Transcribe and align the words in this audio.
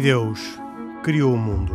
E 0.00 0.02
Deus 0.02 0.58
criou 1.02 1.34
o 1.34 1.36
mundo. 1.36 1.74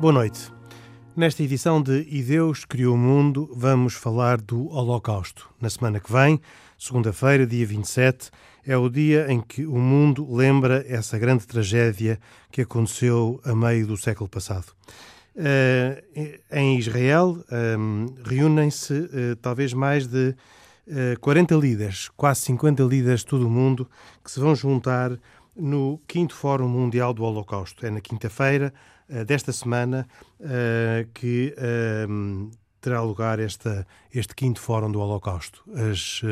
Boa 0.00 0.12
noite. 0.12 0.52
Nesta 1.14 1.44
edição 1.44 1.80
de 1.80 2.04
E 2.10 2.20
Deus 2.20 2.64
Criou 2.64 2.96
o 2.96 2.98
Mundo, 2.98 3.48
vamos 3.54 3.94
falar 3.94 4.40
do 4.40 4.68
Holocausto. 4.70 5.48
Na 5.60 5.70
semana 5.70 6.00
que 6.00 6.10
vem, 6.10 6.40
segunda-feira, 6.76 7.46
dia 7.46 7.64
27, 7.64 8.28
é 8.66 8.76
o 8.76 8.88
dia 8.88 9.30
em 9.30 9.40
que 9.40 9.64
o 9.66 9.78
mundo 9.78 10.26
lembra 10.34 10.84
essa 10.88 11.18
grande 11.18 11.46
tragédia 11.46 12.18
que 12.50 12.62
aconteceu 12.62 13.40
a 13.44 13.54
meio 13.54 13.86
do 13.86 13.96
século 13.96 14.28
passado. 14.28 14.72
Uh, 15.34 16.02
em 16.50 16.78
Israel, 16.78 17.42
um, 17.78 18.06
reúnem-se 18.24 18.92
uh, 18.92 19.36
talvez 19.40 19.72
mais 19.72 20.06
de 20.06 20.34
uh, 20.86 21.20
40 21.20 21.54
líderes, 21.54 22.10
quase 22.16 22.42
50 22.42 22.82
líderes 22.82 23.20
de 23.20 23.26
todo 23.26 23.46
o 23.46 23.50
mundo, 23.50 23.88
que 24.24 24.30
se 24.30 24.40
vão 24.40 24.54
juntar 24.54 25.16
no 25.56 26.00
5 26.10 26.34
Fórum 26.34 26.68
Mundial 26.68 27.14
do 27.14 27.22
Holocausto. 27.22 27.86
É 27.86 27.90
na 27.90 28.00
quinta-feira 28.00 28.72
desta 29.26 29.52
semana 29.52 30.06
que 31.12 31.52
ehm, 31.58 32.48
terá 32.80 33.02
lugar 33.02 33.40
esta, 33.40 33.84
este 34.14 34.32
5 34.38 34.60
Fórum 34.60 34.90
do 34.90 35.00
Holocausto. 35.00 35.64
As 35.74 36.22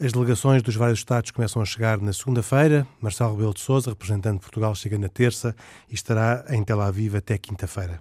as 0.00 0.12
delegações 0.12 0.62
dos 0.62 0.76
vários 0.76 1.00
Estados 1.00 1.32
começam 1.32 1.60
a 1.60 1.64
chegar 1.64 2.00
na 2.00 2.12
segunda-feira. 2.12 2.86
Marcelo 3.00 3.32
Rebelo 3.32 3.52
de 3.52 3.60
Sousa, 3.60 3.90
representante 3.90 4.36
de 4.36 4.42
Portugal, 4.42 4.72
chega 4.74 4.96
na 4.96 5.08
terça 5.08 5.56
e 5.90 5.94
estará 5.94 6.44
em 6.50 6.62
Tel 6.62 6.80
Aviv 6.80 7.16
até 7.16 7.36
quinta-feira. 7.36 8.00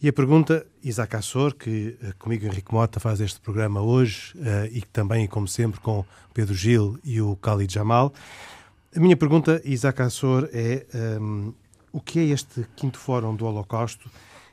E 0.00 0.08
a 0.08 0.12
pergunta, 0.12 0.66
Isaac 0.82 1.16
Assor, 1.16 1.54
que 1.54 1.96
eh, 2.02 2.12
comigo 2.18 2.44
Henrique 2.44 2.74
Mota 2.74 3.00
faz 3.00 3.18
este 3.20 3.40
programa 3.40 3.80
hoje 3.80 4.34
uh, 4.36 4.66
e 4.72 4.82
também, 4.82 5.26
como 5.26 5.48
sempre, 5.48 5.80
com 5.80 6.04
Pedro 6.34 6.54
Gil 6.54 6.98
e 7.02 7.20
o 7.22 7.34
Khalid 7.40 7.72
Jamal. 7.72 8.12
A 8.94 9.00
minha 9.00 9.16
pergunta, 9.16 9.62
Isaac 9.64 10.02
Assor, 10.02 10.50
é 10.52 10.84
um, 10.92 11.46
ehm, 11.46 11.54
o 11.92 12.00
que 12.00 12.18
é 12.18 12.24
este 12.24 12.66
quinto 12.76 12.98
fórum 12.98 13.34
do 13.34 13.46
Holocausto 13.46 14.10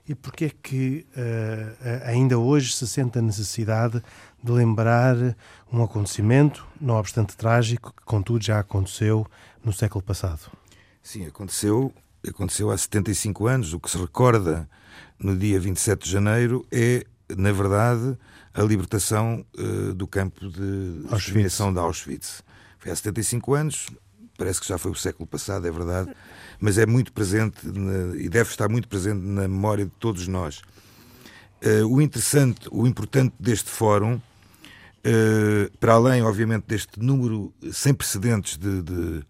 e 0.10 0.16
porquê 0.16 0.46
é 0.46 0.50
que 0.50 1.06
uh, 1.16 2.08
ainda 2.08 2.40
hoje 2.40 2.74
se 2.74 2.88
sente 2.88 3.20
a 3.20 3.22
necessidade 3.22 4.02
de 4.44 4.52
lembrar 4.52 5.16
um 5.72 5.84
acontecimento, 5.84 6.66
não 6.82 6.96
obstante 6.96 7.38
trágico, 7.38 7.94
que 7.96 8.04
contudo 8.06 8.44
já 8.44 8.60
aconteceu 8.60 9.24
no 9.64 9.72
século 9.72 10.04
passado. 10.04 10.50
Sim, 11.04 11.28
aconteceu, 11.28 11.94
aconteceu 12.28 12.72
há 12.72 12.78
75 12.78 13.46
anos. 13.46 13.72
O 13.72 13.80
que 13.80 13.88
se 13.88 14.00
recorda 14.00 14.68
no 15.20 15.38
dia 15.38 15.60
27 15.60 16.06
de 16.06 16.12
janeiro 16.12 16.66
é, 16.72 17.06
na 17.38 17.52
verdade, 17.52 18.18
a 18.52 18.64
libertação 18.64 19.46
uh, 19.60 19.94
do 19.94 20.08
campo 20.08 20.50
de 20.50 21.06
exterminação 21.16 21.72
de 21.72 21.78
Auschwitz. 21.78 22.44
Foi 22.80 22.92
há 22.92 22.96
75 22.96 23.54
anos, 23.54 23.86
parece 24.40 24.60
que 24.60 24.68
já 24.68 24.78
foi 24.80 24.92
o 24.92 24.96
século 24.96 25.28
passado, 25.28 25.68
é 25.68 25.72
verdade, 25.72 26.12
mas 26.60 26.80
é 26.80 26.86
muito 26.86 27.14
presente 27.14 27.68
na, 27.68 28.16
e 28.16 28.28
deve 28.28 28.50
estar 28.50 28.68
muito 28.70 28.88
presente 28.88 29.22
na 29.22 29.42
memória 29.42 29.86
de 29.86 29.92
todos 30.00 30.28
nós. 30.28 30.62
Uh, 31.62 31.86
o 31.88 32.02
interessante, 32.02 32.68
o 32.72 32.88
importante 32.88 33.36
deste 33.38 33.70
fórum 33.70 34.20
eh, 35.04 35.72
para 35.80 35.94
além, 35.94 36.22
obviamente, 36.22 36.66
deste 36.68 37.00
número 37.00 37.54
sem 37.72 37.94
precedentes 37.94 38.58
de, 38.58 38.82
de, 38.82 39.20
de, 39.20 39.26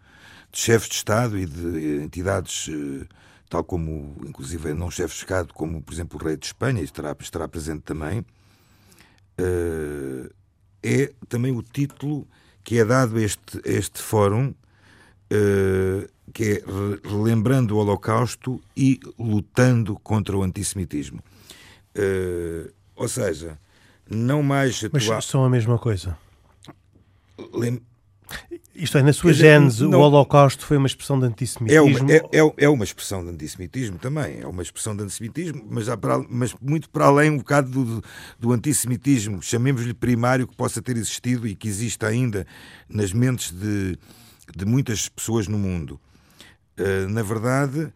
chefes 0.52 0.90
de 0.90 0.96
Estado 0.96 1.38
e 1.38 1.46
de 1.46 2.02
entidades, 2.04 2.68
uh, 2.70 3.06
tal 3.48 3.64
como, 3.64 4.16
inclusive, 4.28 4.74
não 4.74 4.90
chefes 4.90 5.18
de 5.18 5.24
Estado, 5.24 5.54
como, 5.54 5.82
por 5.82 5.94
exemplo, 5.94 6.20
o 6.20 6.24
rei 6.24 6.36
de 6.36 6.48
Espanha, 6.48 6.82
estará, 6.82 7.16
estará 7.20 7.48
presente 7.48 7.82
também, 7.82 8.22
uh, 9.40 10.34
é 10.82 11.14
também 11.28 11.56
o 11.56 11.62
título 11.62 12.28
que 12.64 12.80
é 12.80 12.86
dado 12.86 13.18
a 13.18 13.22
este, 13.22 13.60
a 13.64 13.72
este 13.72 14.02
fórum, 14.02 14.54
que 16.34 16.44
é 16.44 16.64
Relembrando 17.08 17.76
o 17.76 17.80
Holocausto 17.80 18.62
e 18.76 19.00
Lutando 19.18 19.96
contra 20.04 20.38
o 20.38 20.44
Antissemitismo. 20.44 21.22
ou 22.96 23.08
seja, 23.08 23.58
não 24.10 24.42
mais. 24.42 24.82
Mas 24.92 25.26
são 25.26 25.44
a 25.44 25.50
mesma 25.50 25.78
coisa. 25.78 26.18
Lem... 27.54 27.82
Isto 28.76 28.98
é, 28.98 29.04
na 29.04 29.12
sua 29.12 29.34
gênese, 29.34 29.86
não... 29.86 30.00
o 30.00 30.02
Holocausto 30.02 30.66
foi 30.66 30.78
uma 30.78 30.88
expressão 30.88 31.20
de 31.20 31.26
antissemitismo? 31.26 31.78
É 31.78 31.82
uma, 31.82 32.12
é, 32.12 32.18
é, 32.32 32.54
é 32.66 32.70
uma 32.70 32.84
expressão 32.84 33.24
de 33.24 33.30
antissemitismo 33.32 33.98
também, 33.98 34.40
é 34.40 34.48
uma 34.48 34.62
expressão 34.62 34.96
de 34.96 35.04
antissemitismo, 35.04 35.66
mas, 35.70 35.88
para, 35.98 36.18
mas 36.30 36.56
muito 36.62 36.90
para 36.90 37.06
além 37.06 37.30
um 37.32 37.38
bocado 37.40 37.70
do, 37.70 38.04
do 38.40 38.54
antissemitismo, 38.54 39.42
chamemos-lhe 39.42 39.94
primário, 39.94 40.48
que 40.48 40.56
possa 40.56 40.82
ter 40.82 40.96
existido 40.96 41.46
e 41.46 41.56
que 41.56 41.68
existe 41.68 42.06
ainda 42.06 42.48
nas 42.88 43.12
mentes 43.12 43.52
de, 43.52 43.98
de 44.56 44.66
muitas 44.66 45.10
pessoas 45.10 45.48
no 45.48 45.58
mundo. 45.58 46.00
Uh, 46.78 47.10
na 47.10 47.22
verdade, 47.22 47.92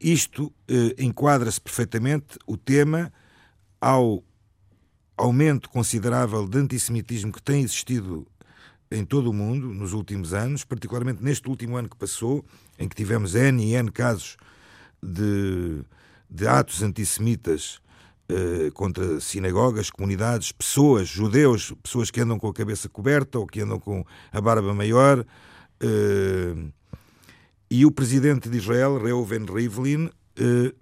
isto 0.00 0.46
uh, 0.46 0.52
enquadra-se 0.98 1.60
perfeitamente 1.60 2.38
o 2.46 2.56
tema 2.56 3.12
ao 3.80 4.22
aumento 5.16 5.68
considerável 5.68 6.48
de 6.48 6.58
antissemitismo 6.58 7.32
que 7.32 7.42
tem 7.42 7.62
existido 7.62 8.26
em 8.90 9.04
todo 9.04 9.30
o 9.30 9.32
mundo 9.32 9.72
nos 9.72 9.92
últimos 9.92 10.34
anos, 10.34 10.64
particularmente 10.64 11.22
neste 11.22 11.48
último 11.48 11.76
ano 11.76 11.88
que 11.88 11.96
passou, 11.96 12.44
em 12.78 12.88
que 12.88 12.96
tivemos 12.96 13.34
N 13.34 13.62
e 13.62 13.74
N 13.74 13.90
casos 13.92 14.36
de, 15.00 15.84
de 16.28 16.48
atos 16.48 16.82
antissemitas 16.82 17.80
eh, 18.28 18.70
contra 18.74 19.20
sinagogas, 19.20 19.90
comunidades, 19.90 20.52
pessoas, 20.52 21.08
judeus, 21.08 21.72
pessoas 21.82 22.10
que 22.10 22.20
andam 22.20 22.38
com 22.38 22.48
a 22.48 22.54
cabeça 22.54 22.88
coberta 22.88 23.38
ou 23.38 23.46
que 23.46 23.60
andam 23.60 23.78
com 23.78 24.04
a 24.32 24.40
barba 24.40 24.74
maior. 24.74 25.24
Eh, 25.80 26.70
e 27.70 27.86
o 27.86 27.90
presidente 27.90 28.48
de 28.48 28.58
Israel, 28.58 28.98
Reuven 28.98 29.46
Rivlin, 29.46 30.10
eh, 30.36 30.74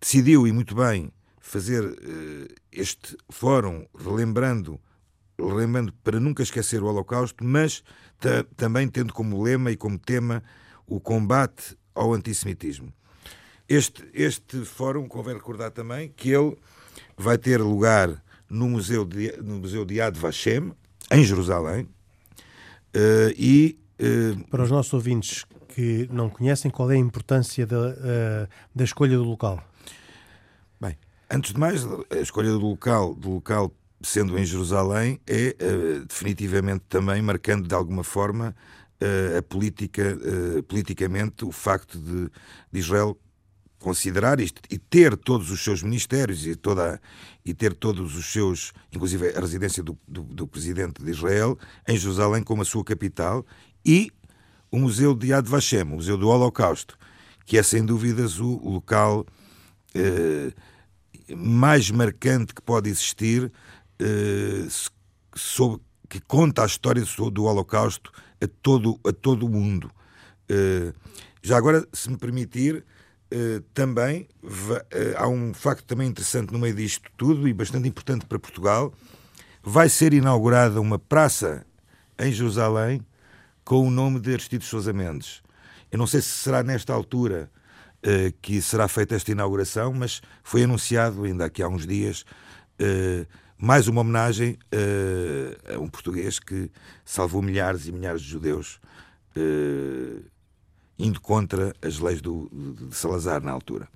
decidiu, 0.00 0.46
e 0.46 0.52
muito 0.52 0.74
bem, 0.74 1.12
fazer 1.38 1.84
uh, 1.84 2.54
este 2.72 3.16
fórum 3.28 3.84
relembrando, 3.94 4.80
relembrando 5.38 5.92
para 6.02 6.18
nunca 6.18 6.42
esquecer 6.42 6.82
o 6.82 6.86
Holocausto, 6.86 7.44
mas 7.44 7.84
também 8.56 8.88
tendo 8.88 9.12
como 9.12 9.42
lema 9.42 9.70
e 9.70 9.76
como 9.76 9.98
tema 9.98 10.42
o 10.86 10.98
combate 10.98 11.76
ao 11.94 12.14
antissemitismo. 12.14 12.92
Este, 13.68 14.02
este 14.14 14.64
fórum, 14.64 15.06
convém 15.06 15.34
recordar 15.34 15.72
também 15.72 16.08
que 16.08 16.30
ele 16.30 16.56
vai 17.16 17.36
ter 17.36 17.60
lugar 17.60 18.24
no 18.48 18.68
Museu 18.68 19.04
de, 19.04 19.36
no 19.42 19.58
Museu 19.58 19.84
de 19.84 19.96
Yad 19.96 20.18
Vashem, 20.18 20.72
em 21.10 21.22
Jerusalém, 21.22 21.86
e... 23.36 23.81
Uh, 24.02 24.44
para 24.48 24.64
os 24.64 24.70
nossos 24.70 24.92
ouvintes 24.92 25.44
que 25.68 26.08
não 26.10 26.28
conhecem, 26.28 26.70
qual 26.70 26.90
é 26.90 26.94
a 26.94 26.98
importância 26.98 27.64
da, 27.64 27.78
uh, 27.78 28.48
da 28.74 28.82
escolha 28.82 29.16
do 29.16 29.24
local? 29.24 29.62
Antes 31.34 31.54
de 31.54 31.58
mais, 31.58 31.82
a 32.10 32.18
escolha 32.18 32.50
do 32.50 32.58
local, 32.58 33.14
do 33.14 33.30
local 33.30 33.72
sendo 34.02 34.38
em 34.38 34.44
Jerusalém, 34.44 35.18
é 35.26 35.56
uh, 35.58 36.04
definitivamente 36.04 36.84
também 36.90 37.22
marcando 37.22 37.66
de 37.66 37.74
alguma 37.74 38.04
forma 38.04 38.54
a 39.36 39.42
política, 39.42 40.16
politicamente, 40.68 41.44
o 41.44 41.50
facto 41.50 41.98
de, 41.98 42.30
de, 42.70 42.78
Israel 42.78 43.18
considerar 43.80 44.38
isto 44.38 44.62
e 44.70 44.78
ter 44.78 45.16
todos 45.16 45.50
os 45.50 45.64
seus 45.64 45.82
ministérios 45.82 46.46
e, 46.46 46.54
toda, 46.54 47.00
e 47.44 47.52
ter 47.52 47.74
todos 47.74 48.16
os 48.16 48.32
seus, 48.32 48.72
inclusive 48.92 49.36
a 49.36 49.40
residência 49.40 49.82
do, 49.82 49.98
do, 50.06 50.22
do 50.22 50.46
presidente 50.46 51.02
de 51.02 51.10
Israel, 51.10 51.58
em 51.88 51.96
Jerusalém 51.96 52.44
como 52.44 52.62
a 52.62 52.64
sua 52.64 52.84
capital 52.84 53.44
e 53.84 54.10
o 54.70 54.78
Museu 54.78 55.14
de 55.14 55.28
Yad 55.28 55.48
Vashem, 55.48 55.82
o 55.82 55.86
Museu 55.86 56.16
do 56.16 56.28
Holocausto, 56.28 56.98
que 57.44 57.58
é 57.58 57.62
sem 57.62 57.84
dúvidas 57.84 58.40
o, 58.40 58.58
local 58.64 59.26
mais 61.36 61.90
marcante 61.90 62.54
que 62.54 62.62
pode 62.62 62.90
existir 62.90 63.44
uh, 64.00 64.92
sobre, 65.34 65.80
que 66.08 66.20
conta 66.20 66.62
a 66.62 66.66
história 66.66 67.02
do 67.32 67.44
Holocausto 67.44 68.12
a 68.42 68.46
todo, 68.62 68.98
a 69.06 69.12
todo 69.12 69.46
o 69.46 69.48
mundo. 69.48 69.90
Uh, 70.50 70.92
já 71.42 71.56
agora, 71.56 71.86
se 71.92 72.10
me 72.10 72.16
permitir, 72.16 72.84
uh, 73.32 73.60
também 73.74 74.28
há 75.16 75.28
um 75.28 75.54
facto 75.54 75.84
também 75.84 76.08
interessante 76.08 76.52
no 76.52 76.58
meio 76.58 76.74
disto 76.74 77.10
tudo 77.16 77.48
e 77.48 77.52
bastante 77.52 77.88
importante 77.88 78.26
para 78.26 78.38
Portugal. 78.38 78.92
Vai 79.62 79.88
ser 79.88 80.12
inaugurada 80.12 80.80
uma 80.80 80.98
praça 80.98 81.64
em 82.18 82.32
Jerusalém 82.32 83.04
com 83.64 83.86
o 83.86 83.90
nome 83.90 84.20
de 84.20 84.32
Aristides 84.32 84.68
Sousa 84.68 84.92
Mendes. 84.92 85.42
Eu 85.90 85.98
não 85.98 86.06
sei 86.06 86.20
se 86.20 86.28
será 86.28 86.62
nesta 86.62 86.92
altura 86.92 87.50
uh, 87.98 88.32
que 88.40 88.60
será 88.60 88.88
feita 88.88 89.14
esta 89.14 89.30
inauguração, 89.30 89.92
mas 89.92 90.20
foi 90.42 90.64
anunciado 90.64 91.24
ainda 91.24 91.44
aqui 91.44 91.62
há 91.62 91.68
uns 91.68 91.86
dias 91.86 92.24
uh, 92.80 93.26
mais 93.56 93.86
uma 93.88 94.00
homenagem 94.00 94.58
uh, 94.74 95.74
a 95.74 95.78
um 95.78 95.88
português 95.88 96.38
que 96.38 96.70
salvou 97.04 97.42
milhares 97.42 97.86
e 97.86 97.92
milhares 97.92 98.22
de 98.22 98.28
judeus, 98.28 98.80
indo 100.98 101.20
contra 101.20 101.72
as 101.80 101.98
leis 101.98 102.20
do, 102.20 102.50
de 102.52 102.94
Salazar 102.94 103.42
na 103.42 103.50
altura. 103.50 103.88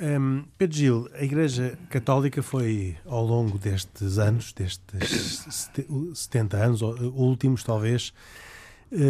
Um, 0.00 0.44
Pedro 0.58 0.76
Gil, 0.76 1.08
a 1.14 1.22
Igreja 1.22 1.78
Católica 1.88 2.42
foi, 2.42 2.96
ao 3.06 3.24
longo 3.24 3.56
destes 3.56 4.18
anos, 4.18 4.52
destes 4.52 5.46
70 6.14 6.56
anos, 6.56 6.82
últimos 6.82 7.62
talvez, 7.62 8.12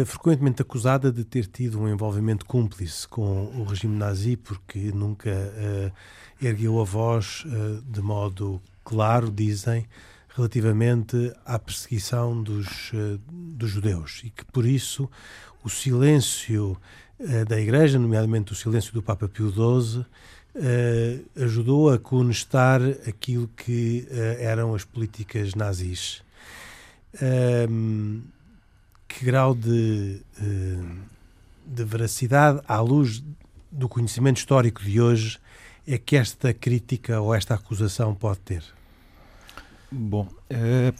frequentemente 0.05 0.61
acusada 0.61 1.11
de 1.11 1.23
ter 1.23 1.45
tido 1.45 1.79
um 1.79 1.87
envolvimento 1.87 2.45
cúmplice 2.45 3.07
com 3.07 3.45
o 3.57 3.63
regime 3.63 3.97
nazi, 3.97 4.37
porque 4.37 4.91
nunca 4.93 5.29
uh, 5.29 6.45
ergueu 6.45 6.79
a 6.79 6.83
voz 6.83 7.43
uh, 7.45 7.81
de 7.81 8.01
modo 8.01 8.61
claro, 8.83 9.31
dizem, 9.31 9.85
relativamente 10.29 11.33
à 11.45 11.59
perseguição 11.59 12.41
dos, 12.41 12.91
dos 13.29 13.69
judeus 13.69 14.21
e 14.23 14.29
que 14.29 14.43
por 14.45 14.65
isso 14.65 15.09
o 15.63 15.69
silêncio 15.69 16.75
da 17.47 17.61
Igreja, 17.61 17.99
nomeadamente 17.99 18.51
o 18.51 18.55
silêncio 18.55 18.91
do 18.93 19.01
Papa 19.01 19.29
Pio 19.29 19.49
XII, 19.49 20.05
uh, 20.55 21.43
ajudou 21.43 21.91
a 21.91 21.99
conestar 21.99 22.81
aquilo 23.07 23.47
que 23.47 24.07
uh, 24.09 24.13
eram 24.39 24.73
as 24.73 24.83
políticas 24.83 25.55
nazis. 25.55 26.21
Que 29.13 29.25
grau 29.25 29.53
de, 29.53 30.21
uh, 30.41 30.97
de 31.65 31.83
veracidade, 31.83 32.61
à 32.67 32.79
luz 32.79 33.23
do 33.71 33.87
conhecimento 33.87 34.37
histórico 34.37 34.83
de 34.83 34.99
hoje, 34.99 35.39
é 35.87 35.97
que 35.97 36.15
esta 36.15 36.53
crítica 36.53 37.21
ou 37.21 37.33
esta 37.33 37.53
acusação 37.53 38.15
pode 38.15 38.39
ter? 38.39 38.63
Bom, 39.91 40.27
é, 40.49 40.93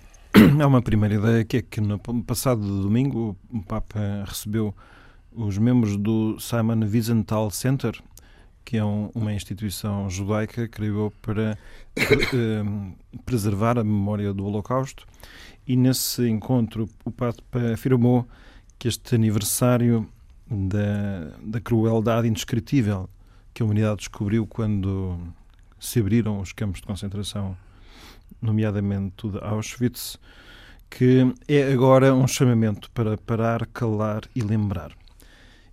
há 0.61 0.67
uma 0.67 0.81
primeira 0.81 1.15
ideia 1.15 1.43
que 1.43 1.57
é 1.57 1.61
que 1.61 1.81
no 1.81 1.97
passado 1.99 2.61
domingo 2.81 3.35
o 3.51 3.61
Papa 3.63 3.99
recebeu 4.27 4.75
os 5.31 5.57
membros 5.57 5.97
do 5.97 6.39
Simon 6.39 6.81
Wiesenthal 6.81 7.49
Center, 7.49 7.99
que 8.63 8.77
é 8.77 8.85
um, 8.85 9.09
uma 9.15 9.33
instituição 9.33 10.07
judaica 10.09 10.67
criou 10.67 11.11
para 11.21 11.57
uh, 11.97 13.19
preservar 13.25 13.79
a 13.79 13.83
memória 13.83 14.31
do 14.31 14.45
Holocausto. 14.45 15.05
E 15.65 15.75
nesse 15.75 16.27
encontro 16.27 16.89
o 17.05 17.11
Papa 17.11 17.73
afirmou 17.73 18.27
que 18.77 18.87
este 18.87 19.15
aniversário 19.15 20.09
da, 20.49 21.37
da 21.41 21.61
crueldade 21.61 22.27
indescritível 22.27 23.09
que 23.53 23.61
a 23.61 23.65
humanidade 23.65 23.97
descobriu 23.97 24.45
quando 24.47 25.17
se 25.79 25.99
abriram 25.99 26.39
os 26.39 26.51
campos 26.51 26.81
de 26.81 26.87
concentração, 26.87 27.55
nomeadamente 28.41 29.27
o 29.27 29.31
de 29.31 29.37
Auschwitz, 29.39 30.17
que 30.89 31.33
é 31.47 31.71
agora 31.71 32.13
um 32.13 32.27
chamamento 32.27 32.89
para 32.91 33.17
parar, 33.17 33.65
calar 33.67 34.23
e 34.35 34.41
lembrar. 34.41 34.91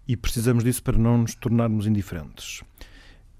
E 0.07 0.17
precisamos 0.17 0.65
disso 0.65 0.83
para 0.83 0.99
não 0.99 1.19
nos 1.19 1.35
tornarmos 1.35 1.87
indiferentes. 1.87 2.63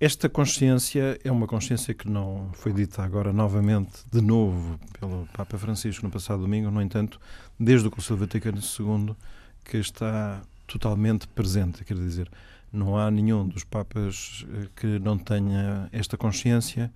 Esta 0.01 0.31
consciência 0.31 1.21
é 1.23 1.31
uma 1.31 1.47
consciência 1.47 1.93
que 1.93 2.09
não 2.09 2.49
foi 2.55 2.73
dita 2.73 3.03
agora 3.03 3.35
novamente, 3.35 4.03
de 4.11 4.23
novo, 4.23 4.81
pelo 4.99 5.29
Papa 5.35 5.59
Francisco 5.59 6.03
no 6.07 6.11
passado 6.11 6.41
domingo, 6.41 6.71
no 6.71 6.81
entanto, 6.81 7.21
desde 7.59 7.87
o 7.87 7.91
Concílio 7.91 8.17
Vaticano 8.17 8.59
II, 8.59 9.15
que 9.63 9.77
está 9.77 10.41
totalmente 10.67 11.29
presente. 11.29 11.85
Quer 11.85 11.99
dizer, 11.99 12.31
não 12.73 12.97
há 12.97 13.11
nenhum 13.11 13.47
dos 13.47 13.63
Papas 13.63 14.47
eh, 14.49 14.69
que 14.75 14.99
não 15.01 15.19
tenha 15.19 15.87
esta 15.93 16.17
consciência 16.17 16.91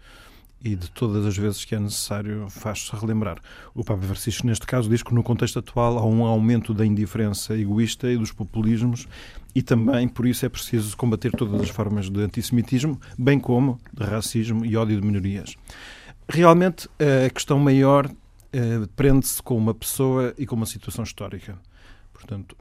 e 0.64 0.75
de 0.75 0.90
todas 0.90 1.26
as 1.26 1.37
vezes 1.37 1.64
que 1.64 1.75
é 1.75 1.78
necessário 1.78 2.49
faz-se 2.49 2.90
relembrar. 2.96 3.38
O 3.75 3.84
Papa 3.84 4.02
Francisco, 4.02 4.46
neste 4.46 4.66
caso, 4.66 4.88
diz 4.88 5.02
que 5.02 5.12
no 5.12 5.22
contexto 5.22 5.58
atual 5.58 5.99
há 5.99 6.06
um 6.06 6.25
aumento 6.25 6.72
da 6.72 6.87
indiferença 6.87 7.55
egoísta 7.55 8.11
e 8.11 8.16
dos 8.16 8.32
populismos 8.32 9.06
e 9.55 9.62
também, 9.62 10.08
por 10.08 10.26
isso, 10.26 10.46
é 10.46 10.49
preciso 10.49 10.96
combater 10.96 11.31
todas 11.32 11.61
as 11.61 11.69
formas 11.69 12.08
de 12.08 12.19
antissemitismo, 12.20 12.99
bem 13.19 13.38
como 13.38 13.78
de 13.93 14.02
racismo 14.05 14.64
e 14.64 14.75
ódio 14.75 14.99
de 14.99 15.06
minorias. 15.06 15.55
Realmente, 16.26 16.88
a 17.26 17.28
questão 17.28 17.58
maior 17.58 18.11
eh, 18.50 18.88
prende-se 18.96 19.43
com 19.43 19.58
uma 19.58 19.75
pessoa 19.75 20.34
e 20.38 20.46
com 20.46 20.56
uma 20.56 20.64
situação 20.64 21.05
histórica. 21.05 21.58
Portanto, 22.12 22.56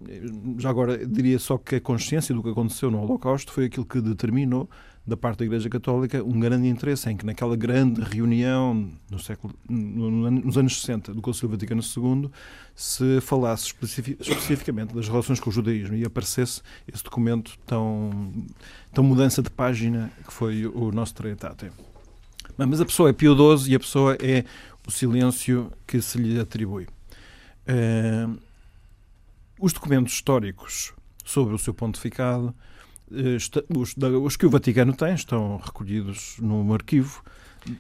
já 0.57 0.69
agora 0.69 1.05
diria 1.07 1.39
só 1.39 1.57
que 1.57 1.75
a 1.75 1.81
consciência 1.81 2.35
do 2.35 2.43
que 2.43 2.49
aconteceu 2.49 2.91
no 2.91 3.01
Holocausto 3.01 3.53
foi 3.53 3.65
aquilo 3.65 3.85
que 3.85 4.01
determinou 4.01 4.69
da 5.05 5.17
parte 5.17 5.39
da 5.39 5.45
Igreja 5.45 5.69
Católica 5.69 6.23
um 6.23 6.39
grande 6.39 6.67
interesse 6.67 7.09
em 7.09 7.17
que 7.17 7.25
naquela 7.25 7.57
grande 7.57 8.01
reunião 8.01 8.89
no 9.11 9.19
século, 9.19 9.53
no, 9.69 10.31
nos 10.31 10.57
anos 10.57 10.79
60 10.79 11.13
do 11.13 11.21
Concílio 11.21 11.49
Vaticano 11.49 11.81
II 11.81 12.29
se 12.73 13.19
falasse 13.19 13.65
especific, 13.65 14.21
especificamente 14.21 14.93
das 14.93 15.07
relações 15.09 15.39
com 15.41 15.49
o 15.49 15.53
judaísmo 15.53 15.95
e 15.95 16.05
aparecesse 16.05 16.61
esse 16.91 17.03
documento 17.03 17.57
tão, 17.65 18.31
tão 18.93 19.03
mudança 19.03 19.41
de 19.41 19.49
página 19.49 20.09
que 20.25 20.33
foi 20.33 20.65
o 20.65 20.91
nosso 20.91 21.13
Traitate. 21.13 21.69
Mas 22.57 22.79
a 22.79 22.85
pessoa 22.85 23.09
é 23.09 23.13
Pio 23.13 23.35
XII 23.35 23.71
e 23.71 23.75
a 23.75 23.79
pessoa 23.79 24.17
é 24.21 24.45
o 24.87 24.91
silêncio 24.91 25.71
que 25.85 26.01
se 26.01 26.17
lhe 26.17 26.39
atribui. 26.39 26.87
Uh, 27.67 28.37
os 29.59 29.73
documentos 29.73 30.13
históricos 30.13 30.93
sobre 31.25 31.53
o 31.53 31.57
seu 31.57 31.73
pontificado 31.73 32.53
os, 33.09 33.95
os, 34.23 34.37
que 34.37 34.45
o 34.45 34.49
Vaticano 34.49 34.93
tem 34.93 35.13
estão 35.13 35.57
recolhidos 35.57 36.37
num 36.39 36.73
arquivo 36.73 37.23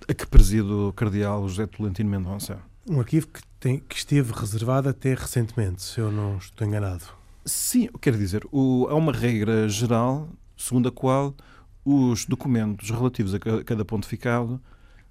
a 0.07 0.13
que 0.13 0.25
preside 0.25 0.71
o 0.71 0.93
cardeal 0.93 1.47
José 1.47 1.65
Tolentino 1.65 2.09
Mendonça. 2.09 2.59
Um 2.87 2.99
arquivo 2.99 3.27
que, 3.27 3.41
tem, 3.59 3.79
que 3.79 3.95
esteve 3.95 4.33
reservado 4.33 4.89
até 4.89 5.13
recentemente, 5.13 5.81
se 5.81 5.99
eu 5.99 6.11
não 6.11 6.37
estou 6.37 6.67
enganado. 6.67 7.05
Sim, 7.45 7.89
quero 7.99 8.17
dizer, 8.17 8.45
o, 8.51 8.87
há 8.89 8.95
uma 8.95 9.11
regra 9.11 9.67
geral 9.67 10.29
segundo 10.55 10.87
a 10.87 10.91
qual 10.91 11.35
os 11.83 12.25
documentos 12.25 12.89
relativos 12.89 13.33
a 13.33 13.39
cada 13.39 13.83
pontificado 13.83 14.61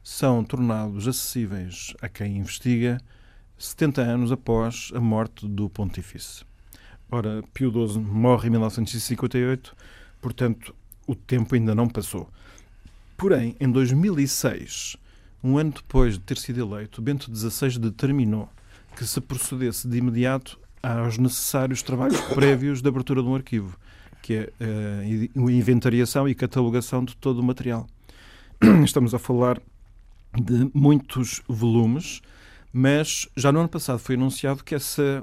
são 0.02 0.42
tornados 0.42 1.06
acessíveis 1.06 1.94
a 2.00 2.08
quem 2.08 2.38
investiga 2.38 2.98
70 3.58 4.00
anos 4.00 4.32
após 4.32 4.90
a 4.94 5.00
morte 5.00 5.46
do 5.46 5.68
pontífice. 5.68 6.44
Ora, 7.10 7.44
Pio 7.52 7.70
XII 7.70 8.00
morre 8.00 8.48
em 8.48 8.50
1958 8.50 9.76
Portanto, 10.22 10.74
o 11.06 11.14
tempo 11.14 11.54
ainda 11.54 11.74
não 11.74 11.88
passou. 11.88 12.30
Porém, 13.19 13.54
em 13.60 13.70
2006, 13.70 14.96
um 15.44 15.58
ano 15.58 15.72
depois 15.72 16.14
de 16.14 16.20
ter 16.20 16.38
sido 16.38 16.60
eleito, 16.60 17.02
Bento 17.02 17.31
XVI 17.34 17.79
determinou 17.79 18.48
que 18.96 19.05
se 19.05 19.20
procedesse 19.20 19.88
de 19.88 19.98
imediato 19.98 20.58
aos 20.82 21.19
necessários 21.19 21.82
trabalhos 21.82 22.20
prévios 22.20 22.81
de 22.81 22.88
abertura 22.88 23.22
de 23.22 23.29
um 23.29 23.34
arquivo, 23.34 23.76
que 24.22 24.34
é 24.34 24.52
eh, 24.60 25.29
a 25.34 25.50
inventariação 25.50 26.29
e 26.29 26.34
catalogação 26.34 27.05
de 27.05 27.17
todo 27.17 27.41
o 27.41 27.43
material. 27.43 27.86
Estamos 28.84 29.14
a 29.14 29.19
falar 29.19 29.60
de 30.41 30.70
muitos 30.72 31.43
volumes, 31.48 32.22
mas 32.72 33.29
já 33.36 33.50
no 33.50 33.60
ano 33.60 33.69
passado 33.69 33.98
foi 33.98 34.14
anunciado 34.14 34.62
que 34.62 34.74
esse 34.74 35.22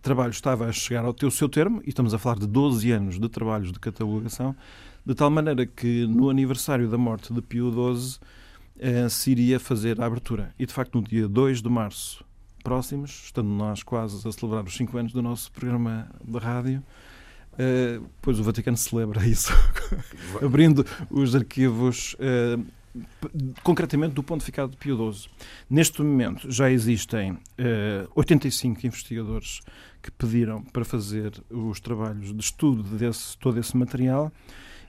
trabalho 0.00 0.30
estava 0.30 0.66
a 0.66 0.72
chegar 0.72 1.04
ao 1.04 1.12
teu 1.12 1.30
seu 1.30 1.48
termo, 1.48 1.82
e 1.84 1.88
estamos 1.90 2.14
a 2.14 2.18
falar 2.18 2.38
de 2.38 2.46
12 2.46 2.90
anos 2.90 3.18
de 3.18 3.28
trabalhos 3.28 3.72
de 3.72 3.78
catalogação, 3.78 4.54
de 5.04 5.14
tal 5.14 5.30
maneira 5.30 5.66
que 5.66 6.06
no 6.06 6.30
aniversário 6.30 6.88
da 6.88 6.98
morte 6.98 7.32
de 7.32 7.40
Pio 7.40 7.70
XII 7.70 8.18
eh, 8.78 9.08
se 9.08 9.30
iria 9.30 9.60
fazer 9.60 10.00
a 10.00 10.06
abertura. 10.06 10.54
E 10.58 10.66
de 10.66 10.72
facto, 10.72 10.94
no 10.94 11.06
dia 11.06 11.28
2 11.28 11.62
de 11.62 11.68
março 11.68 12.24
próximos, 12.62 13.22
estando 13.24 13.48
nós 13.48 13.82
quase 13.82 14.26
a 14.26 14.32
celebrar 14.32 14.64
os 14.64 14.76
5 14.76 14.96
anos 14.98 15.12
do 15.12 15.22
nosso 15.22 15.50
programa 15.52 16.08
de 16.24 16.38
rádio, 16.38 16.82
eh, 17.58 18.00
pois 18.22 18.38
o 18.38 18.42
Vaticano 18.42 18.76
celebra 18.76 19.26
isso, 19.26 19.52
abrindo 20.42 20.84
os 21.10 21.34
arquivos. 21.34 22.16
Eh, 22.18 22.58
concretamente 23.62 24.14
do 24.14 24.22
pontificado 24.22 24.72
de 24.72 24.76
Pio 24.76 25.12
XII. 25.12 25.30
Neste 25.68 26.02
momento 26.02 26.50
já 26.50 26.70
existem 26.70 27.32
uh, 27.32 27.38
eh, 27.58 28.08
85 28.14 28.86
investigadores 28.86 29.60
que 30.02 30.10
pediram 30.10 30.62
para 30.62 30.84
fazer 30.84 31.32
os 31.50 31.78
trabalhos 31.80 32.34
de 32.34 32.40
estudo 32.40 32.82
desse 32.82 33.36
todo 33.38 33.58
esse 33.60 33.76
material 33.76 34.32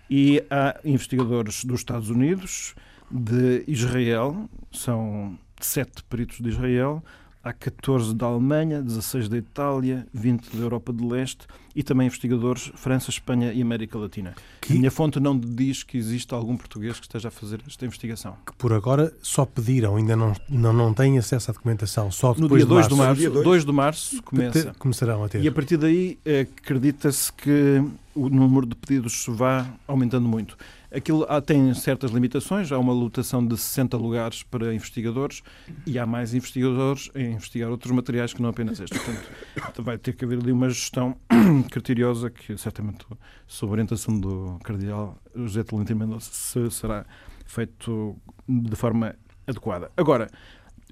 e 0.10 0.44
há 0.50 0.80
investigadores 0.84 1.64
dos 1.64 1.80
Estados 1.82 2.10
Unidos, 2.10 2.76
de 3.10 3.64
Israel, 3.68 4.50
são 4.72 5.38
sete 5.60 6.04
peritos 6.04 6.40
de 6.40 6.50
Israel, 6.50 7.04
Há 7.44 7.52
14 7.54 8.14
da 8.14 8.28
Alemanha, 8.28 8.84
16 8.84 9.28
da 9.28 9.36
Itália, 9.36 10.06
20 10.14 10.56
da 10.56 10.64
Europa 10.64 10.94
de 10.94 11.04
Leste 11.04 11.48
e 11.76 11.82
também 11.82 12.06
investigadores 12.06 12.72
França, 12.76 13.10
Espanha 13.10 13.52
e 13.52 13.62
América 13.64 13.98
Latina. 13.98 14.36
Que... 14.62 14.74
A 14.74 14.76
minha 14.76 14.92
fonte 14.92 15.20
não 15.20 15.36
diz 15.36 15.82
que 15.82 15.98
existe 15.98 16.32
algum 16.36 16.56
português 16.56 17.00
que 17.00 17.06
esteja 17.08 17.30
a 17.30 17.32
fazer 17.32 17.60
esta 17.66 17.84
investigação. 17.84 18.38
Que 18.46 18.54
por 18.54 18.72
agora 18.74 19.12
só 19.24 19.44
pediram, 19.44 19.96
ainda 19.96 20.16
não, 20.16 20.34
não, 20.48 20.72
não 20.72 20.94
têm 20.94 21.18
acesso 21.18 21.50
à 21.50 21.54
documentação, 21.54 22.12
só 22.12 22.34
depois 22.34 22.50
no 22.50 22.58
dia 22.58 22.66
2 22.68 22.88
de 22.88 22.96
março. 22.96 23.22
De 23.22 23.28
março 23.28 23.44
2 23.44 23.66
de 23.66 23.72
março 23.72 24.24
começa. 24.24 24.76
Começarão 24.78 25.24
a 25.24 25.30
ter. 25.30 25.42
E 25.42 25.48
a 25.48 25.52
partir 25.52 25.78
daí 25.78 26.20
acredita-se 26.42 27.34
que 27.34 27.84
o 28.14 28.30
número 28.30 28.68
de 28.68 28.76
pedidos 28.76 29.26
vá 29.28 29.68
aumentando 29.88 30.28
muito. 30.28 30.56
Aquilo 30.94 31.26
tem 31.46 31.74
certas 31.74 32.12
limitações, 32.12 32.72
há 32.72 32.78
uma 32.78 32.92
lotação 32.92 33.46
de 33.46 33.58
60 33.58 33.96
lugares 33.96 34.44
para 34.44 34.74
investigadores 34.74 35.42
e 35.86 35.98
há 35.98 36.06
mais 36.06 36.34
investigadores 36.34 37.10
a 37.16 37.20
investigar 37.20 37.70
outros 37.70 37.92
materiais 37.94 38.34
que 38.34 38.42
não 38.42 38.50
apenas 38.50 38.80
este. 38.80 39.00
Portanto, 39.00 39.84
vai 39.84 39.98
ter 39.98 40.14
que 40.14 40.26
haver 40.26 40.40
ali 40.40 40.52
uma 40.52 40.68
gestão 40.68 41.16
criteriosa 41.72 42.30
que 42.30 42.58
certamente, 42.58 43.06
sob 43.48 43.72
orientação 43.72 44.20
do 44.20 44.60
cardeal 44.64 45.18
José 45.34 45.64
Tolentino 45.64 46.00
Mendonça, 46.00 46.70
será 46.70 47.06
feito 47.46 48.18
de 48.48 48.76
forma 48.76 49.16
adequada. 49.48 49.92
Agora, 49.96 50.30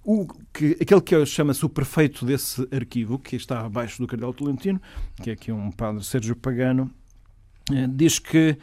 o 0.04 0.28
que, 0.54 0.78
aquele 0.82 1.02
que 1.02 1.26
chama-se 1.26 1.66
o 1.66 1.70
prefeito 1.70 2.26
desse 2.26 2.68
arquivo, 2.72 3.20
que 3.20 3.36
está 3.36 3.66
abaixo 3.66 4.02
do 4.02 4.08
Cardeal 4.08 4.34
Tolentino, 4.34 4.82
que 5.22 5.30
é 5.30 5.34
aqui 5.34 5.52
um 5.52 5.72
padre 5.72 6.04
Sérgio 6.04 6.36
Pagano, 6.36 6.90
eh, 7.72 7.88
diz 7.88 8.18
que 8.18 8.58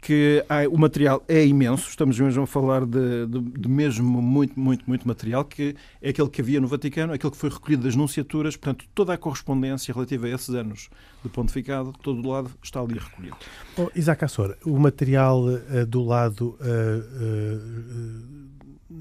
que 0.00 0.44
o 0.70 0.78
material 0.78 1.22
é 1.28 1.44
imenso, 1.44 1.88
estamos 1.88 2.18
mesmo 2.18 2.42
a 2.42 2.46
falar 2.46 2.86
de, 2.86 3.26
de, 3.26 3.40
de, 3.40 3.68
mesmo 3.68 4.22
muito, 4.22 4.58
muito, 4.58 4.84
muito 4.86 5.06
material, 5.06 5.44
que 5.44 5.76
é 6.00 6.08
aquele 6.10 6.28
que 6.28 6.40
havia 6.40 6.60
no 6.60 6.66
Vaticano, 6.66 7.12
aquele 7.12 7.30
que 7.30 7.36
foi 7.36 7.50
recolhido 7.50 7.84
das 7.84 7.94
nunciaturas, 7.94 8.56
portanto, 8.56 8.86
toda 8.94 9.12
a 9.12 9.18
correspondência 9.18 9.92
relativa 9.92 10.26
a 10.26 10.30
esses 10.30 10.54
anos 10.54 10.88
de 11.22 11.28
pontificado, 11.28 11.92
todo 12.02 12.26
o 12.26 12.30
lado 12.30 12.50
está 12.62 12.80
ali 12.80 12.98
recolhido. 12.98 13.36
Oh, 13.76 13.90
Isaac 13.94 14.24
Assor, 14.24 14.56
o 14.64 14.78
material 14.78 15.44
uh, 15.44 15.84
do 15.86 16.02
lado 16.02 16.56
uh, 16.60 16.60
uh, 16.60 17.60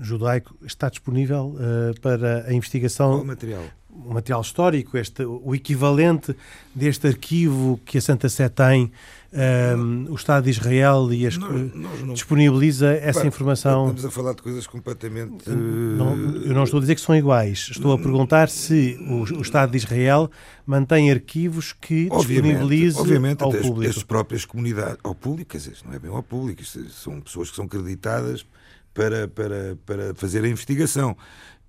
judaico 0.02 0.54
está 0.66 0.90
disponível 0.90 1.56
uh, 1.56 1.98
para 2.02 2.46
a 2.46 2.54
investigação. 2.54 3.14
Qual 3.14 3.26
material? 3.26 3.64
O 4.06 4.14
material 4.14 4.42
histórico, 4.42 4.98
este, 4.98 5.24
o 5.24 5.54
equivalente 5.54 6.36
deste 6.74 7.08
arquivo 7.08 7.80
que 7.86 7.98
a 7.98 8.02
Santa 8.02 8.30
Sé 8.30 8.50
tem, 8.50 8.92
um, 9.32 10.12
o 10.12 10.16
Estado 10.16 10.46
de 10.46 10.50
Israel 10.50 11.14
e 11.14 11.28
as, 11.28 11.38
nós, 11.38 11.76
nós 11.76 12.02
não, 12.02 12.14
disponibiliza 12.14 12.94
essa 12.94 13.28
informação. 13.28 13.90
Estamos 13.90 14.06
a 14.06 14.12
falar 14.12 14.34
de 14.34 14.42
coisas 14.42 14.66
completamente. 14.66 15.50
Não, 15.50 16.18
eu 16.42 16.54
não 16.54 16.64
estou 16.64 16.80
a 16.80 16.82
dizer 16.82 16.96
que 16.96 17.02
são 17.02 17.16
iguais. 17.16 17.70
Estou 17.72 17.94
a 17.94 17.98
perguntar 17.98 18.50
se 18.50 18.98
o, 19.08 19.38
o 19.38 19.42
Estado 19.42 19.72
de 19.72 19.78
Israel 19.78 20.32
mantém 20.66 21.12
arquivos 21.12 21.74
que 21.74 22.10
disponibiliza 22.10 23.02
obviamente, 23.02 23.44
ao 23.44 23.52
público. 23.52 23.90
As, 23.90 23.98
as 23.98 24.04
próprias 24.04 24.46
comunidades, 24.46 24.98
ao 25.04 25.14
público, 25.14 25.52
quer 25.52 25.58
dizer, 25.58 25.78
não 25.86 25.94
é 25.94 26.00
bem 26.00 26.12
ao 26.12 26.24
público, 26.24 26.64
são 26.64 27.22
pessoas 27.22 27.50
que 27.50 27.56
são 27.56 27.66
acreditadas 27.66 28.46
para, 28.94 29.28
para, 29.28 29.78
para 29.86 30.16
fazer 30.16 30.44
a 30.44 30.48
investigação. 30.48 31.16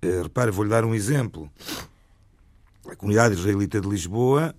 Uh, 0.03 0.23
repare, 0.23 0.49
vou-lhe 0.49 0.69
dar 0.69 0.83
um 0.83 0.95
exemplo. 0.95 1.49
A 2.91 2.95
comunidade 2.95 3.35
israelita 3.35 3.79
de 3.79 3.87
Lisboa 3.87 4.53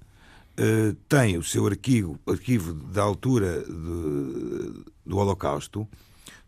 uh, 0.58 0.94
tem 1.06 1.36
o 1.36 1.42
seu 1.42 1.66
arquivo, 1.66 2.18
arquivo 2.26 2.72
da 2.72 3.02
altura 3.02 3.62
de, 3.62 4.84
do 5.04 5.18
Holocausto, 5.18 5.86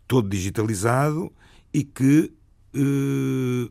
todo 0.08 0.26
digitalizado 0.26 1.30
e 1.74 1.84
que 1.84 2.32
uh, 2.74 3.70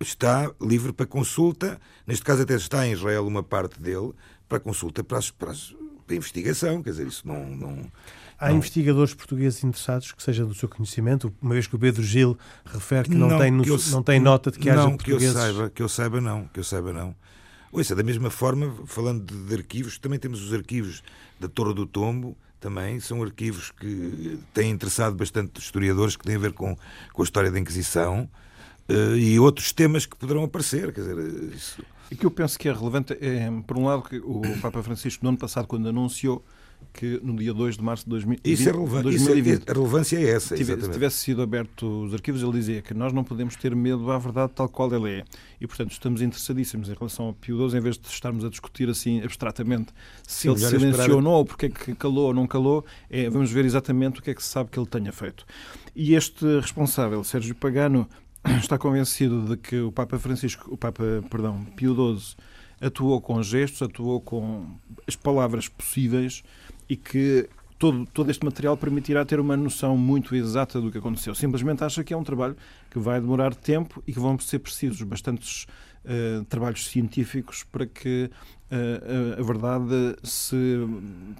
está 0.00 0.48
livre 0.60 0.92
para 0.92 1.04
consulta. 1.04 1.80
Neste 2.06 2.24
caso, 2.24 2.42
até 2.42 2.54
está 2.54 2.86
em 2.86 2.92
Israel 2.92 3.26
uma 3.26 3.42
parte 3.42 3.80
dele 3.80 4.12
para 4.48 4.60
consulta 4.60 5.02
para, 5.02 5.18
as, 5.18 5.32
para, 5.32 5.50
as, 5.50 5.74
para 6.06 6.14
a 6.14 6.16
investigação. 6.16 6.80
Quer 6.80 6.90
dizer, 6.90 7.08
isso 7.08 7.26
não, 7.26 7.44
não 7.44 7.90
Há 8.38 8.50
não. 8.50 8.58
investigadores 8.58 9.14
portugueses 9.14 9.64
interessados 9.64 10.12
que 10.12 10.22
sejam 10.22 10.46
do 10.46 10.54
seu 10.54 10.68
conhecimento, 10.68 11.34
uma 11.42 11.54
vez 11.54 11.66
que 11.66 11.74
o 11.74 11.78
Pedro 11.78 12.04
Gil 12.04 12.38
refere 12.64 13.08
que 13.08 13.16
não, 13.16 13.30
não 13.30 13.38
tem, 13.38 13.50
no, 13.50 13.64
eu, 13.64 13.76
não 13.90 14.02
tem 14.02 14.20
nota 14.20 14.52
de 14.52 14.60
que 14.60 14.70
haja 14.70 14.82
não, 14.82 14.90
portugueses. 14.90 15.32
Que 15.32 15.36
eu 15.36 15.42
saiba, 15.42 15.70
que 15.70 15.82
eu 15.82 15.88
saiba 15.88 16.20
não, 16.20 16.44
que 16.46 16.60
eu 16.60 16.64
saiba 16.64 16.92
não. 16.92 17.16
Ouça, 17.70 17.94
da 17.94 18.02
mesma 18.02 18.30
forma, 18.30 18.74
falando 18.86 19.24
de, 19.24 19.48
de 19.48 19.54
arquivos, 19.54 19.98
também 19.98 20.18
temos 20.18 20.42
os 20.42 20.52
arquivos 20.52 21.02
da 21.38 21.48
Torre 21.48 21.74
do 21.74 21.86
Tombo, 21.86 22.36
também 22.58 22.98
são 22.98 23.22
arquivos 23.22 23.70
que 23.70 24.38
têm 24.52 24.70
interessado 24.70 25.14
bastante 25.14 25.60
historiadores 25.60 26.16
que 26.16 26.24
têm 26.24 26.36
a 26.36 26.38
ver 26.38 26.52
com, 26.52 26.76
com 27.12 27.22
a 27.22 27.24
história 27.24 27.50
da 27.50 27.58
Inquisição 27.58 28.28
uh, 28.88 29.16
e 29.16 29.38
outros 29.38 29.72
temas 29.72 30.06
que 30.06 30.16
poderão 30.16 30.44
aparecer. 30.44 30.92
Quer 30.92 31.02
dizer, 31.02 31.54
isso... 31.54 31.84
O 32.10 32.16
que 32.16 32.24
eu 32.24 32.30
penso 32.30 32.58
que 32.58 32.68
é 32.68 32.72
relevante 32.72 33.12
é, 33.20 33.50
por 33.66 33.76
um 33.76 33.84
lado, 33.84 34.02
que 34.02 34.16
o 34.16 34.40
Papa 34.62 34.82
Francisco, 34.82 35.22
no 35.22 35.28
ano 35.28 35.38
passado, 35.38 35.66
quando 35.66 35.88
anunciou 35.88 36.42
que 36.98 37.20
no 37.22 37.36
dia 37.36 37.54
2 37.54 37.76
de 37.76 37.82
março 37.82 38.04
de 38.04 38.10
2020. 38.10 38.46
Isso 38.52 38.68
é 38.68 38.72
relevante. 38.72 39.02
2020, 39.04 39.54
isso 39.54 39.62
é, 39.68 39.70
a 39.70 39.74
relevância 39.74 40.16
é 40.16 40.30
essa. 40.30 40.56
Se 40.56 40.64
tivesse 40.64 41.16
sido 41.18 41.42
aberto 41.42 42.04
os 42.04 42.12
arquivos, 42.12 42.42
ele 42.42 42.52
dizia 42.52 42.82
que 42.82 42.92
nós 42.92 43.12
não 43.12 43.22
podemos 43.22 43.54
ter 43.54 43.74
medo 43.76 44.10
à 44.10 44.18
verdade 44.18 44.52
tal 44.54 44.68
qual 44.68 44.92
ela 44.92 45.08
é. 45.08 45.22
E, 45.60 45.66
portanto, 45.66 45.92
estamos 45.92 46.20
interessadíssimos 46.20 46.88
em 46.88 46.94
relação 46.94 47.26
ao 47.26 47.34
Pio 47.34 47.68
XII, 47.68 47.78
em 47.78 47.80
vez 47.80 47.96
de 47.96 48.08
estarmos 48.08 48.44
a 48.44 48.48
discutir 48.48 48.88
assim 48.88 49.22
abstratamente 49.22 49.92
se 50.26 50.42
Sim, 50.42 50.50
ele 50.50 50.58
silenciou 50.58 50.90
esperar... 50.90 51.10
ou 51.12 51.22
não, 51.22 51.30
ou 51.30 51.44
porque 51.44 51.66
é 51.66 51.68
que 51.68 51.94
calou 51.94 52.26
ou 52.26 52.34
não 52.34 52.48
calou, 52.48 52.84
é, 53.08 53.30
vamos 53.30 53.52
ver 53.52 53.64
exatamente 53.64 54.18
o 54.18 54.22
que 54.22 54.30
é 54.30 54.34
que 54.34 54.42
se 54.42 54.48
sabe 54.48 54.70
que 54.70 54.78
ele 54.78 54.88
tenha 54.88 55.12
feito. 55.12 55.46
E 55.94 56.14
este 56.14 56.44
responsável, 56.58 57.22
Sérgio 57.22 57.54
Pagano, 57.54 58.08
está 58.60 58.76
convencido 58.76 59.42
de 59.42 59.56
que 59.56 59.78
o 59.80 59.92
Papa 59.92 60.18
Francisco, 60.18 60.72
o 60.74 60.76
Papa, 60.76 61.04
perdão, 61.30 61.64
Pio 61.76 61.94
XII, 61.94 62.36
atuou 62.80 63.20
com 63.20 63.42
gestos, 63.42 63.82
atuou 63.82 64.20
com 64.20 64.66
as 65.06 65.16
palavras 65.16 65.68
possíveis 65.68 66.42
e 66.88 66.96
que 66.96 67.48
todo, 67.78 68.06
todo 68.12 68.30
este 68.30 68.44
material 68.44 68.76
permitirá 68.76 69.24
ter 69.24 69.38
uma 69.38 69.56
noção 69.56 69.96
muito 69.96 70.34
exata 70.34 70.80
do 70.80 70.90
que 70.90 70.98
aconteceu. 70.98 71.34
Simplesmente 71.34 71.84
acha 71.84 72.02
que 72.02 72.12
é 72.12 72.16
um 72.16 72.24
trabalho 72.24 72.56
que 72.90 72.98
vai 72.98 73.20
demorar 73.20 73.54
tempo 73.54 74.02
e 74.06 74.12
que 74.12 74.18
vão 74.18 74.38
ser 74.38 74.58
precisos 74.58 75.00
bastantes 75.02 75.66
uh, 76.04 76.44
trabalhos 76.46 76.86
científicos 76.88 77.62
para 77.62 77.86
que 77.86 78.30
uh, 78.70 79.40
a 79.40 79.42
verdade 79.42 80.16
se 80.24 80.56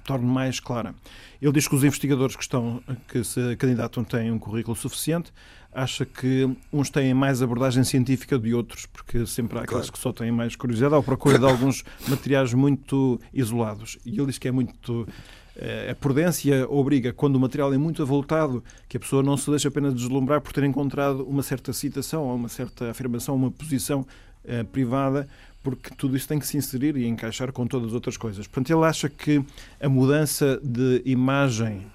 torne 0.05 0.25
mais 0.25 0.59
clara. 0.59 0.95
Ele 1.41 1.51
diz 1.51 1.67
que 1.67 1.75
os 1.75 1.83
investigadores 1.83 2.35
que 2.35 2.43
estão, 2.43 2.81
que 3.07 3.23
se 3.23 3.55
candidatam 3.57 4.03
têm 4.03 4.31
um 4.31 4.39
currículo 4.39 4.75
suficiente, 4.75 5.33
acha 5.73 6.05
que 6.05 6.49
uns 6.73 6.89
têm 6.89 7.13
mais 7.13 7.41
abordagem 7.41 7.83
científica 7.83 8.37
de 8.37 8.53
outros, 8.53 8.85
porque 8.85 9.25
sempre 9.25 9.59
há 9.59 9.61
aqueles 9.61 9.85
claro. 9.85 9.93
que 9.93 9.99
só 9.99 10.11
têm 10.11 10.31
mais 10.31 10.55
curiosidade 10.55 10.95
ou 10.95 11.03
procura 11.03 11.37
de 11.37 11.45
alguns 11.45 11.83
materiais 12.07 12.53
muito 12.53 13.19
isolados. 13.33 13.97
E 14.05 14.17
ele 14.17 14.27
diz 14.27 14.37
que 14.37 14.47
é 14.47 14.51
muito. 14.51 15.07
Eh, 15.55 15.89
a 15.91 15.95
prudência 15.95 16.67
obriga, 16.69 17.13
quando 17.13 17.35
o 17.35 17.39
material 17.39 17.73
é 17.73 17.77
muito 17.77 18.01
avultado, 18.01 18.63
que 18.87 18.97
a 18.97 18.99
pessoa 18.99 19.21
não 19.21 19.37
se 19.37 19.49
deixe 19.49 19.67
apenas 19.67 19.93
deslumbrar 19.93 20.41
por 20.41 20.53
ter 20.53 20.63
encontrado 20.63 21.23
uma 21.23 21.43
certa 21.43 21.73
citação 21.73 22.23
ou 22.23 22.35
uma 22.35 22.49
certa 22.49 22.89
afirmação, 22.89 23.35
uma 23.35 23.51
posição 23.51 24.05
eh, 24.45 24.63
privada, 24.63 25.27
porque 25.61 25.93
tudo 25.95 26.15
isso 26.15 26.27
tem 26.27 26.39
que 26.39 26.47
se 26.47 26.57
inserir 26.57 26.95
e 26.95 27.05
encaixar 27.05 27.51
com 27.51 27.67
todas 27.67 27.89
as 27.89 27.93
outras 27.93 28.17
coisas. 28.17 28.47
Portanto, 28.47 28.75
ele 28.75 28.85
acha 28.85 29.09
que 29.09 29.43
a 29.79 29.89
mudança 29.89 30.59
de 30.63 31.01
imagem 31.05 31.85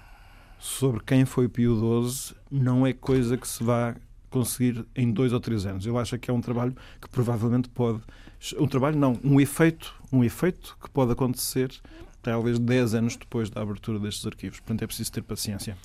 sobre 0.65 0.99
quem 1.05 1.25
foi 1.25 1.47
Pio 1.47 1.75
XII 2.09 2.35
não 2.49 2.87
é 2.87 2.91
coisa 2.91 3.37
que 3.37 3.47
se 3.47 3.63
vá 3.63 3.95
conseguir 4.31 4.83
em 4.95 5.11
dois 5.11 5.31
ou 5.31 5.39
três 5.39 5.63
anos. 5.63 5.85
Ele 5.85 5.95
acha 5.97 6.17
que 6.17 6.29
é 6.29 6.33
um 6.33 6.41
trabalho 6.41 6.75
que 6.99 7.07
provavelmente 7.07 7.69
pode. 7.69 8.01
Um 8.57 8.67
trabalho, 8.67 8.97
não, 8.97 9.17
um 9.23 9.39
efeito, 9.39 9.93
um 10.11 10.23
efeito 10.23 10.75
que 10.81 10.89
pode 10.89 11.11
acontecer 11.11 11.71
talvez 12.21 12.57
dez 12.57 12.95
anos 12.95 13.15
depois 13.15 13.49
da 13.49 13.61
abertura 13.61 13.99
destes 13.99 14.25
arquivos. 14.25 14.59
Portanto, 14.59 14.81
é 14.81 14.87
preciso 14.87 15.11
ter 15.11 15.21
paciência. 15.21 15.77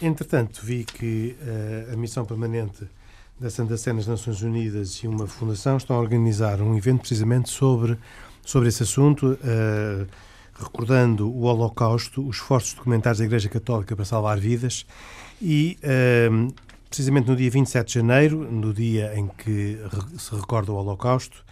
Entretanto, 0.00 0.60
vi 0.64 0.84
que 0.84 1.36
uh, 1.42 1.92
a 1.92 1.96
missão 1.96 2.24
permanente 2.24 2.88
da 3.38 3.50
Santa 3.50 3.76
Sé 3.76 3.92
nas 3.92 4.06
Nações 4.06 4.40
Unidas 4.42 4.94
e 5.02 5.08
uma 5.08 5.26
fundação 5.26 5.76
estão 5.76 5.96
a 5.96 5.98
organizar 5.98 6.62
um 6.62 6.76
evento 6.76 7.00
precisamente 7.00 7.50
sobre, 7.50 7.98
sobre 8.46 8.68
esse 8.68 8.84
assunto. 8.84 9.36
Uh, 9.42 10.06
recordando 10.62 11.30
o 11.30 11.42
Holocausto, 11.42 12.26
os 12.26 12.36
esforços 12.36 12.74
documentários 12.74 13.18
da 13.18 13.24
Igreja 13.24 13.48
Católica 13.48 13.96
para 13.96 14.04
salvar 14.04 14.38
vidas 14.38 14.86
e, 15.40 15.78
ehm, 15.82 16.48
precisamente 16.88 17.28
no 17.28 17.36
dia 17.36 17.50
27 17.50 17.86
de 17.86 17.94
janeiro, 17.94 18.50
no 18.50 18.72
dia 18.74 19.12
em 19.16 19.28
que 19.28 19.78
se 20.18 20.34
recorda 20.34 20.72
o 20.72 20.76
Holocausto, 20.76 21.44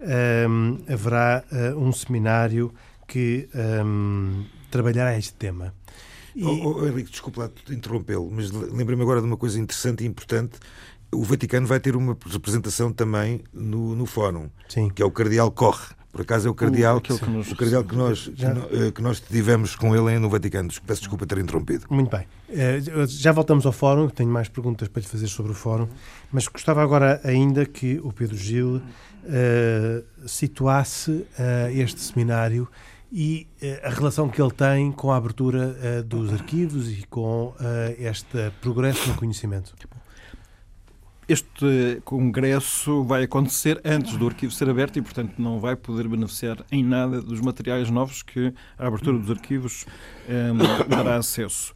ehm, 0.00 0.78
haverá 0.88 1.44
eh, 1.50 1.74
um 1.74 1.92
seminário 1.92 2.72
que 3.08 3.48
ehm, 3.54 4.44
trabalhará 4.70 5.18
este 5.18 5.34
tema. 5.34 5.74
E... 6.34 6.44
Oh, 6.44 6.78
oh, 6.78 6.86
Henrique, 6.86 7.10
desculpa 7.10 7.52
interrompê-lo, 7.68 8.30
mas 8.30 8.50
lembrei-me 8.50 9.02
agora 9.02 9.20
de 9.20 9.26
uma 9.26 9.36
coisa 9.36 9.60
interessante 9.60 10.04
e 10.04 10.06
importante. 10.06 10.58
O 11.12 11.22
Vaticano 11.24 11.66
vai 11.66 11.78
ter 11.78 11.94
uma 11.94 12.16
representação 12.26 12.90
também 12.90 13.42
no, 13.52 13.94
no 13.94 14.06
Fórum, 14.06 14.48
Sim. 14.68 14.88
que 14.88 15.02
é 15.02 15.04
o 15.04 15.10
Cardeal 15.10 15.50
Corre 15.50 15.94
por 16.12 16.20
acaso 16.20 16.46
é 16.46 16.50
o 16.50 16.54
cardeal, 16.54 16.98
o, 16.98 17.00
que, 17.00 17.30
nos, 17.30 17.50
o 17.50 17.56
cardeal 17.56 17.82
que, 17.82 17.96
nós, 17.96 18.30
que 18.94 19.00
nós 19.00 19.18
tivemos 19.18 19.74
com 19.74 19.96
ele 19.96 20.18
no 20.18 20.28
Vaticano. 20.28 20.68
Peço 20.86 21.00
desculpa 21.00 21.26
ter 21.26 21.38
interrompido. 21.38 21.86
Muito 21.88 22.14
bem. 22.14 22.26
Eh, 22.54 22.80
já 23.06 23.32
voltamos 23.32 23.64
ao 23.64 23.72
fórum, 23.72 24.08
tenho 24.10 24.28
mais 24.28 24.46
perguntas 24.46 24.86
para 24.88 25.00
lhe 25.00 25.08
fazer 25.08 25.26
sobre 25.26 25.52
o 25.52 25.54
fórum, 25.54 25.88
mas 26.30 26.46
gostava 26.46 26.82
agora 26.82 27.18
ainda 27.24 27.64
que 27.64 27.98
o 28.04 28.12
Pedro 28.12 28.36
Gil 28.36 28.76
uh, 28.76 30.28
situasse 30.28 31.10
uh, 31.10 31.26
este 31.72 32.00
seminário 32.00 32.68
e 33.10 33.46
uh, 33.62 33.86
a 33.86 33.90
relação 33.90 34.28
que 34.28 34.40
ele 34.40 34.50
tem 34.50 34.92
com 34.92 35.10
a 35.10 35.16
abertura 35.16 36.02
dos 36.04 36.30
arquivos 36.30 36.90
e 36.90 37.06
com 37.08 37.54
este 37.98 38.50
progresso 38.60 39.08
no 39.08 39.14
conhecimento. 39.14 39.74
Este 41.32 42.02
congresso 42.04 43.04
vai 43.04 43.22
acontecer 43.22 43.80
antes 43.86 44.18
do 44.18 44.26
arquivo 44.26 44.52
ser 44.52 44.68
aberto 44.68 44.98
e, 44.98 45.02
portanto, 45.02 45.32
não 45.38 45.58
vai 45.58 45.74
poder 45.74 46.06
beneficiar 46.06 46.58
em 46.70 46.84
nada 46.84 47.22
dos 47.22 47.40
materiais 47.40 47.88
novos 47.88 48.22
que 48.22 48.52
a 48.78 48.86
abertura 48.86 49.16
dos 49.16 49.30
arquivos 49.30 49.86
um, 50.28 50.88
dará 50.94 51.16
acesso. 51.16 51.72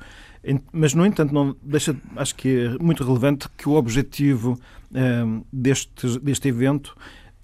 Mas, 0.71 0.93
no 0.93 1.07
entanto, 1.07 1.33
não 1.33 1.57
deixa, 1.63 1.97
acho 2.17 2.35
que 2.35 2.67
é 2.67 2.85
muito 2.85 3.03
relevante 3.03 3.49
que 3.57 3.67
o 3.67 3.73
objetivo 3.73 4.61
um, 4.93 5.43
deste, 5.51 6.19
deste 6.19 6.49
evento 6.49 6.95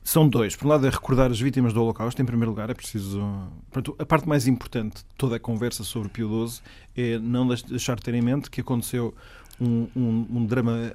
são 0.04 0.28
dois. 0.28 0.54
Por 0.54 0.66
um 0.66 0.68
lado, 0.68 0.86
é 0.86 0.90
recordar 0.90 1.30
as 1.30 1.40
vítimas 1.40 1.72
do 1.72 1.80
Holocausto, 1.80 2.20
em 2.20 2.26
primeiro 2.26 2.50
lugar. 2.50 2.68
É 2.68 2.74
preciso. 2.74 3.22
Portanto, 3.70 3.96
a 3.98 4.04
parte 4.04 4.28
mais 4.28 4.46
importante 4.46 4.96
de 4.96 5.14
toda 5.16 5.36
a 5.36 5.40
conversa 5.40 5.82
sobre 5.82 6.10
Pio 6.10 6.46
XII 6.46 6.60
é 6.94 7.18
não 7.18 7.48
deixar 7.48 7.96
de 7.96 8.02
ter 8.02 8.12
em 8.12 8.20
mente 8.20 8.50
que 8.50 8.60
aconteceu 8.60 9.14
um, 9.58 9.88
um, 9.96 10.26
um 10.30 10.46
drama 10.46 10.94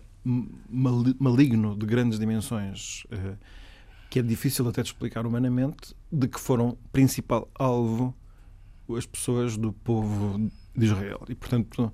maligno 0.69 1.75
de 1.75 1.86
grandes 1.86 2.19
dimensões, 2.19 3.03
uh, 3.05 3.38
que 4.10 4.19
é 4.19 4.22
difícil 4.22 4.67
até 4.67 4.81
de 4.81 4.89
explicar 4.89 5.25
humanamente, 5.25 5.96
de 6.12 6.27
que 6.27 6.39
foram 6.39 6.77
principal 6.91 7.50
alvo 7.55 8.15
as 8.96 9.05
pessoas 9.05 9.57
do 9.57 9.74
povo 9.74 10.50
de 10.75 10.86
Israel. 10.86 11.24
E, 11.27 11.36
portanto, 11.36 11.91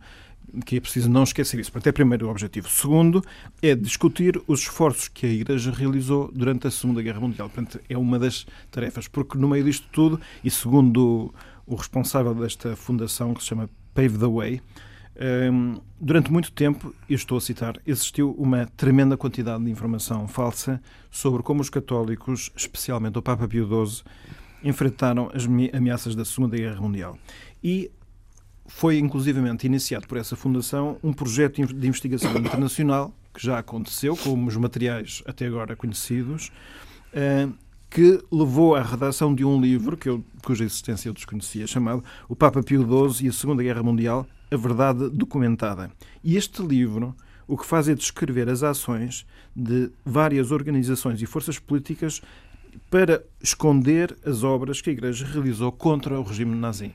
que 0.66 0.78
é 0.78 0.80
preciso 0.80 1.10
não 1.10 1.24
esquecer 1.24 1.60
isso. 1.60 1.72
Portanto, 1.72 1.88
é 1.88 1.92
primeiro 1.92 2.28
o 2.28 2.30
objetivo. 2.30 2.70
Segundo, 2.70 3.24
é 3.62 3.74
discutir 3.74 4.40
os 4.48 4.62
esforços 4.62 5.08
que 5.08 5.26
a 5.26 5.30
Igreja 5.30 5.72
realizou 5.72 6.32
durante 6.32 6.68
a 6.68 6.72
Segunda 6.72 7.02
Guerra 7.02 7.20
Mundial. 7.20 7.50
Portanto, 7.50 7.80
é 7.90 7.98
uma 7.98 8.20
das 8.20 8.46
tarefas, 8.70 9.08
porque 9.08 9.38
no 9.38 9.48
meio 9.48 9.64
disto 9.64 9.88
tudo, 9.92 10.20
e 10.44 10.52
segundo 10.52 11.34
o 11.66 11.76
responsável 11.76 12.36
desta 12.36 12.76
fundação, 12.76 13.34
que 13.34 13.42
se 13.42 13.50
chama 13.50 13.70
Pave 13.94 14.18
the 14.18 14.28
Way, 14.28 14.62
durante 16.00 16.32
muito 16.32 16.52
tempo, 16.52 16.94
e 17.08 17.14
estou 17.14 17.38
a 17.38 17.42
citar, 17.42 17.80
existiu 17.86 18.32
uma 18.38 18.66
tremenda 18.78 19.16
quantidade 19.16 19.64
de 19.64 19.70
informação 19.70 20.28
falsa 20.28 20.82
sobre 21.12 21.44
como 21.44 21.62
os 21.62 21.70
católicos, 21.70 22.52
especialmente 22.56 23.18
o 23.18 23.22
Papa 23.22 23.48
Pio 23.48 23.68
XII, 23.68 24.04
enfrentaram 24.64 25.30
as 25.34 25.46
ameaças 25.74 26.16
da 26.16 26.26
Segunda 26.26 26.58
Guerra 26.58 26.82
Mundial. 26.82 27.18
E 27.64 27.92
foi 28.66 28.98
inclusivamente 28.98 29.68
iniciado 29.68 30.08
por 30.08 30.18
essa 30.18 30.36
fundação 30.36 30.98
um 31.04 31.14
projeto 31.14 31.66
de 31.66 31.88
investigação 31.88 32.32
internacional 32.38 33.14
que 33.34 33.46
já 33.46 33.60
aconteceu, 33.60 34.16
com 34.16 34.46
os 34.46 34.56
materiais 34.56 35.22
até 35.26 35.46
agora 35.46 35.76
conhecidos, 35.76 36.52
que 37.90 38.24
levou 38.32 38.76
à 38.76 38.82
redação 38.82 39.36
de 39.36 39.46
um 39.46 39.62
livro 39.62 39.96
que 39.96 40.10
eu, 40.10 40.24
cuja 40.44 40.64
existência 40.64 41.10
eu 41.10 41.14
desconhecia, 41.14 41.68
chamado 41.68 42.04
O 42.28 42.36
Papa 42.36 42.64
Pio 42.64 42.82
XII 42.82 43.28
e 43.28 43.30
a 43.30 43.34
Segunda 43.34 43.62
Guerra 43.62 43.84
Mundial, 43.84 44.26
a 44.54 44.58
Verdade 44.58 45.10
Documentada. 45.10 45.92
E 46.24 46.38
este 46.38 46.62
livro 46.62 47.16
o 47.48 47.58
que 47.58 47.66
faz 47.66 47.90
é 47.90 47.96
descrever 47.96 48.50
as 48.50 48.64
ações 48.64 49.26
de 49.56 49.92
várias 50.06 50.52
organizações 50.52 51.22
e 51.22 51.26
forças 51.26 51.60
políticas 51.60 52.22
para 52.90 53.24
esconder 53.42 54.16
as 54.26 54.44
obras 54.44 54.82
que 54.82 54.90
a 54.90 54.94
Igreja 54.94 55.26
realizou 55.26 55.72
contra 55.72 56.20
o 56.20 56.24
regime 56.24 56.56
nazi. 56.56 56.92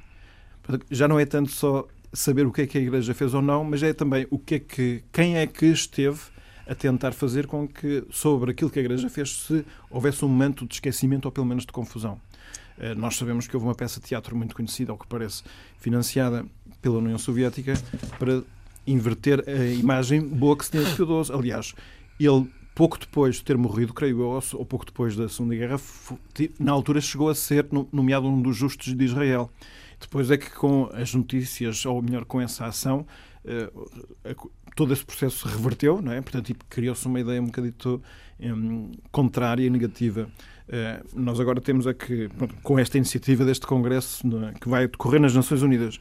Já 0.90 1.06
não 1.06 1.18
é 1.18 1.26
tanto 1.26 1.50
só 1.50 1.86
saber 2.12 2.46
o 2.46 2.52
que 2.52 2.62
é 2.62 2.66
que 2.66 2.78
a 2.78 2.80
Igreja 2.80 3.12
fez 3.14 3.34
ou 3.34 3.42
não, 3.42 3.62
mas 3.64 3.82
é 3.82 3.92
também 3.92 4.26
o 4.30 4.38
que 4.38 4.54
é 4.54 4.58
que 4.58 5.04
quem 5.12 5.36
é 5.36 5.46
que 5.46 5.66
esteve 5.66 6.20
a 6.66 6.74
tentar 6.74 7.12
fazer 7.12 7.46
com 7.46 7.66
que 7.66 8.04
sobre 8.10 8.50
aquilo 8.50 8.70
que 8.70 8.78
a 8.78 8.82
Igreja 8.82 9.08
fez 9.08 9.36
se 9.36 9.64
houvesse 9.90 10.24
um 10.24 10.28
momento 10.28 10.66
de 10.66 10.74
esquecimento 10.74 11.26
ou 11.26 11.32
pelo 11.32 11.46
menos 11.46 11.64
de 11.64 11.72
confusão. 11.72 12.20
Eh, 12.78 12.94
nós 12.94 13.16
sabemos 13.16 13.46
que 13.46 13.56
houve 13.56 13.66
uma 13.66 13.74
peça 13.74 14.00
de 14.00 14.06
teatro 14.06 14.36
muito 14.36 14.54
conhecida, 14.54 14.92
ao 14.92 14.98
que 14.98 15.06
parece, 15.06 15.42
financiada 15.78 16.44
pela 16.88 16.98
União 16.98 17.18
Soviética 17.18 17.74
para 18.18 18.42
inverter 18.86 19.44
a 19.46 19.66
imagem 19.66 20.22
boa 20.22 20.56
que 20.56 20.64
se 20.64 20.70
tinha 20.70 20.84
de 20.84 20.94
Pio 20.94 21.22
Aliás, 21.34 21.74
ele 22.18 22.50
pouco 22.74 22.98
depois 22.98 23.36
de 23.36 23.44
ter 23.44 23.58
morrido, 23.58 23.92
creio 23.92 24.20
eu, 24.20 24.42
ou 24.54 24.64
pouco 24.64 24.86
depois 24.86 25.14
da 25.14 25.28
Segunda 25.28 25.54
Guerra, 25.54 25.80
na 26.58 26.72
altura 26.72 27.00
chegou 27.00 27.28
a 27.28 27.34
ser 27.34 27.66
nomeado 27.92 28.26
um 28.28 28.40
dos 28.40 28.56
justos 28.56 28.94
de 28.94 29.04
Israel. 29.04 29.50
Depois 30.00 30.30
é 30.30 30.36
que 30.36 30.50
com 30.50 30.88
as 30.94 31.12
notícias, 31.12 31.84
ou 31.84 32.00
melhor, 32.00 32.24
com 32.24 32.40
essa 32.40 32.66
ação, 32.66 33.04
eh, 33.44 33.68
todo 34.76 34.92
esse 34.92 35.04
processo 35.04 35.48
se 35.48 35.54
reverteu, 35.54 36.00
não 36.00 36.12
é? 36.12 36.20
Portanto, 36.20 36.54
criou-se 36.70 37.04
uma 37.06 37.18
ideia 37.18 37.42
um 37.42 37.46
bocadito 37.46 38.00
um, 38.38 38.92
contrária 39.10 39.66
e 39.66 39.70
negativa. 39.70 40.30
Uh, 40.68 41.20
nós 41.20 41.40
agora 41.40 41.60
temos 41.60 41.86
é 41.86 41.94
que, 41.94 42.28
com 42.62 42.78
esta 42.78 42.96
iniciativa 42.96 43.44
deste 43.44 43.66
Congresso, 43.66 44.24
é? 44.46 44.52
que 44.52 44.68
vai 44.68 44.86
decorrer 44.86 45.20
nas 45.20 45.34
Nações 45.34 45.62
Unidas, 45.62 45.98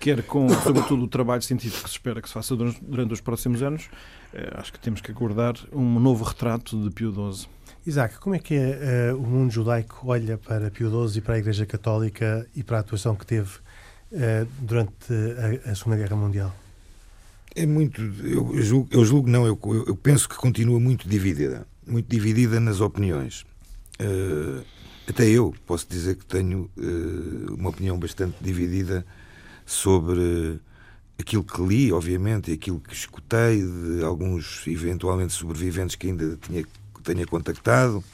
quer 0.00 0.22
com, 0.22 0.48
sobretudo, 0.48 1.04
o 1.04 1.08
trabalho 1.08 1.42
científico 1.42 1.84
que 1.84 1.90
se 1.90 1.96
espera 1.96 2.22
que 2.22 2.26
se 2.26 2.34
faça 2.34 2.56
durante, 2.56 2.82
durante 2.82 3.12
os 3.12 3.20
próximos 3.20 3.62
anos, 3.62 3.84
uh, 4.32 4.58
acho 4.58 4.72
que 4.72 4.80
temos 4.80 5.02
que 5.02 5.10
aguardar 5.12 5.54
um 5.70 6.00
novo 6.00 6.24
retrato 6.24 6.82
de 6.82 6.90
Pio 6.90 7.12
XII. 7.12 7.46
Isaac, 7.86 8.18
como 8.18 8.34
é 8.34 8.38
que 8.38 8.56
uh, 8.56 9.16
o 9.16 9.26
mundo 9.26 9.52
judaico 9.52 10.00
olha 10.06 10.38
para 10.38 10.70
Pio 10.70 11.08
XII 11.08 11.18
e 11.18 11.20
para 11.20 11.34
a 11.34 11.38
Igreja 11.38 11.66
Católica 11.66 12.46
e 12.56 12.62
para 12.62 12.78
a 12.78 12.80
atuação 12.80 13.14
que 13.14 13.26
teve 13.26 13.50
uh, 14.12 14.48
durante 14.58 15.12
a, 15.66 15.70
a, 15.70 15.74
Segunda 15.74 15.98
Guerra 15.98 16.16
Mundial? 16.16 16.54
É 17.54 17.66
muito. 17.66 18.00
Eu 18.00 18.62
julgo, 18.62 18.88
eu 18.90 19.04
julgo 19.04 19.28
não, 19.28 19.46
eu, 19.46 19.58
eu, 19.86 19.96
penso 19.96 20.28
que 20.28 20.36
continua 20.36 20.80
muito 20.80 21.06
dividida. 21.08 21.66
Muito 21.86 22.08
dividida 22.08 22.58
nas 22.58 22.80
opiniões. 22.80 23.44
Uh, 24.00 24.64
até 25.06 25.24
eu 25.24 25.52
posso 25.66 25.86
dizer 25.88 26.14
que 26.14 26.24
tenho 26.24 26.70
uma 27.58 27.70
opinião 27.70 27.98
bastante 27.98 28.36
dividida 28.40 29.04
sobre 29.70 30.60
aquilo 31.18 31.44
que 31.44 31.62
li, 31.62 31.92
obviamente, 31.92 32.50
e 32.50 32.54
aquilo 32.54 32.80
que 32.80 32.92
escutei 32.92 33.62
de 33.62 34.02
alguns 34.02 34.66
eventualmente 34.66 35.32
sobreviventes 35.32 35.94
que 35.94 36.08
ainda 36.08 36.36
tinha 36.36 36.64
tenha 37.02 37.26
contactado 37.26 38.04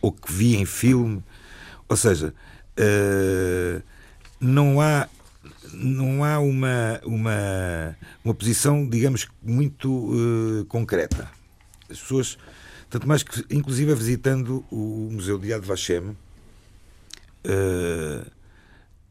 ou 0.00 0.12
que 0.12 0.32
vi 0.32 0.56
em 0.56 0.64
filme. 0.64 1.22
Ou 1.88 1.96
seja, 1.96 2.32
uh, 2.78 3.82
não 4.40 4.80
há 4.80 5.08
não 5.72 6.24
há 6.24 6.38
uma, 6.38 7.00
uma, 7.04 7.96
uma 8.24 8.34
posição, 8.34 8.88
digamos, 8.88 9.26
muito 9.42 9.90
uh, 9.90 10.64
concreta. 10.66 11.28
As 11.90 11.98
pessoas, 11.98 12.38
tanto 12.88 13.06
mais 13.06 13.22
que, 13.22 13.44
inclusive, 13.50 13.92
visitando 13.94 14.64
o 14.70 15.10
Museu 15.10 15.38
de 15.38 15.48
Yad 15.48 15.66
Vashem, 15.66 16.16
uh, 17.44 18.30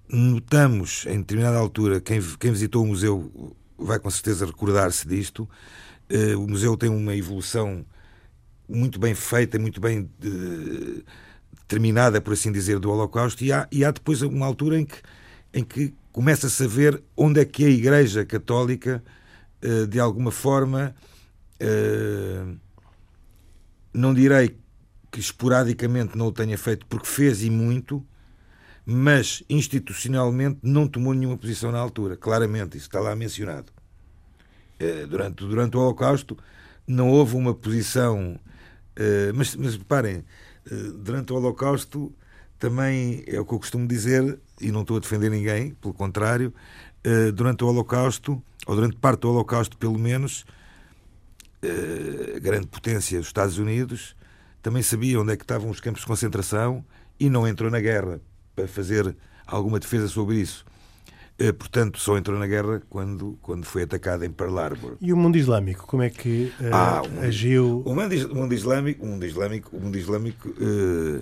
notamos, 0.08 1.06
em 1.08 1.20
determinada 1.20 1.58
altura, 1.58 2.00
quem, 2.00 2.22
quem 2.40 2.52
visitou 2.52 2.84
o 2.84 2.88
museu 2.88 3.56
vai 3.78 4.00
com 4.00 4.10
certeza 4.10 4.46
recordar-se 4.46 5.08
disto, 5.08 5.50
uh, 6.10 6.40
o 6.40 6.48
museu 6.48 6.78
tem 6.78 6.90
uma 6.90 7.16
evolução 7.16 7.86
muito 8.68 9.00
bem 9.00 9.14
feita, 9.14 9.60
muito 9.60 9.80
bem 9.80 10.10
de, 10.20 11.04
determinada, 11.66 12.22
por 12.22 12.34
assim 12.34 12.52
dizer, 12.52 12.80
do 12.80 12.90
Holocausto, 12.90 13.44
e 13.44 13.52
há, 13.52 13.68
e 13.72 13.84
há 13.84 13.92
depois 13.92 14.22
uma 14.22 14.46
altura 14.46 14.80
em 14.80 14.86
que, 14.86 14.98
em 15.54 15.64
que 15.64 15.94
começa-se 16.12 16.64
a 16.64 16.68
ver 16.68 17.02
onde 17.18 17.40
é 17.40 17.46
que 17.46 17.66
a 17.66 17.70
Igreja 17.70 18.24
Católica, 18.26 19.04
eh, 19.62 19.86
de 19.86 20.00
alguma 20.00 20.32
forma, 20.32 20.96
eh, 21.60 22.46
não 23.94 24.14
direi 24.14 24.58
que 25.12 25.20
esporadicamente 25.20 26.18
não 26.18 26.28
o 26.28 26.32
tenha 26.32 26.58
feito, 26.58 26.86
porque 26.86 27.08
fez 27.08 27.44
e 27.44 27.50
muito, 27.50 28.06
mas 28.86 29.44
institucionalmente 29.50 30.60
não 30.62 30.88
tomou 30.88 31.14
nenhuma 31.14 31.38
posição 31.38 31.72
na 31.72 31.80
altura. 31.80 32.16
Claramente, 32.16 32.78
isso 32.78 32.88
está 32.88 33.00
lá 33.00 33.16
mencionado. 33.16 33.72
Eh, 34.80 35.06
durante, 35.06 35.46
durante 35.46 35.78
o 35.78 35.80
Holocausto 35.80 36.38
não 36.88 37.10
houve 37.10 37.36
uma 37.36 37.54
posição 37.54 38.40
eh, 38.96 39.32
mas, 39.34 39.56
mas 39.56 39.76
reparem, 39.76 40.24
uh, 40.72 40.92
durante 40.94 41.34
o 41.34 41.36
Holocausto 41.36 42.14
também 42.58 43.24
é 43.28 43.40
o 43.40 43.46
que 43.46 43.54
eu 43.54 43.60
costumo 43.60 43.88
dizer, 43.88 44.40
e 44.62 44.72
não 44.72 44.82
estou 44.82 44.98
a 44.98 45.00
defender 45.00 45.30
ninguém, 45.30 45.74
pelo 45.74 45.94
contrário, 45.94 46.54
durante 47.36 47.64
o 47.64 47.68
Holocausto, 47.68 48.42
ou 48.66 48.76
durante 48.76 48.96
parte 48.96 49.20
do 49.20 49.30
Holocausto 49.30 49.78
pelo 49.78 50.00
menos, 50.00 50.46
a 52.36 52.40
grande 52.40 52.66
potência, 52.66 53.20
os 53.20 53.28
Estados 53.28 53.58
Unidos, 53.60 54.16
também 54.62 54.82
sabia 54.82 55.20
onde 55.20 55.34
é 55.34 55.38
que 55.38 55.44
estavam 55.44 55.70
os 55.70 55.80
campos 55.80 56.02
de 56.02 56.08
concentração 56.08 56.84
e 57.20 57.30
não 57.30 57.48
entrou 57.48 57.70
na 57.70 57.80
guerra 57.80 58.22
para 58.56 58.68
fazer 58.68 59.16
alguma 59.46 59.80
defesa 59.80 60.08
sobre 60.08 60.38
isso. 60.38 60.66
Eh, 61.38 61.52
portanto, 61.52 62.00
só 62.00 62.18
entrou 62.18 62.40
na 62.40 62.48
guerra 62.48 62.82
quando, 62.90 63.38
quando 63.42 63.66
foi 63.66 63.84
atacada 63.84 64.26
em 64.26 64.32
Pearl 64.32 64.58
Harbor. 64.58 64.98
E 65.02 65.12
o 65.12 65.18
mundo 65.18 65.38
islâmico, 65.38 65.86
como 65.86 66.02
é 66.02 66.10
que 66.10 66.54
uh, 66.62 66.74
ah, 66.74 67.02
agiu? 67.24 67.84
O 67.86 67.94
mundo, 67.94 68.32
o 68.32 68.36
mundo 68.36 68.54
islâmico, 68.54 69.06
o 69.06 69.10
mundo 69.10 69.26
islâmico, 69.26 69.76
o 69.76 69.82
mundo 69.82 69.98
islâmico 69.98 70.50
uh, 70.50 71.22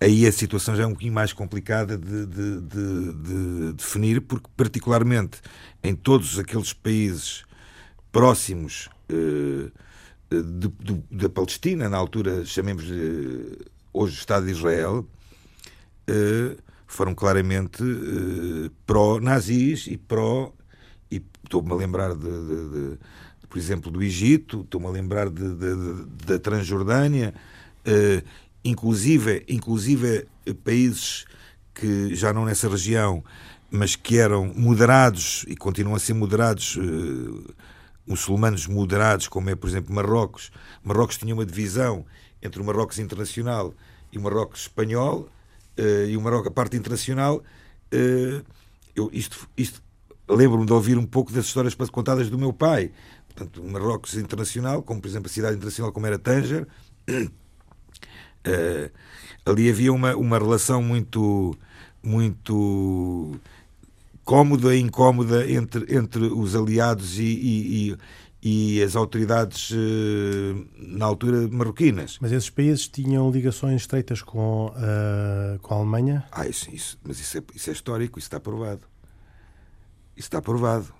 aí 0.00 0.26
a 0.26 0.32
situação 0.32 0.74
já 0.74 0.84
é 0.84 0.86
um 0.86 0.92
pouquinho 0.92 1.12
mais 1.12 1.32
complicada 1.34 1.98
de, 1.98 2.26
de, 2.26 2.60
de, 2.60 3.12
de, 3.12 3.72
definir, 3.74 4.22
porque 4.22 4.48
particularmente 4.56 5.40
em 5.82 5.94
todos 5.94 6.38
aqueles 6.38 6.72
países 6.72 7.44
próximos 8.10 8.88
uh, 9.10 9.70
da 11.10 11.28
Palestina, 11.28 11.90
na 11.90 11.98
altura 11.98 12.42
chamemos-lhe 12.46 13.58
hoje 13.92 14.16
Estado 14.16 14.46
de 14.46 14.52
Israel, 14.52 15.06
foram 16.92 17.14
claramente 17.14 17.82
uh, 17.82 18.70
pró-nazis 18.86 19.86
e 19.86 19.96
pró. 19.96 20.52
E 21.10 21.22
estou-me 21.42 21.72
a 21.72 21.74
lembrar, 21.74 22.14
de, 22.14 22.20
de, 22.20 22.68
de, 22.68 22.98
por 23.48 23.58
exemplo, 23.58 23.90
do 23.90 24.02
Egito, 24.02 24.60
estou-me 24.60 24.86
a 24.86 24.90
lembrar 24.90 25.28
da 25.30 26.38
Transjordânia, 26.38 27.34
uh, 27.86 28.28
inclusive, 28.62 29.44
inclusive 29.48 30.26
países 30.62 31.24
que 31.74 32.14
já 32.14 32.32
não 32.32 32.44
nessa 32.44 32.68
região, 32.68 33.24
mas 33.70 33.96
que 33.96 34.18
eram 34.18 34.52
moderados 34.54 35.46
e 35.48 35.56
continuam 35.56 35.96
a 35.96 35.98
ser 35.98 36.12
moderados, 36.12 36.76
uh, 36.76 37.54
muçulmanos 38.06 38.66
moderados, 38.66 39.28
como 39.28 39.48
é, 39.48 39.54
por 39.54 39.68
exemplo, 39.68 39.94
Marrocos. 39.94 40.50
Marrocos 40.84 41.16
tinha 41.16 41.32
uma 41.32 41.46
divisão 41.46 42.04
entre 42.42 42.60
o 42.60 42.64
Marrocos 42.64 42.98
internacional 42.98 43.72
e 44.12 44.18
o 44.18 44.20
Marrocos 44.20 44.62
espanhol, 44.62 45.30
uh, 45.78 46.06
e 46.08 46.16
o 46.16 46.20
Marrocos, 46.20 46.48
a 46.48 46.50
parte 46.50 46.76
internacional. 46.76 47.42
Uh, 47.92 48.44
eu, 48.94 49.10
isto, 49.12 49.48
isto 49.56 49.82
lembro-me 50.28 50.66
de 50.66 50.72
ouvir 50.72 50.98
um 50.98 51.06
pouco 51.06 51.32
das 51.32 51.46
histórias 51.46 51.74
contadas 51.90 52.30
do 52.30 52.38
meu 52.38 52.52
pai. 52.52 52.90
Portanto, 53.26 53.62
o 53.62 53.70
Marrocos 53.70 54.14
internacional, 54.14 54.82
como 54.82 55.00
por 55.00 55.08
exemplo 55.08 55.28
a 55.28 55.32
cidade 55.32 55.56
internacional 55.56 55.92
como 55.92 56.06
era 56.06 56.18
Tanger, 56.18 56.66
uh, 57.08 57.30
ali 59.46 59.70
havia 59.70 59.92
uma, 59.92 60.14
uma 60.16 60.38
relação 60.38 60.82
muito 60.82 61.56
muito 62.02 63.38
cómoda 64.24 64.74
e 64.74 64.80
incómoda 64.80 65.50
entre, 65.50 65.96
entre 65.96 66.24
os 66.24 66.56
aliados 66.56 67.18
e, 67.18 67.22
e, 67.22 67.96
e, 68.42 68.82
as 68.82 68.96
autoridades 68.96 69.70
uh, 69.70 70.66
na 70.76 71.06
altura 71.06 71.48
marroquinas. 71.48 72.18
Mas 72.20 72.32
esses 72.32 72.50
países 72.50 72.88
tinham 72.88 73.30
ligações 73.30 73.82
estreitas 73.82 74.20
com, 74.20 74.66
uh, 74.66 75.58
com 75.60 75.74
a 75.74 75.76
Alemanha? 75.78 76.24
Ah, 76.32 76.46
isso, 76.48 76.68
isso, 76.74 76.98
mas 77.04 77.20
isso 77.20 77.38
é, 77.38 77.42
isso 77.54 77.70
é 77.70 77.72
histórico, 77.72 78.18
isso 78.18 78.26
está 78.26 78.40
provado. 78.40 78.82
Isso 80.16 80.26
está 80.26 80.42
provado. 80.42 80.92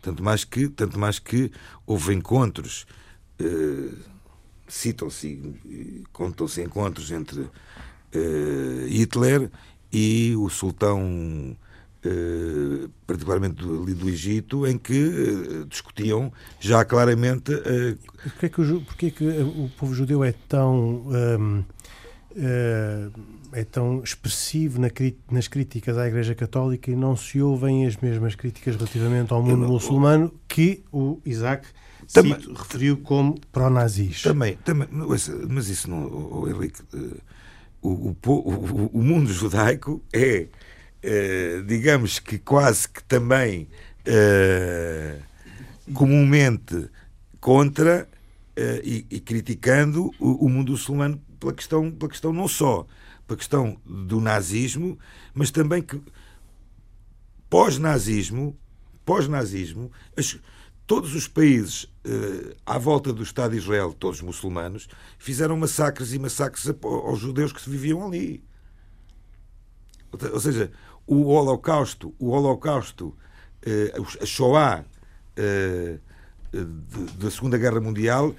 Tanto 0.00 0.22
mais 0.22 0.44
que, 0.44 0.68
tanto 0.68 0.98
mais 0.98 1.20
que 1.20 1.52
houve 1.86 2.12
encontros, 2.12 2.84
uh, 3.40 3.96
citam-se, 4.66 6.04
contam-se 6.12 6.62
encontros 6.62 7.12
entre 7.12 7.40
uh, 7.42 8.86
Hitler 8.88 9.50
e 9.92 10.34
o 10.36 10.48
sultão, 10.48 11.56
uh, 12.04 12.88
particularmente 13.06 13.56
do, 13.56 13.84
do, 13.84 14.08
Egito, 14.08 14.66
em 14.66 14.78
que 14.78 14.92
uh, 14.92 15.66
discutiam 15.66 16.32
já 16.60 16.84
claramente. 16.84 17.52
Uh, 17.52 17.98
porquê, 18.22 18.48
que 18.48 18.60
o, 18.60 18.80
porquê 18.82 19.10
que 19.10 19.24
o 19.24 19.70
povo 19.78 19.94
judeu 19.94 20.24
é 20.24 20.32
tão. 20.48 21.06
Um, 21.06 21.64
é 23.52 23.62
tão 23.62 24.02
expressivo 24.02 24.80
na, 24.80 24.88
nas 25.30 25.46
críticas 25.48 25.98
à 25.98 26.08
Igreja 26.08 26.34
Católica 26.34 26.90
e 26.90 26.96
não 26.96 27.14
se 27.14 27.42
ouvem 27.42 27.84
as 27.84 27.94
mesmas 27.98 28.34
críticas 28.34 28.74
relativamente 28.74 29.34
ao 29.34 29.42
mundo 29.42 29.58
não, 29.58 29.68
muçulmano 29.68 30.32
que 30.48 30.82
o 30.90 31.20
Isaac 31.26 31.66
também, 32.10 32.34
cito, 32.34 32.54
referiu 32.54 32.96
como 32.96 33.38
pró-nazis. 33.52 34.22
Também, 34.22 34.56
também, 34.64 34.88
mas 34.90 35.68
isso 35.68 35.90
não, 35.90 36.06
oh, 36.32 36.48
Henrique, 36.48 36.80
o, 37.82 38.16
o, 38.24 38.90
o, 38.92 39.02
mundo 39.02 39.32
judaico 39.32 40.02
é, 40.12 40.46
uh, 41.02 41.62
digamos 41.64 42.18
que 42.18 42.38
quase 42.38 42.88
que 42.88 43.02
também 43.04 43.68
uh, 44.06 45.22
comumente 45.92 46.88
contra 47.40 48.08
uh, 48.56 48.80
e, 48.84 49.06
e, 49.10 49.20
criticando 49.20 50.10
o, 50.18 50.46
o, 50.46 50.48
mundo 50.48 50.72
muçulmano 50.72 51.20
pela 51.38 51.52
questão, 51.52 51.90
pela 51.90 52.10
questão 52.10 52.32
não 52.32 52.48
só 52.48 52.86
pela 53.26 53.36
questão 53.36 53.80
do 53.84 54.20
nazismo, 54.20 54.98
mas 55.34 55.50
também 55.50 55.80
que 55.80 56.00
pós-nazismo, 57.48 58.58
pós-nazismo, 59.04 59.90
todos 60.86 61.14
os 61.14 61.28
países 61.28 61.86
à 62.66 62.78
volta 62.78 63.12
do 63.12 63.22
Estado 63.22 63.52
de 63.52 63.58
Israel, 63.58 63.92
todos 63.92 64.20
muçulmanos, 64.20 64.88
fizeram 65.18 65.56
massacres 65.56 66.12
e 66.12 66.18
massacres 66.18 66.66
aos 66.82 67.20
judeus 67.20 67.52
que 67.52 67.70
viviam 67.70 68.04
ali. 68.04 68.42
Ou 70.32 70.40
seja, 70.40 70.70
o 71.06 71.24
Holocausto, 71.24 72.14
o 72.18 72.30
Holocausto, 72.30 73.14
a 74.20 74.26
Shoah 74.26 74.84
uh, 75.38 76.00
da 77.18 77.30
Segunda 77.30 77.56
Guerra 77.56 77.80
Mundial, 77.80 78.34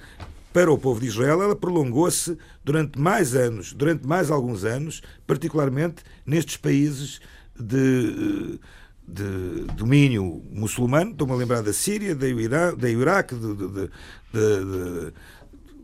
para 0.52 0.70
o 0.70 0.78
povo 0.78 1.00
de 1.00 1.06
Israel, 1.06 1.42
ela 1.42 1.56
prolongou-se 1.56 2.38
durante 2.62 2.98
mais 2.98 3.34
anos, 3.34 3.72
durante 3.72 4.06
mais 4.06 4.30
alguns 4.30 4.64
anos, 4.64 5.02
particularmente 5.26 6.04
nestes 6.24 6.56
países 6.56 7.20
de 7.58 8.60
de 9.06 9.64
domínio 9.74 10.42
muçulmano, 10.50 11.10
estou-me 11.10 11.34
a 11.34 11.36
lembrar 11.36 11.62
da 11.62 11.72
Síria, 11.72 12.14
da, 12.14 12.26
Irã, 12.26 12.74
da 12.74 12.88
Iraque, 12.88 13.34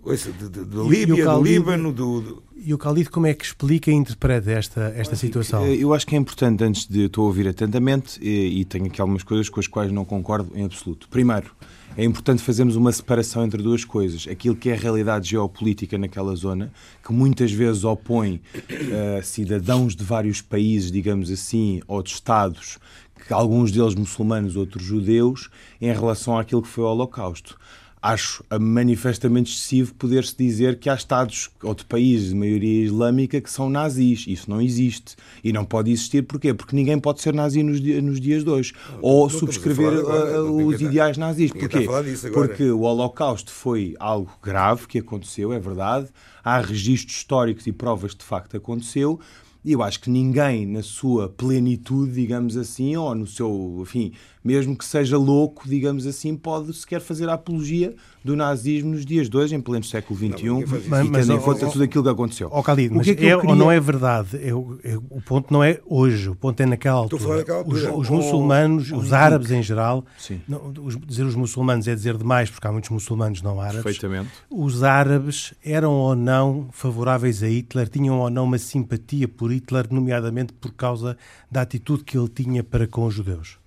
de, 0.05 0.33
de, 0.33 0.49
de, 0.49 0.65
de 0.65 0.89
Líbia, 0.89 1.25
do 1.25 1.43
Líbano. 1.43 1.93
Do, 1.93 2.21
do... 2.21 2.43
E 2.57 2.75
o 2.75 2.77
Khalid, 2.77 3.09
como 3.09 3.27
é 3.27 3.35
que 3.35 3.45
explica 3.45 3.91
e 3.91 3.95
interpreta 3.95 4.51
esta, 4.51 4.93
esta 4.95 5.17
situação? 5.17 5.67
Eu 5.67 5.95
acho 5.95 6.07
que 6.07 6.15
é 6.15 6.19
importante, 6.19 6.63
antes 6.63 6.87
de 6.87 7.07
estou 7.07 7.25
a 7.25 7.27
ouvir 7.29 7.49
atentamente, 7.49 8.19
e, 8.23 8.61
e 8.61 8.65
tenho 8.65 8.87
aqui 8.87 9.01
algumas 9.01 9.23
coisas 9.23 9.49
com 9.49 9.61
as 9.61 9.67
quais 9.67 9.91
não 9.91 10.05
concordo 10.05 10.51
em 10.55 10.65
absoluto. 10.65 11.09
Primeiro, 11.09 11.51
é 11.97 12.05
importante 12.05 12.43
fazermos 12.43 12.77
uma 12.77 12.93
separação 12.93 13.45
entre 13.45 13.63
duas 13.63 13.85
coisas. 13.85 14.27
Aquilo 14.31 14.55
que 14.55 14.69
é 14.69 14.75
a 14.75 14.77
realidade 14.77 15.31
geopolítica 15.31 15.99
naquela 15.99 16.35
zona, 16.37 16.73
que 17.03 17.13
muitas 17.13 17.51
vezes 17.51 17.83
opõe 17.83 18.41
uh, 18.55 19.23
cidadãos 19.23 19.97
de 19.97 20.05
vários 20.05 20.41
países, 20.41 20.93
digamos 20.93 21.31
assim, 21.31 21.81
ou 21.89 22.03
de 22.03 22.11
Estados, 22.11 22.79
que 23.27 23.33
alguns 23.33 23.73
deles 23.73 23.95
muçulmanos, 23.95 24.57
outros 24.57 24.85
judeus, 24.85 25.49
em 25.81 25.93
relação 25.93 26.39
àquilo 26.39 26.63
que 26.63 26.69
foi 26.69 26.85
o 26.85 26.89
Holocausto. 26.89 27.59
Acho 28.03 28.43
manifestamente 28.59 29.53
excessivo 29.53 29.95
poder-se 29.95 30.35
dizer 30.37 30.79
que 30.79 30.89
há 30.89 30.95
Estados 30.95 31.51
ou 31.63 31.75
de 31.75 31.85
países 31.85 32.31
de 32.31 32.35
maioria 32.35 32.85
islâmica 32.85 33.41
que 33.41 33.51
são 33.51 33.69
nazis. 33.69 34.25
Isso 34.27 34.49
não 34.49 34.61
existe. 34.61 35.17
E 35.45 35.53
não 35.53 35.65
pode 35.65 35.91
existir. 35.91 36.23
Porquê? 36.23 36.55
Porque 36.55 36.75
ninguém 36.75 36.99
pode 36.99 37.21
ser 37.21 37.35
nazi 37.35 37.63
nos, 37.63 37.81
dias, 37.81 38.03
nos 38.03 38.21
dias 38.21 38.43
de 38.43 38.51
hoje. 38.51 38.73
Não, 38.91 38.99
ou 39.03 39.29
não 39.29 39.39
subscrever 39.39 39.99
agora, 39.99 40.43
uh, 40.43 40.67
os 40.67 40.81
ideais 40.81 41.19
nazis. 41.19 41.53
Porquê? 41.53 41.87
Porque 42.33 42.71
o 42.71 42.81
Holocausto 42.81 43.53
foi 43.53 43.95
algo 43.99 44.33
grave 44.43 44.87
que 44.87 44.99
aconteceu, 44.99 45.53
é 45.53 45.59
verdade. 45.59 46.09
Há 46.43 46.61
registros 46.61 47.17
históricos 47.17 47.67
e 47.67 47.73
provas 47.73 48.15
de 48.15 48.25
facto 48.25 48.57
aconteceu 48.57 49.21
e 49.63 49.73
eu 49.73 49.83
acho 49.83 50.01
que 50.01 50.09
ninguém, 50.09 50.65
na 50.67 50.83
sua 50.83 51.29
plenitude, 51.29 52.13
digamos 52.13 52.57
assim, 52.57 52.97
ou 52.97 53.15
no 53.15 53.27
seu, 53.27 53.79
enfim, 53.83 54.13
mesmo 54.43 54.77
que 54.77 54.85
seja 54.85 55.19
louco, 55.19 55.69
digamos 55.69 56.07
assim, 56.07 56.35
pode 56.37 56.73
sequer 56.73 57.01
fazer 57.01 57.29
a 57.29 57.35
apologia 57.35 57.95
do 58.25 58.37
nazismo 58.37 58.91
nos 58.91 59.05
dias 59.05 59.29
de 59.29 59.37
hoje, 59.37 59.55
em 59.55 59.61
pleno 59.61 59.85
século 59.85 60.19
XXI, 60.19 60.47
não, 60.47 60.65
mas, 60.89 61.07
e 61.07 61.11
tendo 61.11 61.33
em 61.33 61.41
conta 61.41 61.67
tudo 61.69 61.85
aquilo 61.85 62.05
que 62.05 62.11
aconteceu. 62.11 62.49
Ó 62.51 62.61
oh, 62.61 62.63
Khalid, 62.63 62.95
mas 62.95 63.09
é, 63.09 63.15
queria... 63.15 63.39
ou 63.39 63.55
não 63.55 63.71
é 63.71 63.79
verdade? 63.79 64.39
Eu, 64.43 64.79
eu, 64.83 65.03
o 65.11 65.21
ponto 65.21 65.53
não 65.53 65.63
é 65.63 65.81
hoje, 65.87 66.29
o 66.29 66.35
ponto 66.35 66.61
é 66.61 66.67
naquela 66.67 66.99
altura. 66.99 67.37
Naquela 67.37 67.59
altura. 67.59 67.93
Os, 67.95 68.01
os 68.01 68.11
muçulmanos, 68.11 68.93
oh, 68.93 68.97
os 68.97 69.13
árabes 69.13 69.51
em 69.51 69.63
geral, 69.63 70.05
não, 70.49 70.73
os, 70.83 70.99
dizer 70.99 71.25
os 71.25 71.35
muçulmanos 71.35 71.87
é 71.89 71.95
dizer 71.95 72.17
demais, 72.17 72.51
porque 72.51 72.67
há 72.67 72.73
muitos 72.73 72.91
muçulmanos 72.91 73.43
não 73.43 73.61
árabes. 73.61 73.83
Perfeitamente. 73.83 74.31
Os 74.51 74.83
árabes 74.83 75.55
eram 75.65 75.93
ou 75.93 76.15
não 76.15 76.69
favoráveis 76.73 77.43
a 77.43 77.49
Hitler, 77.49 77.89
tinham 77.89 78.19
ou 78.19 78.31
não 78.31 78.45
uma 78.45 78.59
simpatia 78.59 79.29
por 79.29 79.53
Hitler, 79.53 79.87
nomeadamente 79.91 80.53
por 80.53 80.73
causa 80.73 81.17
da 81.51 81.63
atitude 81.63 82.05
que 82.05 82.17
ele 82.17 82.29
tinha 82.29 82.63
para 82.63 82.87
com 82.87 83.07
os 83.07 83.15
judeus. 83.15 83.60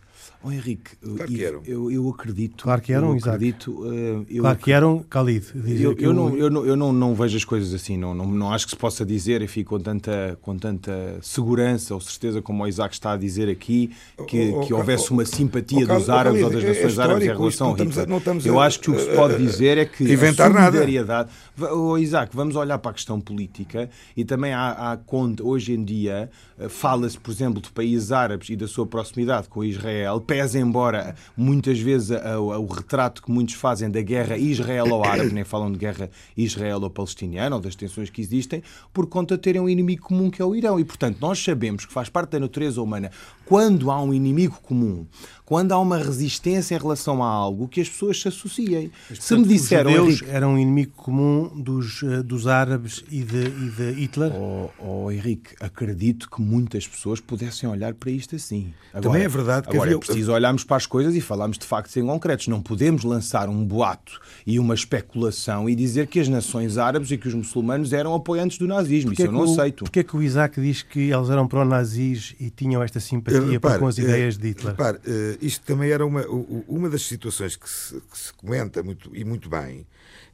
Oh, 0.45 0.51
Henrique, 0.51 0.91
claro 0.97 1.31
que 1.31 1.43
eram. 1.43 1.61
Eu, 1.65 1.89
eu 1.89 2.09
acredito. 2.09 2.63
Claro 2.63 2.81
que 2.81 2.91
eram, 2.91 3.11
eu 3.11 3.17
acredito, 3.17 3.71
uh, 3.71 4.25
eu 4.29 4.41
claro 4.41 4.57
que 4.59 4.71
eram, 4.73 5.05
Khalid. 5.09 5.45
Eu, 5.81 5.95
eu, 5.97 6.13
não, 6.13 6.35
eu, 6.35 6.49
não, 6.49 6.65
eu 6.65 6.75
não, 6.75 6.91
não 6.91 7.15
vejo 7.15 7.37
as 7.37 7.45
coisas 7.45 7.73
assim. 7.73 7.95
Não, 7.95 8.13
não, 8.13 8.25
não 8.27 8.51
acho 8.51 8.65
que 8.65 8.71
se 8.71 8.77
possa 8.77 9.05
dizer, 9.05 9.41
enfim, 9.41 9.63
com 9.63 9.79
tanta, 9.79 10.37
com 10.41 10.57
tanta 10.57 11.17
segurança 11.21 11.93
ou 11.93 12.01
certeza 12.01 12.41
como 12.41 12.63
o 12.63 12.67
Isaac 12.67 12.93
está 12.93 13.13
a 13.13 13.17
dizer 13.17 13.47
aqui, 13.47 13.91
que, 14.27 14.51
oh, 14.53 14.59
oh, 14.59 14.65
que 14.65 14.73
houvesse 14.73 15.11
uma 15.11 15.23
simpatia 15.23 15.87
dos 15.87 16.09
árabes 16.09 16.43
ou 16.43 16.49
das 16.49 16.61
é 16.61 16.67
nações 16.67 16.97
é 16.97 17.01
árabes 17.01 17.23
em 17.23 17.31
relação 17.31 17.67
ao 17.67 17.75
Hitler. 17.75 18.07
eu 18.43 18.59
acho 18.59 18.79
que 18.81 18.91
o 18.91 18.95
que 18.95 19.01
se 19.01 19.15
pode 19.15 19.37
dizer 19.37 19.77
é 19.77 19.85
que 19.85 20.03
inventar 20.03 20.51
a 20.51 20.65
solidariedade. 20.65 21.29
Nada. 21.57 21.73
Oh, 21.73 21.97
Isaac, 21.97 22.35
vamos 22.35 22.57
olhar 22.57 22.77
para 22.79 22.91
a 22.91 22.93
questão 22.93 23.21
política 23.21 23.89
e 24.17 24.25
também 24.25 24.51
há, 24.51 24.93
há 24.93 24.99
hoje 25.41 25.73
em 25.73 25.83
dia 25.83 26.29
eh, 26.57 26.69
fala-se, 26.69 27.17
por 27.19 27.31
exemplo, 27.31 27.61
de 27.61 27.71
países 27.71 28.11
árabes 28.11 28.49
e 28.49 28.55
da 28.55 28.67
sua 28.67 28.85
proximidade 28.85 29.47
com 29.47 29.63
Israel 29.63 30.19
pese 30.33 30.57
embora 30.57 31.13
muitas 31.37 31.79
vezes 31.79 32.09
o 32.09 32.65
retrato 32.65 33.21
que 33.21 33.29
muitos 33.29 33.53
fazem 33.53 33.87
da 33.87 34.01
guerra 34.01 34.35
israelo-árabe, 34.35 35.31
nem 35.31 35.43
falam 35.43 35.71
de 35.71 35.77
guerra 35.77 36.09
israelo-palestiniana 36.35 37.55
ou 37.55 37.61
das 37.61 37.75
tensões 37.75 38.09
que 38.09 38.19
existem, 38.19 38.63
por 38.91 39.05
conta 39.05 39.35
de 39.35 39.43
terem 39.43 39.61
um 39.61 39.69
inimigo 39.69 40.01
comum 40.01 40.31
que 40.31 40.41
é 40.41 40.45
o 40.45 40.55
Irão. 40.55 40.79
E, 40.79 40.83
portanto, 40.83 41.19
nós 41.21 41.37
sabemos 41.37 41.85
que 41.85 41.93
faz 41.93 42.09
parte 42.09 42.31
da 42.31 42.39
natureza 42.39 42.81
humana, 42.81 43.11
quando 43.45 43.91
há 43.91 44.01
um 44.01 44.13
inimigo 44.13 44.59
comum, 44.61 45.05
quando 45.45 45.71
há 45.71 45.79
uma 45.79 45.97
resistência 45.97 46.75
em 46.75 46.79
relação 46.79 47.21
a 47.21 47.27
algo, 47.27 47.67
que 47.67 47.81
as 47.81 47.89
pessoas 47.89 48.19
se 48.19 48.27
associem. 48.27 48.91
Mas, 49.09 49.23
se 49.23 49.35
me 49.35 49.45
disseram. 49.45 49.91
Os 49.91 49.97
judeus 49.97 50.21
Henrique, 50.21 50.35
eram 50.35 50.53
um 50.53 50.57
inimigo 50.57 50.93
comum 50.95 51.51
dos, 51.55 52.01
eh, 52.03 52.23
dos 52.23 52.47
árabes 52.47 53.03
e 53.11 53.21
de, 53.21 53.45
e 53.45 53.69
de 53.69 53.91
Hitler? 54.01 54.31
Oh, 54.33 54.69
oh, 54.79 55.11
Henrique, 55.11 55.55
acredito 55.59 56.29
que 56.29 56.41
muitas 56.41 56.87
pessoas 56.87 57.19
pudessem 57.19 57.69
olhar 57.69 57.93
para 57.93 58.09
isto 58.09 58.35
assim. 58.35 58.73
Agora, 58.93 59.03
Também 59.03 59.23
é 59.23 59.27
verdade 59.27 59.67
que 59.67 59.75
agora 59.75 59.91
havia... 59.91 59.97
é 59.97 59.99
preciso 59.99 60.31
olharmos 60.31 60.63
para 60.63 60.77
as 60.77 60.85
coisas 60.85 61.15
e 61.15 61.21
falarmos 61.21 61.57
de 61.57 61.65
factos 61.65 61.95
em 61.97 62.05
concretos. 62.05 62.47
Não 62.47 62.61
podemos 62.61 63.03
lançar 63.03 63.49
um 63.49 63.65
boato 63.65 64.19
e 64.47 64.57
uma 64.59 64.73
especulação 64.73 65.69
e 65.69 65.75
dizer 65.75 66.07
que 66.07 66.19
as 66.19 66.29
nações 66.29 66.77
árabes 66.77 67.11
e 67.11 67.17
que 67.17 67.27
os 67.27 67.33
muçulmanos 67.33 67.91
eram 67.91 68.15
apoiantes 68.15 68.57
do 68.57 68.67
nazismo. 68.67 69.11
Porque 69.11 69.23
Isso 69.23 69.29
eu 69.29 69.33
não 69.33 69.41
o, 69.41 69.51
aceito. 69.51 69.83
Porquê 69.83 69.99
é 69.99 70.03
que 70.03 70.15
o 70.15 70.21
Isaac 70.21 70.59
diz 70.61 70.81
que 70.81 71.11
eles 71.11 71.29
eram 71.29 71.47
pró-nazis 71.47 72.33
e 72.39 72.49
tinham 72.49 72.81
esta 72.81 72.99
simpatia? 72.99 73.32
Simpatia 73.37 73.59
para 73.59 73.79
com 73.79 73.87
as 73.87 73.97
ideias 73.97 74.37
de 74.37 74.47
Hitler. 74.49 74.71
Repare, 74.71 74.99
isto 75.41 75.65
também 75.65 75.91
era 75.91 76.05
uma, 76.05 76.25
uma 76.67 76.89
das 76.89 77.03
situações 77.03 77.55
que 77.55 77.69
se, 77.69 77.99
que 77.99 78.17
se 78.17 78.33
comenta 78.33 78.81
muito, 78.83 79.09
e 79.13 79.23
muito 79.23 79.49
bem, 79.49 79.85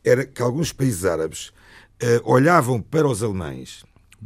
era 0.03 0.25
que 0.25 0.41
alguns 0.41 0.71
países 0.71 1.05
árabes 1.05 1.51
olhavam 2.23 2.81
para 2.81 3.07
os 3.07 3.21
alemães, 3.21 3.83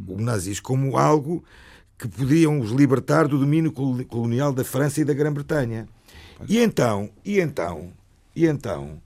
os 0.07 0.21
nazis, 0.21 0.59
como 0.59 0.97
algo 0.97 1.43
que 1.97 2.07
podiam 2.07 2.59
os 2.59 2.71
libertar 2.71 3.27
do 3.27 3.39
domínio 3.39 3.71
colonial 3.71 4.51
da 4.51 4.63
França 4.63 5.01
e 5.01 5.05
da 5.05 5.13
Grã-Bretanha. 5.13 5.87
E 6.47 6.59
então, 6.59 7.09
e 7.23 7.39
então, 7.39 7.93
e 8.35 8.45
então, 8.45 9.01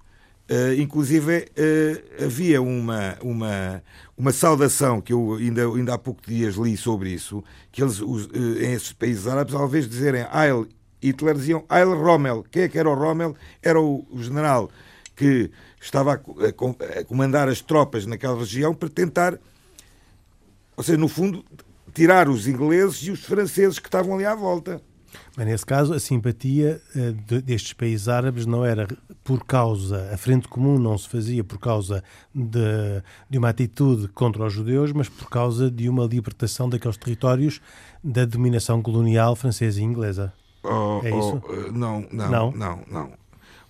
uh, 0.50 0.74
inclusive 0.80 1.38
uh, 1.38 2.24
havia 2.26 2.62
uma, 2.62 3.18
uma, 3.22 3.84
uma 4.18 4.32
saudação 4.32 5.00
que 5.00 5.14
eu 5.14 5.36
ainda, 5.36 5.62
ainda 5.62 5.94
há 5.94 5.98
poucos 5.98 6.26
dias 6.28 6.56
li 6.56 6.76
sobre 6.76 7.12
isso, 7.12 7.44
que 7.72 7.84
eles, 7.84 8.02
os, 8.02 8.26
uh, 8.26 8.60
em 8.60 8.74
esses 8.74 8.92
países 8.92 9.28
árabes, 9.28 9.54
ao 9.54 9.68
invés 9.68 9.86
de 9.86 9.92
dizerem 9.92 10.26
Heil 10.34 10.68
Hitler, 11.02 11.36
diziam 11.36 11.64
Heil 11.72 11.94
Rommel. 11.96 12.44
Quem 12.50 12.64
é 12.64 12.68
que 12.68 12.80
era 12.80 12.90
o 12.90 12.96
Rommel? 12.96 13.36
Era 13.62 13.80
o, 13.80 14.06
o 14.10 14.22
general 14.22 14.70
que 15.16 15.52
estava 15.80 16.14
a, 16.14 17.00
a 17.00 17.04
comandar 17.04 17.48
as 17.48 17.62
tropas 17.62 18.06
naquela 18.06 18.38
região 18.38 18.74
para 18.74 18.90
tentar, 18.90 19.40
ou 20.76 20.84
seja, 20.84 20.98
no 20.98 21.08
fundo, 21.08 21.44
tirar 21.94 22.30
os 22.30 22.48
ingleses 22.48 22.98
e 23.04 23.12
os 23.12 23.24
franceses 23.24 23.80
que 23.80 23.88
estavam 23.88 24.16
ali 24.16 24.26
à 24.26 24.36
volta. 24.36 24.82
Mas 25.36 25.46
nesse 25.46 25.66
caso, 25.66 25.94
a 25.94 26.00
simpatia 26.00 26.82
uh, 26.96 27.42
destes 27.42 27.74
países 27.74 28.08
árabes 28.08 28.46
não 28.46 28.66
era 28.66 28.88
por 29.24 29.46
causa, 29.46 30.10
a 30.14 30.18
frente 30.18 30.48
comum 30.48 30.80
não 30.80 30.98
se 30.98 31.10
fazia 31.10 31.44
por 31.44 31.60
causa 31.60 32.04
de, 32.34 33.04
de 33.30 33.38
uma 33.38 33.50
atitude 33.50 34.08
contra 34.10 34.46
os 34.46 34.54
judeus, 34.54 34.94
mas 34.94 35.10
por 35.10 35.30
causa 35.30 35.70
de 35.70 35.90
uma 35.90 36.06
libertação 36.06 36.70
daqueles 36.70 36.98
territórios 36.98 37.60
da 38.04 38.24
dominação 38.24 38.82
colonial 38.82 39.36
francesa 39.36 39.82
e 39.82 39.84
inglesa. 39.84 40.34
Oh, 40.64 41.02
é 41.04 41.10
isso? 41.10 41.42
Oh, 41.48 41.54
eh, 41.54 41.72
não, 41.72 42.08
não, 42.12 42.30
não, 42.30 42.52
não, 42.52 42.80
não. 42.90 43.12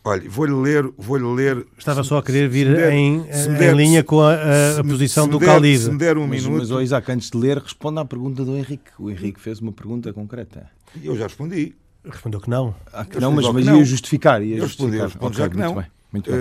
Olha, 0.04 0.30
vou-lhe 0.30 0.54
ler, 0.54 0.90
vou-lhe 0.98 1.26
ler. 1.26 1.68
Estava 1.78 2.02
só 2.02 2.20
a 2.20 2.24
querer 2.24 2.48
vir 2.48 2.74
der, 2.74 2.94
em, 2.94 3.24
der, 3.58 3.74
em, 3.74 3.76
linha 3.76 4.04
com 4.04 4.22
a, 4.22 4.36
a, 4.36 4.80
a 4.80 4.84
posição 4.84 5.28
do 5.28 5.38
Khalid. 5.38 5.80
Se 5.80 5.92
me 5.92 5.98
der 5.98 6.18
um 6.18 6.26
mas, 6.26 6.44
minuto. 6.44 6.60
Mas, 6.60 6.72
oh, 6.72 6.80
Isaac, 6.80 7.12
antes 7.12 7.30
de 7.30 7.38
ler, 7.38 7.58
responda 7.58 8.00
à 8.00 8.06
pergunta 8.06 8.46
do 8.46 8.56
Henrique. 8.56 8.90
O 8.98 9.12
Henrique 9.12 9.40
fez 9.40 9.60
uma 9.60 9.74
pergunta 9.74 10.14
concreta. 10.14 10.70
Eu 11.04 11.16
já 11.16 11.24
respondi. 11.24 11.76
Respondeu 12.04 12.40
que 12.40 12.50
não. 12.50 12.76
Ah, 12.94 13.06
que 13.06 13.20
não, 13.20 13.32
mas, 13.32 13.48
mas 13.52 13.66
ia 13.66 13.84
justificar. 13.84 14.42
Ia 14.42 14.58
eu 14.58 14.64
respondi, 14.64 14.98
justificar. 14.98 15.08
respondi 15.08 15.34
okay, 15.34 15.46
já 15.46 15.50
que 15.50 15.58
não. 15.58 15.74
Muito 15.74 15.82
bem, 15.82 15.92
muito 16.12 16.32
bem. 16.32 16.40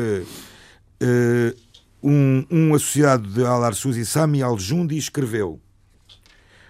Uh, 1.02 1.56
uh, 2.02 2.08
um, 2.08 2.46
um, 2.50 2.74
associado 2.74 3.28
de 3.28 3.44
Al-Arsuzi, 3.44 4.06
Sami 4.06 4.42
Al-Jundi, 4.42 4.96
escreveu 4.96 5.60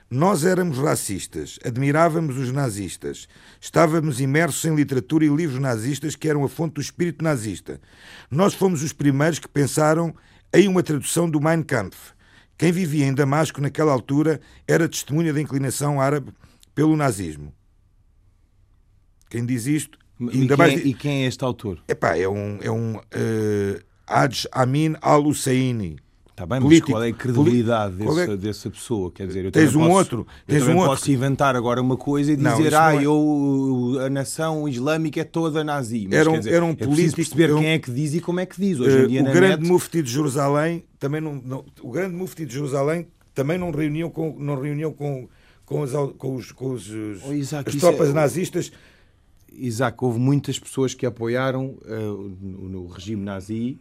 nós 0.09 0.45
éramos 0.45 0.79
racistas, 0.79 1.59
admirávamos 1.65 2.37
os 2.39 2.53
nazistas, 2.53 3.27
estávamos 3.61 4.21
imersos 4.21 4.65
em 4.65 4.73
literatura 4.73 5.25
e 5.25 5.29
livros 5.29 5.59
nazistas 5.59 6.15
que 6.15 6.29
eram 6.29 6.45
a 6.45 6.49
fonte 6.49 6.75
do 6.75 6.81
espírito 6.81 7.25
nazista. 7.25 7.81
Nós 8.31 8.55
fomos 8.55 8.85
os 8.85 8.93
primeiros 8.93 9.41
que 9.41 9.49
pensaram 9.49 10.15
em 10.55 10.69
uma 10.69 10.81
tradução 10.81 11.29
do 11.29 11.41
Mein 11.41 11.61
Kampf. 11.61 12.13
Quem 12.57 12.71
vivia 12.71 13.05
em 13.05 13.13
Damasco 13.13 13.61
naquela 13.61 13.93
altura 13.93 14.41
era 14.67 14.89
testemunha 14.89 15.33
da 15.33 15.41
inclinação 15.41 16.01
árabe 16.01 16.33
pelo 16.73 16.97
nazismo. 16.97 17.53
Quem 19.29 19.45
diz 19.45 19.67
isto. 19.67 19.99
E, 20.21 20.47
quem, 20.47 20.57
mais... 20.57 20.85
e 20.85 20.95
quem 20.95 21.25
é 21.25 21.27
este 21.27 21.45
autor? 21.45 21.79
Epá, 21.87 22.17
é 22.17 22.29
um, 22.29 22.59
é 22.63 22.71
um 22.71 22.97
uh, 22.97 23.81
Haj 24.07 24.47
Amin 24.53 24.95
al-Husseini 25.03 25.97
Está 26.37 26.45
bem, 26.45 26.61
político, 26.61 26.91
mas 26.91 26.99
qual 26.99 27.03
é 27.03 27.09
a 27.09 27.13
credibilidade 27.15 27.95
desse, 27.97 28.21
é... 28.21 28.37
dessa 28.37 28.71
pessoa? 28.71 29.11
Quer 29.11 29.27
dizer, 29.27 29.47
eu 29.47 29.51
tens 29.51 29.75
um 29.75 29.81
posso, 29.81 29.93
outro. 29.95 30.27
Tens 30.47 30.65
eu 30.65 30.73
um 30.73 30.75
posso 30.75 30.91
outro. 30.91 31.13
inventar 31.13 31.57
agora 31.57 31.81
uma 31.81 31.97
coisa 31.97 32.31
e 32.31 32.37
dizer, 32.37 32.73
não, 32.73 32.79
ah, 32.79 32.95
é... 32.95 33.07
eu, 33.07 33.99
a 34.05 34.11
nação 34.11 34.69
islâmica 34.69 35.23
é 35.23 35.25
toda 35.25 35.65
nazi. 35.65 36.07
Mas, 36.07 36.19
era 36.19 36.31
um, 36.31 36.39
dizer, 36.39 36.53
era 36.53 36.65
um 36.67 36.73
é 36.73 36.75
político. 36.75 37.17
perceber 37.17 37.55
um... 37.55 37.59
quem 37.59 37.69
é 37.69 37.79
que 37.79 37.91
diz 37.91 38.13
e 38.13 38.21
como 38.21 38.39
é 38.41 38.45
que 38.45 38.61
diz. 38.61 38.79
Hoje 38.79 39.05
em 39.05 39.07
dia, 39.07 39.23
uh, 39.23 39.31
o 39.31 39.33
grande 39.33 39.63
net... 39.63 39.73
mufti 39.73 40.03
de 40.03 40.11
Jerusalém 40.11 40.85
também 40.99 41.23
não, 41.23 41.41
não, 41.43 41.65
o 41.81 41.91
grande 41.91 42.15
mufti 42.15 42.45
de 42.45 42.53
Jerusalém 42.53 43.09
também 43.35 43.57
não 43.57 43.71
reuniu 43.71 44.11
com, 44.11 44.37
não 44.39 44.61
reuniu 44.61 44.93
com, 44.93 45.27
com, 45.65 45.83
as, 45.85 45.93
com 46.19 46.35
os, 46.35 46.53
com 46.53 46.73
os, 46.73 46.91
oh, 47.27 47.33
Isaac, 47.33 47.71
as 47.71 47.77
tropas 47.77 48.11
é... 48.11 48.13
nazistas. 48.13 48.71
Isaac, 49.59 49.97
houve 50.03 50.19
muitas 50.19 50.59
pessoas 50.59 50.95
que 50.95 51.07
apoiaram 51.07 51.77
uh, 51.85 52.37
no, 52.41 52.87
regime 52.87 53.23
nazi 53.23 53.79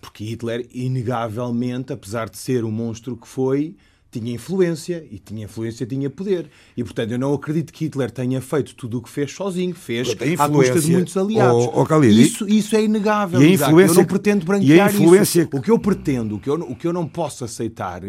porque 0.00 0.24
Hitler, 0.24 0.66
inegavelmente, 0.72 1.92
apesar 1.92 2.28
de 2.28 2.36
ser 2.36 2.64
o 2.64 2.70
monstro 2.70 3.16
que 3.16 3.26
foi, 3.26 3.74
tinha 4.10 4.32
influência 4.32 5.06
e 5.10 5.18
tinha 5.18 5.44
influência 5.44 5.86
tinha 5.86 6.08
poder. 6.08 6.50
E 6.76 6.82
portanto 6.82 7.10
eu 7.10 7.18
não 7.18 7.34
acredito 7.34 7.72
que 7.72 7.84
Hitler 7.84 8.10
tenha 8.10 8.40
feito 8.40 8.74
tudo 8.74 8.98
o 8.98 9.02
que 9.02 9.08
fez 9.10 9.32
sozinho. 9.32 9.74
Fez 9.74 10.40
à 10.40 10.48
custa 10.48 10.80
de 10.80 10.92
muitos 10.92 11.16
aliados. 11.16 11.66
Isso, 12.22 12.48
isso 12.48 12.76
é 12.76 12.82
inegável 12.82 13.42
e 13.42 13.46
a 13.46 13.48
influência, 13.50 13.92
eu 13.92 13.96
não 13.96 14.04
pretendo 14.06 14.46
branquear 14.46 14.88
influência... 14.94 15.42
isso 15.42 15.50
o 15.52 15.60
que 15.60 15.70
eu 15.70 15.78
pretendo 15.78 16.36
o 16.36 16.40
que 16.40 16.48
eu, 16.48 16.54
o 16.54 16.74
que 16.74 16.86
eu 16.86 16.92
não 16.92 17.06
posso 17.06 17.44
aceitar 17.44 18.02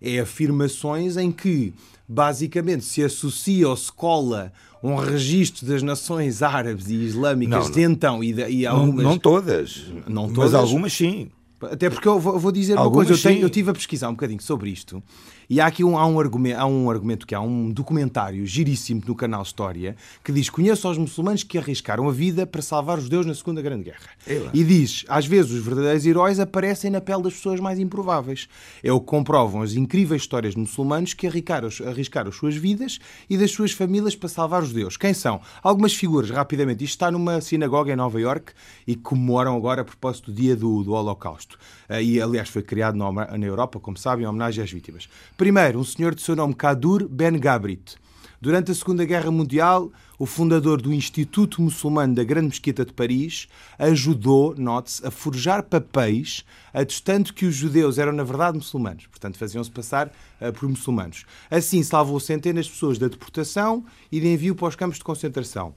é 0.00 0.18
afirmações 0.18 1.16
em 1.16 1.32
que 1.32 1.72
basicamente 2.06 2.84
se 2.84 3.02
associa 3.02 3.68
ou 3.68 3.76
se 3.76 3.90
cola 3.90 4.52
um 4.86 4.96
registro 4.96 5.66
das 5.66 5.82
nações 5.82 6.42
árabes 6.42 6.88
e 6.88 6.94
islâmicas 6.94 7.66
não, 7.66 7.70
de 7.70 7.82
então 7.82 8.24
e, 8.24 8.32
de, 8.32 8.48
e 8.48 8.66
algumas... 8.66 9.04
Não, 9.04 9.10
não, 9.12 9.18
todas, 9.18 9.84
não 10.06 10.28
todas, 10.32 10.52
mas 10.52 10.54
algumas 10.54 10.92
sim. 10.92 11.28
Até 11.60 11.88
porque 11.88 12.06
eu 12.06 12.20
vou, 12.20 12.38
vou 12.38 12.52
dizer 12.52 12.76
algumas 12.76 13.08
uma 13.08 13.14
coisa, 13.14 13.28
eu, 13.28 13.32
tenho, 13.32 13.44
eu 13.44 13.50
tive 13.50 13.70
a 13.70 13.72
pesquisar 13.72 14.08
um 14.08 14.12
bocadinho 14.12 14.42
sobre 14.42 14.70
isto 14.70 15.02
e 15.48 15.60
há 15.60 15.66
aqui 15.66 15.84
um, 15.84 15.96
há 15.96 16.06
um, 16.06 16.18
argumento, 16.18 16.58
há 16.58 16.66
um 16.66 16.90
argumento 16.90 17.26
que 17.26 17.34
há 17.34 17.40
um 17.40 17.70
documentário 17.70 18.44
giríssimo 18.46 19.02
no 19.06 19.14
canal 19.14 19.42
História 19.42 19.96
que 20.24 20.32
diz: 20.32 20.50
Conheço 20.50 20.88
os 20.88 20.98
muçulmanos 20.98 21.42
que 21.42 21.58
arriscaram 21.58 22.08
a 22.08 22.12
vida 22.12 22.46
para 22.46 22.60
salvar 22.62 22.98
os 22.98 23.04
judeus 23.04 23.26
na 23.26 23.34
Segunda 23.34 23.62
Grande 23.62 23.84
Guerra. 23.84 24.10
E 24.52 24.64
diz: 24.64 25.04
Às 25.08 25.26
vezes 25.26 25.52
os 25.52 25.64
verdadeiros 25.64 26.06
heróis 26.06 26.40
aparecem 26.40 26.90
na 26.90 27.00
pele 27.00 27.22
das 27.22 27.34
pessoas 27.34 27.60
mais 27.60 27.78
improváveis. 27.78 28.48
É 28.82 28.92
o 28.92 29.00
que 29.00 29.06
comprovam 29.06 29.62
as 29.62 29.74
incríveis 29.74 30.22
histórias 30.22 30.54
de 30.54 30.60
muçulmanos 30.60 31.14
que 31.14 31.26
arriscaram, 31.26 31.68
arriscaram 31.86 32.28
as 32.30 32.36
suas 32.36 32.56
vidas 32.56 32.98
e 33.30 33.36
das 33.36 33.50
suas 33.50 33.72
famílias 33.72 34.16
para 34.16 34.28
salvar 34.28 34.62
os 34.62 34.68
judeus. 34.68 34.96
Quem 34.96 35.14
são? 35.14 35.40
Algumas 35.62 35.94
figuras, 35.94 36.30
rapidamente. 36.30 36.84
Isto 36.84 36.94
está 36.94 37.10
numa 37.10 37.40
sinagoga 37.40 37.92
em 37.92 37.96
Nova 37.96 38.20
York 38.20 38.52
e 38.86 38.96
comemoram 38.96 39.56
agora 39.56 39.82
a 39.82 39.84
propósito 39.84 40.30
do 40.30 40.36
dia 40.36 40.56
do, 40.56 40.82
do 40.82 40.92
Holocausto. 40.92 41.58
Eh, 41.88 42.02
e, 42.02 42.20
aliás, 42.20 42.48
foi 42.48 42.62
criado 42.62 42.96
na 42.96 43.46
Europa, 43.46 43.78
como 43.78 43.96
sabem, 43.96 44.24
em 44.24 44.28
homenagem 44.28 44.62
às 44.62 44.70
vítimas. 44.70 45.08
Primeiro, 45.36 45.80
um 45.80 45.84
senhor 45.84 46.14
de 46.14 46.22
seu 46.22 46.34
nome 46.34 46.54
Kadur 46.54 47.06
Ben 47.06 47.38
Gabrit. 47.38 47.96
Durante 48.40 48.70
a 48.70 48.74
Segunda 48.74 49.04
Guerra 49.04 49.30
Mundial, 49.30 49.92
o 50.18 50.24
fundador 50.24 50.80
do 50.80 50.94
Instituto 50.94 51.60
Muçulmano 51.60 52.14
da 52.14 52.24
Grande 52.24 52.46
Mesquita 52.46 52.86
de 52.86 52.92
Paris 52.94 53.46
ajudou, 53.78 54.54
note-se, 54.56 55.06
a 55.06 55.10
forjar 55.10 55.62
papéis, 55.62 56.42
atestando 56.72 57.34
que 57.34 57.44
os 57.44 57.54
judeus 57.54 57.98
eram, 57.98 58.12
na 58.12 58.24
verdade, 58.24 58.56
muçulmanos. 58.56 59.06
Portanto, 59.08 59.36
faziam-se 59.36 59.70
passar 59.70 60.10
uh, 60.40 60.50
por 60.54 60.66
muçulmanos. 60.66 61.26
Assim, 61.50 61.82
salvou 61.82 62.18
centenas 62.18 62.64
de 62.64 62.72
pessoas 62.72 62.96
da 62.96 63.06
deportação 63.06 63.84
e 64.10 64.18
de 64.18 64.28
envio 64.28 64.54
para 64.54 64.68
os 64.68 64.74
campos 64.74 64.96
de 64.96 65.04
concentração. 65.04 65.74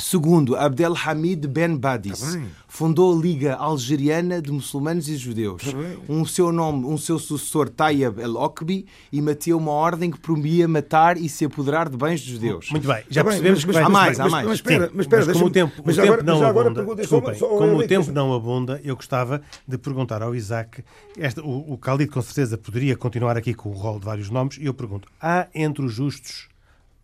Segundo, 0.00 0.54
Abdelhamid 0.54 1.46
Ben 1.48 1.76
Badis 1.76 2.20
tá 2.20 2.40
fundou 2.68 3.18
a 3.18 3.20
Liga 3.20 3.54
Algeriana 3.56 4.40
de 4.40 4.52
Muçulmanos 4.52 5.08
e 5.08 5.16
Judeus. 5.16 5.64
Tá 5.64 5.76
um 6.08 6.24
seu 6.24 6.52
nome, 6.52 6.86
um 6.86 6.96
seu 6.96 7.18
sucessor, 7.18 7.68
Tayyab 7.68 8.20
El-Okbi, 8.20 8.86
e 9.12 9.20
bateu 9.20 9.58
uma 9.58 9.72
ordem 9.72 10.10
que 10.10 10.20
proibia 10.20 10.68
matar 10.68 11.16
e 11.16 11.28
se 11.28 11.44
apoderar 11.44 11.88
de 11.88 11.96
bens 11.96 12.20
dos 12.20 12.30
judeus. 12.30 12.70
Muito 12.70 12.86
bem, 12.86 13.02
já 13.10 13.24
tá 13.24 13.30
percebemos 13.30 13.64
bem, 13.64 13.74
que 13.74 13.78
há 13.80 13.88
mais, 13.88 14.20
há 14.20 14.28
mais. 14.28 14.46
Mas, 14.46 14.58
espera, 14.58 14.90
mas, 14.94 15.06
espera, 15.06 15.26
mas 15.26 15.34
como 15.34 15.46
o 15.46 15.50
tempo, 15.50 15.82
mas 15.84 15.98
o 15.98 16.00
tempo 16.00 16.12
agora, 16.12 16.22
não 16.22 16.46
agora 16.46 16.68
abunda, 16.70 16.94
desculpem, 16.94 17.34
só, 17.34 17.48
como 17.48 17.78
o 17.78 17.86
tempo 17.86 18.12
não 18.12 18.32
abunda, 18.32 18.80
eu 18.84 18.94
gostava 18.94 19.42
de 19.66 19.78
perguntar 19.78 20.22
ao 20.22 20.34
Isaac, 20.34 20.84
esta, 21.18 21.42
o, 21.42 21.72
o 21.72 21.76
Khalid 21.76 22.10
com 22.10 22.22
certeza 22.22 22.56
poderia 22.56 22.96
continuar 22.96 23.36
aqui 23.36 23.54
com 23.54 23.70
o 23.70 23.72
rol 23.72 23.98
de 23.98 24.04
vários 24.04 24.30
nomes, 24.30 24.58
e 24.58 24.66
eu 24.66 24.74
pergunto, 24.74 25.08
há 25.20 25.48
entre 25.54 25.84
os 25.84 25.92
justos 25.92 26.47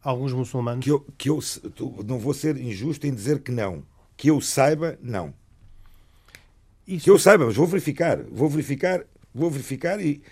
alguns 0.04 0.32
muçulmanos? 0.32 0.84
Que 0.84 0.90
eu, 0.90 1.06
que 1.16 1.30
eu 1.30 1.40
não 2.06 2.18
vou 2.18 2.34
ser 2.34 2.56
injusto 2.56 3.06
em 3.06 3.14
dizer 3.14 3.40
que 3.40 3.50
não. 3.50 3.82
Que 4.16 4.30
eu 4.30 4.40
saiba, 4.40 4.98
não. 5.02 5.34
Isso. 6.86 7.04
Que 7.04 7.10
eu 7.10 7.18
saiba, 7.18 7.46
mas 7.46 7.56
vou 7.56 7.66
verificar. 7.66 8.22
Vou 8.30 8.48
verificar, 8.48 9.04
vou 9.34 9.50
verificar 9.50 10.00
e, 10.00 10.22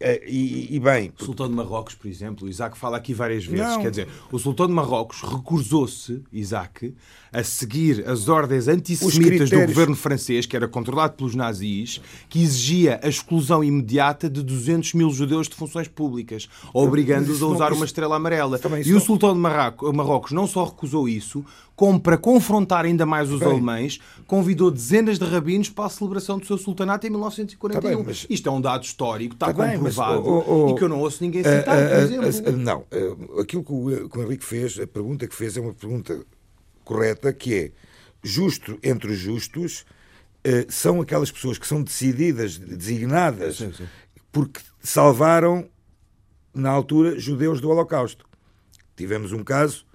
e, 0.00 0.76
e, 0.76 0.80
bem. 0.80 1.10
O 1.18 1.24
Sultão 1.24 1.48
de 1.48 1.54
Marrocos, 1.54 1.94
por 1.94 2.06
exemplo, 2.06 2.46
o 2.46 2.50
Isaac 2.50 2.76
fala 2.76 2.98
aqui 2.98 3.14
várias 3.14 3.46
vezes. 3.46 3.66
Não. 3.66 3.80
Quer 3.80 3.90
dizer, 3.90 4.08
o 4.30 4.38
Sultão 4.38 4.66
de 4.66 4.72
Marrocos 4.72 5.22
recusou-se, 5.22 6.22
Isaac, 6.30 6.94
a 7.32 7.42
seguir 7.42 8.06
as 8.06 8.28
ordens 8.28 8.68
antissemitas 8.68 9.48
do 9.48 9.66
governo 9.66 9.96
francês, 9.96 10.44
que 10.44 10.54
era 10.54 10.68
controlado 10.68 11.14
pelos 11.14 11.34
nazis, 11.34 12.00
que 12.28 12.42
exigia 12.42 13.00
a 13.02 13.08
exclusão 13.08 13.64
imediata 13.64 14.28
de 14.28 14.42
200 14.42 14.94
mil 14.94 15.10
judeus 15.10 15.48
de 15.48 15.54
funções 15.54 15.88
públicas, 15.88 16.48
obrigando-os 16.72 17.42
a 17.42 17.46
usar 17.46 17.72
uma 17.72 17.84
estrela 17.84 18.16
amarela. 18.16 18.60
E 18.84 18.92
o 18.92 19.00
Sultão 19.00 19.32
de 19.32 19.40
Marrocos 19.40 20.32
não 20.32 20.46
só 20.46 20.64
recusou 20.64 21.08
isso, 21.08 21.44
como 21.76 22.00
para 22.00 22.16
confrontar 22.16 22.86
ainda 22.86 23.04
mais 23.04 23.30
os 23.30 23.38
Bem, 23.38 23.50
alemães, 23.50 24.00
convidou 24.26 24.70
dezenas 24.70 25.18
de 25.18 25.26
rabinos 25.26 25.68
para 25.68 25.84
a 25.84 25.90
celebração 25.90 26.38
do 26.38 26.46
seu 26.46 26.56
sultanato 26.56 27.06
em 27.06 27.10
1941. 27.10 27.80
Tá 27.80 27.88
bem, 27.88 28.04
mas... 28.04 28.26
Isto 28.30 28.48
é 28.48 28.52
um 28.52 28.60
dado 28.60 28.82
histórico, 28.82 29.34
está 29.34 29.52
tá 29.52 29.52
comprovado 29.52 30.20
aprovado 30.20 30.22
mas, 30.22 30.48
oh, 30.48 30.66
oh, 30.66 30.70
e 30.70 30.74
que 30.74 30.82
eu 30.82 30.88
não 30.88 31.00
ouço 31.00 31.22
ninguém 31.22 31.44
citar, 31.44 31.76
por 31.76 32.24
exemplo. 32.24 32.56
não, 32.56 32.84
aquilo 33.38 33.62
que 33.62 33.72
o, 33.72 34.08
que 34.08 34.18
o 34.18 34.22
Henrique 34.22 34.44
fez, 34.44 34.80
a 34.80 34.86
pergunta 34.86 35.28
que 35.28 35.34
fez 35.36 35.56
é 35.56 35.60
uma 35.60 35.74
pergunta 35.74 36.24
correta, 36.82 37.32
que 37.32 37.54
é 37.54 37.70
justo 38.22 38.78
entre 38.82 39.12
os 39.12 39.18
justos 39.18 39.84
são 40.68 41.00
aquelas 41.00 41.30
pessoas 41.30 41.58
que 41.58 41.66
são 41.66 41.82
decididas, 41.82 42.56
designadas, 42.56 43.56
sim, 43.56 43.72
sim. 43.72 43.86
porque 44.30 44.60
salvaram, 44.80 45.68
na 46.54 46.70
altura, 46.70 47.18
judeus 47.18 47.60
do 47.60 47.68
Holocausto. 47.68 48.24
Tivemos 48.96 49.32
um 49.32 49.42
caso 49.42 49.85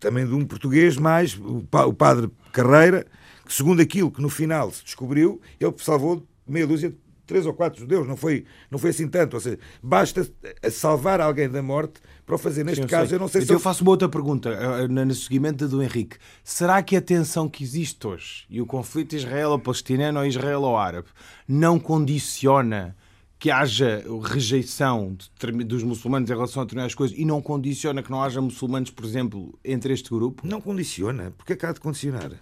também 0.00 0.26
de 0.26 0.34
um 0.34 0.44
português 0.44 0.96
mais, 0.96 1.38
o 1.38 1.92
padre 1.92 2.30
Carreira, 2.52 3.06
que 3.44 3.52
segundo 3.52 3.80
aquilo 3.80 4.10
que 4.10 4.20
no 4.20 4.28
final 4.28 4.70
se 4.70 4.84
descobriu, 4.84 5.40
ele 5.58 5.74
salvou 5.78 6.26
meia 6.46 6.66
dúzia, 6.66 6.94
três 7.28 7.46
ou 7.46 7.52
quatro 7.52 7.80
judeus, 7.80 8.06
não 8.08 8.16
foi, 8.16 8.44
não 8.70 8.78
foi 8.78 8.90
assim 8.90 9.06
tanto. 9.06 9.34
Ou 9.34 9.40
seja, 9.40 9.58
basta 9.82 10.26
salvar 10.70 11.20
alguém 11.20 11.48
da 11.48 11.62
morte 11.62 12.00
para 12.26 12.34
o 12.34 12.38
fazer. 12.38 12.64
Neste 12.64 12.82
Sim, 12.82 12.88
caso, 12.88 13.12
eu, 13.12 13.16
eu 13.16 13.20
não 13.20 13.28
sei 13.28 13.42
então 13.42 13.48
se. 13.48 13.52
Eu 13.54 13.60
faço 13.60 13.82
uma 13.82 13.90
outra 13.90 14.08
pergunta, 14.08 14.50
eh, 14.50 14.84
eh, 14.84 14.88
no 14.88 15.14
seguimento 15.14 15.68
do 15.68 15.82
Henrique. 15.82 16.16
Será 16.42 16.82
que 16.82 16.96
a 16.96 17.00
tensão 17.00 17.48
que 17.48 17.62
existe 17.62 18.06
hoje 18.06 18.44
e 18.48 18.60
o 18.60 18.66
conflito 18.66 19.14
israelo-palestiniano 19.14 20.18
ou 20.18 20.26
israelo-árabe 20.26 21.08
não 21.46 21.78
condiciona 21.78 22.96
que 23.38 23.50
haja 23.50 24.04
rejeição 24.22 25.16
dos 25.64 25.82
muçulmanos 25.82 26.28
em 26.28 26.32
relação 26.32 26.62
a 26.62 26.64
determinadas 26.64 26.94
coisas 26.94 27.16
e 27.16 27.24
não 27.24 27.40
condiciona 27.40 28.02
que 28.02 28.10
não 28.10 28.22
haja 28.22 28.40
muçulmanos, 28.40 28.90
por 28.90 29.04
exemplo, 29.04 29.56
entre 29.64 29.92
este 29.92 30.10
grupo? 30.10 30.46
Não 30.46 30.60
condiciona. 30.60 31.32
Porque 31.36 31.52
é 31.52 31.56
que 31.56 31.64
há 31.64 31.72
de 31.72 31.80
condicionar? 31.80 32.32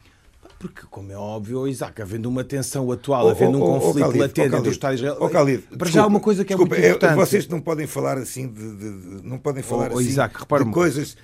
Porque, 0.59 0.87
como 0.89 1.13
é 1.13 1.17
óbvio, 1.17 1.69
Isaac, 1.69 2.01
havendo 2.01 2.31
uma 2.31 2.43
tensão 2.43 2.91
atual, 2.91 3.27
oh, 3.27 3.31
havendo 3.31 3.59
um 3.59 3.61
conflito 3.61 4.09
oh, 4.15 4.19
latente 4.19 4.55
oh, 4.55 4.59
entre 4.59 4.69
o 4.71 4.73
Estado 4.73 4.93
e 4.93 4.95
Israel. 4.95 5.17
Oh, 5.21 5.29
Khalid, 5.29 5.63
para 5.63 5.69
desculpa, 5.71 5.91
já 5.91 6.03
há 6.03 6.07
uma 6.07 6.21
coisa 6.21 6.45
que 6.47 6.53
é 6.55 6.57
desculpa, 6.57 6.75
muito 6.77 6.87
é, 6.87 6.91
importante. 6.91 7.17
Vocês 7.17 7.49
não 7.49 7.61
podem 7.61 7.87
falar 7.87 8.17
assim 8.17 8.49
de. 8.49 8.77
de, 8.77 9.21
de 9.21 9.29
não 9.29 9.39
podem 9.39 9.63
falar 9.63 9.93
assim 9.93 10.01
Isaac, 10.01 10.35
de 10.39 10.71
coisas. 10.71 11.17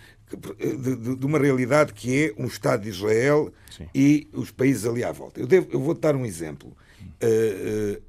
De, 0.59 1.17
de, 1.17 1.27
uma 1.27 1.39
realidade 1.39 1.93
que 1.93 2.25
é 2.25 2.43
um 2.43 2.47
Estado 2.47 2.85
de 2.85 2.89
Israel 2.89 3.53
Sim. 3.71 3.87
e 3.95 4.29
os 4.33 4.51
países 4.51 4.87
ali 4.87 5.05
à 5.05 5.13
volta. 5.13 5.39
Eu, 5.39 5.47
devo, 5.47 5.69
eu 5.71 5.79
vou 5.79 5.93
dar 5.93 6.17
um 6.17 6.25
exemplo. 6.25 6.75
Uh, 7.23 7.99
uh, 7.99 8.03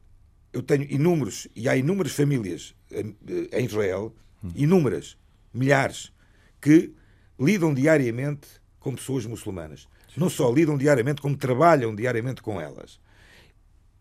eu 0.54 0.62
tenho 0.62 0.84
inúmeros, 0.84 1.48
e 1.56 1.68
há 1.68 1.76
inúmeras 1.76 2.14
famílias 2.14 2.76
eh, 2.92 3.04
em 3.52 3.66
Israel, 3.66 4.16
inúmeras, 4.56 5.18
milhares, 5.54 6.14
que 6.62 6.94
lidam 7.40 7.74
diariamente 7.74 8.48
com 8.80 8.96
pessoas 8.96 9.26
muçulmanas. 9.26 9.88
Não 10.16 10.30
só 10.30 10.52
lidam 10.52 10.78
diariamente, 10.78 11.22
como 11.22 11.36
trabalham 11.36 11.96
diariamente 11.96 12.42
com 12.42 12.62
elas. 12.62 13.00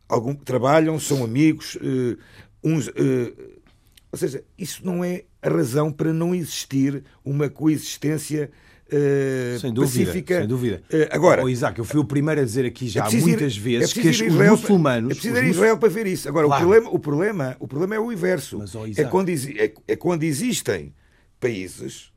Algum, 0.08 0.34
trabalham, 0.34 1.00
são 1.00 1.24
amigos, 1.24 1.76
uh, 1.76 2.18
uns. 2.62 2.88
Uh, 2.88 3.62
ou 4.10 4.18
seja, 4.18 4.44
isso 4.58 4.84
não 4.84 5.02
é 5.02 5.24
a 5.40 5.48
razão 5.48 5.90
para 5.90 6.12
não 6.12 6.34
existir 6.34 7.02
uma 7.24 7.48
coexistência 7.48 8.50
Uh, 8.92 9.58
sem 9.58 9.72
dúvida, 9.72 10.04
pacífica. 10.04 10.38
Sem 10.40 10.46
dúvida. 10.46 10.82
Uh, 10.92 11.08
agora, 11.10 11.42
oh, 11.42 11.48
Isaac, 11.48 11.78
eu 11.78 11.84
fui 11.84 11.98
o 11.98 12.04
primeiro 12.04 12.42
a 12.42 12.44
dizer 12.44 12.66
aqui 12.66 12.88
já 12.88 13.06
é 13.06 13.10
muitas 13.10 13.56
ir, 13.56 13.60
vezes 13.60 13.96
é 13.96 14.00
que 14.02 14.08
os 14.08 14.20
muçulmanos. 14.20 15.12
É 15.12 15.14
preciso 15.14 15.36
ir 15.36 15.40
a 15.40 15.48
Israel 15.48 15.78
para 15.78 15.88
ver 15.88 16.06
isso. 16.06 16.28
Agora, 16.28 16.46
claro. 16.46 16.62
o, 16.62 16.66
problema, 16.66 16.90
o, 16.90 16.98
problema, 16.98 17.56
o 17.60 17.68
problema 17.68 17.94
é 17.94 17.98
o 17.98 18.12
inverso. 18.12 18.58
Mas, 18.58 18.74
oh, 18.74 18.84
é, 18.86 19.04
quando, 19.04 19.30
é, 19.30 19.72
é 19.88 19.96
quando 19.96 20.24
existem 20.24 20.94
países 21.40 22.12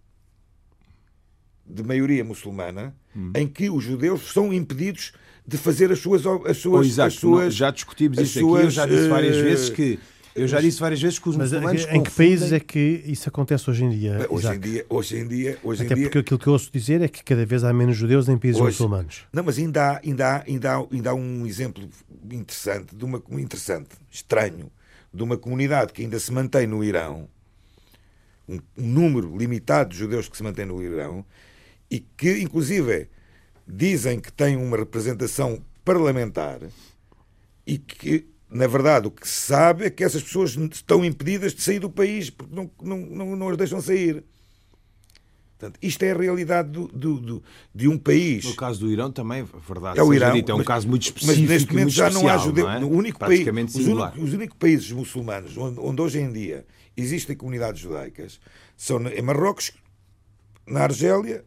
de 1.66 1.82
maioria 1.82 2.24
muçulmana 2.24 2.94
hum. 3.16 3.32
em 3.36 3.48
que 3.48 3.70
os 3.70 3.84
judeus 3.84 4.34
são 4.34 4.54
impedidos 4.54 5.14
de 5.48 5.58
fazer 5.58 5.92
as 5.92 6.00
suas. 6.00 6.26
As 6.26 6.58
suas, 6.58 6.86
oh, 6.86 6.90
Isaac, 6.90 7.08
as 7.08 7.20
suas 7.20 7.56
já 7.56 7.72
discutimos 7.72 8.18
isso 8.20 8.40
suas, 8.40 8.60
aqui, 8.60 8.68
eu 8.68 8.72
já 8.72 8.86
disse 8.86 9.08
várias 9.08 9.38
uh, 9.38 9.44
vezes 9.44 9.70
que 9.70 9.98
eu 10.36 10.48
já 10.50 10.60
disse 10.60 10.80
várias 10.82 11.02
vezes 11.02 11.18
que 11.18 11.30
os 11.30 11.38
Mas 11.38 11.54
muçulmanos 11.54 11.88
em 11.90 12.04
que 12.04 12.12
países 12.12 12.52
é 12.52 12.60
que 12.60 13.02
isso 13.06 13.30
acontece 13.30 13.70
hoje 13.70 13.86
em 13.86 13.90
dia? 13.90 14.28
Hoje 14.30 14.48
em 14.48 14.60
dia, 14.60 14.86
hoje 14.90 15.18
em 15.18 15.28
dia, 15.28 15.58
hoje 15.64 15.86
Até 15.86 15.94
em 15.94 16.02
porque 16.04 16.18
aquilo 16.18 16.38
que 16.38 16.48
eu 16.48 16.54
ouço 16.54 16.70
dizer 16.72 17.02
é 17.02 17.08
que 17.08 17.24
cada 17.24 17.46
vez 17.46 17.64
há 17.64 17.72
menos 17.72 17.96
judeus 17.96 18.28
em 18.28 18.38
países 18.38 18.60
hoje, 18.60 18.74
muçulmanos. 18.74 19.24
Não, 19.32 19.44
mas 19.44 19.58
ainda 19.58 19.92
há, 19.92 20.02
ainda, 20.04 20.28
há, 20.28 20.44
ainda, 20.46 20.74
há, 20.74 20.86
ainda 20.92 21.10
há 21.12 21.14
um 21.14 21.46
exemplo 21.46 21.88
interessante, 22.30 22.94
de 22.94 23.06
uma 23.06 23.24
interessante, 23.32 23.92
estranho, 24.12 24.70
de 25.14 25.24
uma 25.24 25.38
comunidade 25.38 25.94
que 25.94 26.02
ainda 26.02 26.20
se 26.20 26.34
mantém 26.34 26.68
no 26.68 26.84
Irão, 26.84 27.30
um, 28.48 28.60
um 28.78 28.88
número 28.88 29.38
limitado 29.38 29.92
de 29.92 29.98
judeus 29.98 30.28
que 30.28 30.36
se 30.36 30.44
mantém 30.44 30.66
no 30.66 30.84
Irão, 30.84 31.26
e 31.90 32.02
que, 32.02 32.40
inclusive, 32.40 33.08
dizem 33.66 34.20
que 34.20 34.34
têm 34.34 34.58
uma 34.58 34.76
representação 34.76 35.64
parlamentar 35.86 36.60
e 37.66 37.78
que 37.78 38.28
na 38.50 38.68
verdade, 38.68 39.08
o 39.08 39.12
que 39.12 39.28
se 39.28 39.48
sabe 39.48 39.86
é 39.86 39.90
que 39.90 40.04
essas 40.04 40.22
pessoas 40.22 40.56
estão 40.72 41.04
impedidas 41.04 41.54
de 41.54 41.62
sair 41.62 41.80
do 41.80 41.90
país 41.90 42.30
porque 42.30 42.56
não, 42.56 42.70
não, 42.82 42.98
não, 42.98 43.36
não 43.36 43.50
as 43.50 43.58
deixam 43.58 43.82
sair. 43.82 44.24
Portanto, 45.58 45.80
isto 45.82 46.04
é 46.04 46.12
a 46.12 46.18
realidade 46.18 46.70
do, 46.70 46.88
do, 46.88 47.20
do, 47.20 47.44
de 47.74 47.88
um 47.88 47.98
país. 47.98 48.44
No 48.44 48.56
caso 48.56 48.82
do 48.82 48.92
Irão 48.92 49.10
também, 49.10 49.48
verdade. 49.68 49.98
É 49.98 50.04
o 50.04 50.14
Irão. 50.14 50.34
Dito, 50.34 50.52
é 50.52 50.56
um 50.56 50.58
mas, 50.58 50.68
caso 50.68 50.88
muito 50.88 51.04
específico. 51.04 51.40
Mas 51.40 51.50
neste 51.50 51.72
momento 51.72 51.90
já 51.90 52.10
não 52.10 52.28
há 52.28 52.38
judeu. 52.38 52.70
É? 52.70 52.80
Único 52.80 53.20
país, 53.20 53.48
os, 53.74 53.88
únicos, 53.88 54.22
os 54.22 54.34
únicos 54.34 54.58
países 54.58 54.92
muçulmanos 54.92 55.58
onde, 55.58 55.80
onde, 55.80 56.02
hoje 56.02 56.20
em 56.20 56.32
dia 56.32 56.66
existem 56.96 57.36
comunidades 57.38 57.82
judaicas 57.82 58.40
são 58.76 59.08
em 59.08 59.22
Marrocos, 59.22 59.72
na 60.68 60.82
Argélia, 60.82 61.46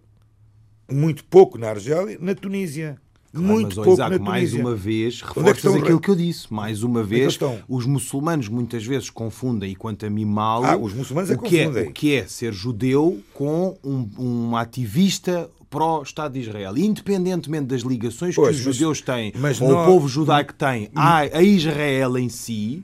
muito 0.91 1.23
pouco 1.25 1.59
na 1.59 1.69
Argélia, 1.69 2.17
na 2.19 2.35
Tunísia. 2.35 2.99
Claro, 3.33 3.47
muito 3.47 3.77
mas, 3.77 3.85
pouco 3.85 3.93
Isaac, 3.93 4.19
mais 4.19 4.55
uma 4.55 4.75
vez, 4.75 5.21
é 5.23 5.27
reforças 5.27 5.75
é 5.75 5.79
aquilo 5.79 6.01
que 6.01 6.09
eu 6.09 6.17
disse. 6.17 6.53
Mais 6.53 6.83
uma 6.83 7.01
é 7.01 7.05
vez, 7.05 7.39
os 7.69 7.87
muçulmanos 7.87 8.49
muitas 8.49 8.85
vezes 8.85 9.11
confundem, 9.11 9.73
e 9.73 9.77
quanto 9.77 10.07
a 10.07 10.11
mim 10.11 10.25
mal, 10.25 10.65
ah, 10.65 10.77
os 10.77 10.95
muçulmanos 10.95 11.31
é 11.31 11.35
o, 11.35 11.39
que 11.39 11.59
é, 11.59 11.69
o 11.69 11.93
que 11.93 12.15
é 12.15 12.27
ser 12.27 12.53
judeu 12.53 13.21
com 13.35 13.77
um, 13.85 14.09
um 14.19 14.57
ativista 14.57 15.51
pró-Estado 15.69 16.33
de 16.33 16.41
Israel, 16.41 16.77
independentemente 16.79 17.67
das 17.67 17.83
ligações 17.83 18.35
pois, 18.35 18.49
que 18.49 18.69
os 18.69 18.75
judeus 18.75 19.03
têm, 19.03 19.33
ou 19.61 19.69
não... 19.69 19.83
o 19.83 19.87
povo 19.87 20.09
judaico 20.09 20.55
tem 20.55 20.89
a, 20.95 21.19
a 21.19 21.43
Israel 21.43 22.17
em 22.17 22.29
si, 22.29 22.83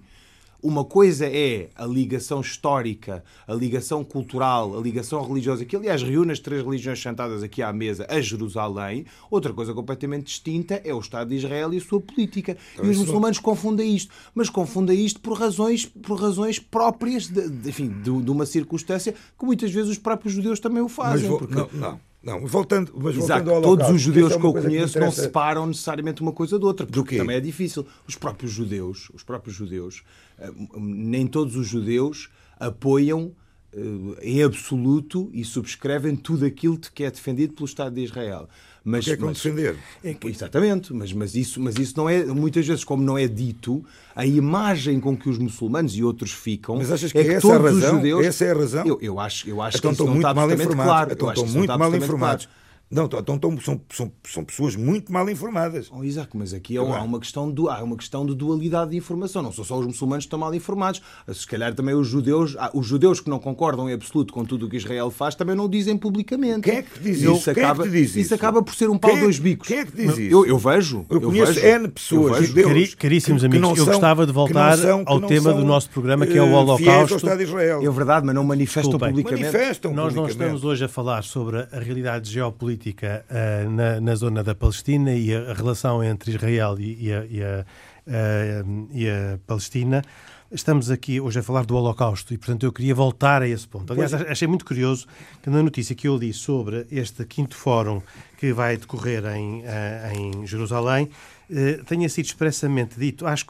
uma 0.64 0.82
coisa 0.82 1.26
é 1.26 1.68
a 1.76 1.84
ligação 1.84 2.40
histórica, 2.40 3.22
a 3.46 3.52
ligação 3.52 4.02
cultural, 4.02 4.78
a 4.78 4.80
ligação 4.80 5.22
religiosa, 5.22 5.62
que 5.62 5.76
aliás 5.76 6.02
reúne 6.02 6.32
as 6.32 6.38
três 6.38 6.64
religiões 6.64 7.02
sentadas 7.02 7.42
aqui 7.42 7.62
à 7.62 7.70
mesa 7.70 8.06
a 8.08 8.18
Jerusalém. 8.18 9.04
Outra 9.30 9.52
coisa 9.52 9.74
completamente 9.74 10.24
distinta 10.24 10.80
é 10.82 10.94
o 10.94 10.98
Estado 10.98 11.28
de 11.28 11.36
Israel 11.36 11.74
e 11.74 11.76
a 11.76 11.80
sua 11.82 12.00
política. 12.00 12.56
Então, 12.72 12.86
e 12.86 12.88
os 12.88 12.96
muçulmanos 12.96 13.38
confundem 13.38 13.94
isto, 13.94 14.10
mas 14.34 14.48
confundem 14.48 15.04
isto 15.04 15.20
por 15.20 15.38
razões, 15.38 15.84
por 15.84 16.18
razões 16.18 16.58
próprias 16.58 17.26
de, 17.26 17.46
de 17.46 17.68
enfim, 17.68 17.88
de, 17.88 18.22
de, 18.22 18.30
uma 18.30 18.46
circunstância 18.46 19.12
que 19.12 19.44
muitas 19.44 19.70
vezes 19.70 19.90
os 19.90 19.98
próprios 19.98 20.32
judeus 20.32 20.58
também 20.58 20.82
o 20.82 20.88
fazem. 20.88 21.28
Vou... 21.28 21.40
Porque... 21.40 21.54
Não, 21.54 21.68
não. 21.74 22.00
Não, 22.24 22.46
voltando, 22.46 22.90
mas 22.96 23.16
Exato, 23.16 23.44
voltando 23.44 23.50
ao 23.54 23.62
todos 23.62 23.90
os 23.90 24.00
judeus 24.00 24.32
é 24.32 24.38
que 24.38 24.44
eu 24.46 24.52
conheço 24.52 24.94
que 24.94 25.00
não 25.00 25.10
separam 25.10 25.66
necessariamente 25.66 26.22
uma 26.22 26.32
coisa 26.32 26.58
da 26.58 26.66
outra, 26.66 26.86
porque 26.86 26.98
Do 26.98 27.04
quê? 27.04 27.18
também 27.18 27.36
é 27.36 27.40
difícil. 27.40 27.86
Os 28.08 28.16
próprios 28.16 28.50
judeus, 28.50 29.10
os 29.12 29.22
próprios 29.22 29.54
judeus, 29.54 30.02
eh, 30.38 30.50
nem 30.74 31.26
todos 31.26 31.54
os 31.54 31.66
judeus 31.66 32.30
apoiam 32.58 33.32
eh, 33.72 33.78
em 34.22 34.42
absoluto 34.42 35.28
e 35.34 35.44
subscrevem 35.44 36.16
tudo 36.16 36.46
aquilo 36.46 36.78
que 36.78 37.04
é 37.04 37.10
defendido 37.10 37.52
pelo 37.52 37.66
Estado 37.66 37.94
de 37.94 38.02
Israel. 38.02 38.48
Mas, 38.84 39.06
Porque 39.06 39.22
é 39.22 39.26
mas, 39.26 39.36
defender. 39.38 39.76
É 40.04 40.14
exatamente, 40.24 40.92
mas, 40.92 41.10
mas, 41.10 41.34
isso, 41.34 41.58
mas 41.58 41.74
isso 41.76 41.94
não 41.96 42.06
é, 42.06 42.22
muitas 42.26 42.66
vezes, 42.66 42.84
como 42.84 43.02
não 43.02 43.16
é 43.16 43.26
dito, 43.26 43.82
a 44.14 44.26
imagem 44.26 45.00
com 45.00 45.16
que 45.16 45.26
os 45.26 45.38
muçulmanos 45.38 45.96
e 45.96 46.04
outros 46.04 46.32
ficam. 46.32 46.76
Mas 46.76 46.92
achas 46.92 47.10
que, 47.10 47.16
é 47.16 47.24
que 47.24 47.30
essa 47.30 47.40
todos 47.40 47.56
é 47.56 47.58
a 47.60 47.62
razão? 47.62 47.90
os 47.90 47.96
judeus. 47.96 48.26
Essa 48.26 48.44
é 48.44 48.50
a 48.50 48.54
razão? 48.54 48.86
Eu, 48.86 48.98
eu 49.00 49.18
acho, 49.18 49.48
eu 49.48 49.62
acho 49.62 49.78
então 49.78 49.90
que 49.90 49.94
isso 49.94 50.04
não 50.04 50.16
está 50.16 50.30
absolutamente 50.30 50.74
claro. 50.74 51.12
Então 51.12 51.28
estão 51.32 51.46
muito 51.46 51.78
mal 51.78 51.96
informados. 51.96 52.44
Claro. 52.44 52.63
Não, 52.94 53.06
então, 53.06 53.34
então 53.34 53.60
são, 53.60 53.80
são, 53.90 54.12
são 54.24 54.44
pessoas 54.44 54.76
muito 54.76 55.12
mal 55.12 55.28
informadas. 55.28 55.90
Oh, 55.92 56.04
Isaac, 56.04 56.36
mas 56.36 56.54
aqui 56.54 56.78
há, 56.78 56.80
há, 56.80 57.02
uma 57.02 57.18
questão 57.18 57.50
de, 57.50 57.68
há 57.68 57.82
uma 57.82 57.96
questão 57.96 58.24
de 58.24 58.36
dualidade 58.36 58.92
de 58.92 58.96
informação. 58.96 59.42
Não 59.42 59.50
são 59.50 59.64
só 59.64 59.76
os 59.80 59.86
muçulmanos 59.86 60.24
que 60.24 60.28
estão 60.28 60.38
mal 60.38 60.54
informados. 60.54 61.02
Se 61.32 61.44
calhar 61.44 61.74
também 61.74 61.92
os 61.92 62.06
judeus, 62.06 62.56
os 62.72 62.86
judeus 62.86 63.18
que 63.18 63.28
não 63.28 63.40
concordam 63.40 63.90
em 63.90 63.92
absoluto 63.92 64.32
com 64.32 64.44
tudo 64.44 64.66
o 64.66 64.70
que 64.70 64.76
Israel 64.76 65.10
faz, 65.10 65.34
também 65.34 65.56
não 65.56 65.64
o 65.64 65.68
dizem 65.68 65.96
publicamente. 65.96 66.60
Quem 66.60 66.76
é 66.76 66.82
que 66.82 67.00
diz 67.00 67.20
isso? 67.20 67.32
Isso, 67.32 67.50
acaba, 67.50 67.82
é 67.82 67.86
que 67.86 67.92
diz 67.92 68.10
isso? 68.10 68.18
isso 68.20 68.34
acaba 68.34 68.62
por 68.62 68.76
ser 68.76 68.88
um 68.88 68.96
pau 68.96 69.10
quem, 69.10 69.18
é 69.18 69.22
dois 69.22 69.38
bicos. 69.40 69.66
Quem 69.66 69.78
é 69.78 69.84
que 69.84 69.96
diz 69.96 70.10
isso? 70.12 70.20
Eu, 70.20 70.46
eu 70.46 70.58
vejo. 70.58 71.04
Eu, 71.10 71.16
eu 71.16 71.20
conheço 71.22 71.54
vejo, 71.54 71.66
N 71.66 71.88
pessoas, 71.88 72.38
vejo. 72.38 72.46
judeus, 72.46 72.94
Caríssimos 72.94 73.42
que, 73.42 73.46
amigos, 73.46 73.72
que 73.72 73.80
eu 73.80 73.86
gostava 73.86 74.24
de 74.24 74.32
voltar 74.32 74.78
são, 74.78 75.02
ao 75.04 75.20
tema 75.20 75.50
são, 75.50 75.56
do 75.56 75.64
nosso 75.64 75.90
programa, 75.90 76.28
que 76.28 76.38
é 76.38 76.42
o 76.42 76.46
eh, 76.46 76.54
Holocausto. 76.54 77.28
É 77.28 77.90
verdade, 77.90 78.24
mas 78.24 78.34
não 78.36 78.44
manifestam 78.44 78.92
Desculpem. 78.92 79.08
publicamente. 79.08 79.52
Manifestam 79.52 79.92
Nós 79.92 80.14
não 80.14 80.28
estamos 80.28 80.62
hoje 80.62 80.84
a 80.84 80.88
falar 80.88 81.24
sobre 81.24 81.66
a 81.72 81.80
realidade 81.80 82.30
geopolítica 82.30 82.83
uh, 82.90 83.70
na, 83.70 84.00
na 84.00 84.14
zona 84.14 84.42
da 84.42 84.54
Palestina 84.54 85.12
e 85.14 85.34
a, 85.34 85.50
a 85.50 85.54
relação 85.54 86.02
entre 86.02 86.32
Israel 86.32 86.76
e, 86.78 87.06
e, 87.06 87.12
a, 87.12 87.24
e, 87.24 87.42
a, 87.42 87.64
e, 88.92 89.08
a, 89.08 89.38
Palestina. 89.46 90.02
Estamos 90.52 90.90
aqui 90.90 91.20
hoje 91.20 91.40
a 91.40 91.42
falar 91.42 91.64
do 91.64 91.74
Holocausto 91.74 92.32
e, 92.34 92.38
portanto, 92.38 92.64
eu 92.64 92.72
queria 92.72 92.94
voltar 92.94 93.42
a 93.42 93.48
esse 93.48 93.66
ponto. 93.66 93.92
Aliás, 93.92 94.12
achei 94.12 94.46
muito 94.46 94.64
curioso 94.64 95.06
que 95.42 95.50
na 95.50 95.62
notícia 95.62 95.96
que 95.96 96.06
eu 96.06 96.16
li 96.16 96.32
sobre 96.32 96.86
este 96.92 97.24
quinto 97.24 97.56
fórum 97.56 98.00
que 98.36 98.52
vai 98.52 98.76
decorrer 98.76 99.24
em, 99.34 99.62
eh, 99.64 100.12
em 100.14 100.46
Jerusalém 100.46 101.10
tenha 101.86 102.08
sido 102.08 102.26
expressamente 102.26 102.98
dito 102.98 103.26
às, 103.26 103.44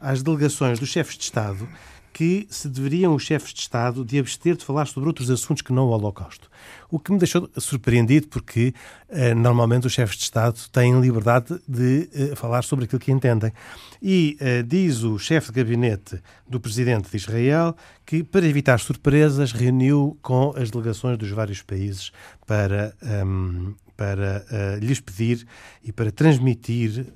às 0.00 0.22
delegações 0.22 0.80
dos 0.80 0.88
chefes 0.88 1.16
de 1.16 1.24
Estado 1.24 1.68
que 2.12 2.46
se 2.50 2.68
deveriam 2.68 3.14
os 3.14 3.22
chefes 3.22 3.52
de 3.54 3.60
Estado 3.60 4.04
de 4.04 4.18
abster 4.18 4.56
de 4.56 4.64
falar 4.64 4.86
sobre 4.86 5.08
outros 5.08 5.30
assuntos 5.30 5.62
que 5.62 5.72
não 5.72 5.86
o 5.86 5.90
Holocausto. 5.90 6.50
O 6.90 6.98
que 6.98 7.10
me 7.10 7.18
deixou 7.18 7.48
surpreendido, 7.56 8.28
porque 8.28 8.74
uh, 9.08 9.34
normalmente 9.34 9.86
os 9.86 9.92
chefes 9.92 10.16
de 10.16 10.24
Estado 10.24 10.58
têm 10.70 11.00
liberdade 11.00 11.58
de 11.66 12.08
uh, 12.14 12.36
falar 12.36 12.62
sobre 12.62 12.84
aquilo 12.84 13.00
que 13.00 13.10
entendem. 13.10 13.52
E 14.02 14.36
uh, 14.40 14.62
diz 14.62 15.02
o 15.02 15.18
chefe 15.18 15.50
de 15.50 15.62
gabinete 15.62 16.20
do 16.46 16.60
presidente 16.60 17.10
de 17.10 17.16
Israel 17.16 17.74
que, 18.04 18.22
para 18.22 18.46
evitar 18.46 18.78
surpresas, 18.78 19.52
reuniu 19.52 20.18
com 20.20 20.52
as 20.56 20.70
delegações 20.70 21.16
dos 21.16 21.30
vários 21.30 21.62
países 21.62 22.12
para, 22.46 22.94
um, 23.24 23.74
para 23.96 24.44
lhes 24.80 25.00
pedir 25.00 25.46
e 25.82 25.92
para 25.92 26.10
transmitir 26.10 27.06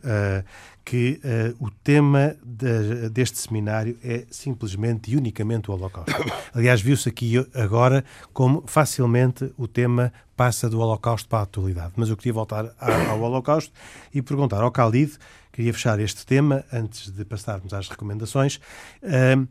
que 0.86 1.20
uh, 1.24 1.66
o 1.66 1.68
tema 1.68 2.36
de, 2.44 3.08
deste 3.08 3.38
seminário 3.38 3.98
é 4.04 4.24
simplesmente 4.30 5.10
e 5.10 5.16
unicamente 5.16 5.68
o 5.68 5.74
Holocausto. 5.74 6.14
Aliás, 6.54 6.80
viu-se 6.80 7.08
aqui 7.08 7.44
agora 7.52 8.04
como 8.32 8.62
facilmente 8.68 9.52
o 9.58 9.66
tema 9.66 10.12
passa 10.36 10.70
do 10.70 10.78
Holocausto 10.78 11.28
para 11.28 11.40
a 11.40 11.42
atualidade. 11.42 11.92
Mas 11.96 12.08
eu 12.08 12.16
queria 12.16 12.32
voltar 12.32 12.72
ao 12.78 13.20
Holocausto 13.20 13.72
e 14.14 14.22
perguntar 14.22 14.62
ao 14.62 14.70
Khalid, 14.70 15.18
queria 15.52 15.74
fechar 15.74 15.98
este 15.98 16.24
tema 16.24 16.64
antes 16.72 17.10
de 17.10 17.24
passarmos 17.24 17.74
às 17.74 17.88
recomendações, 17.88 18.60
uh, 19.02 19.48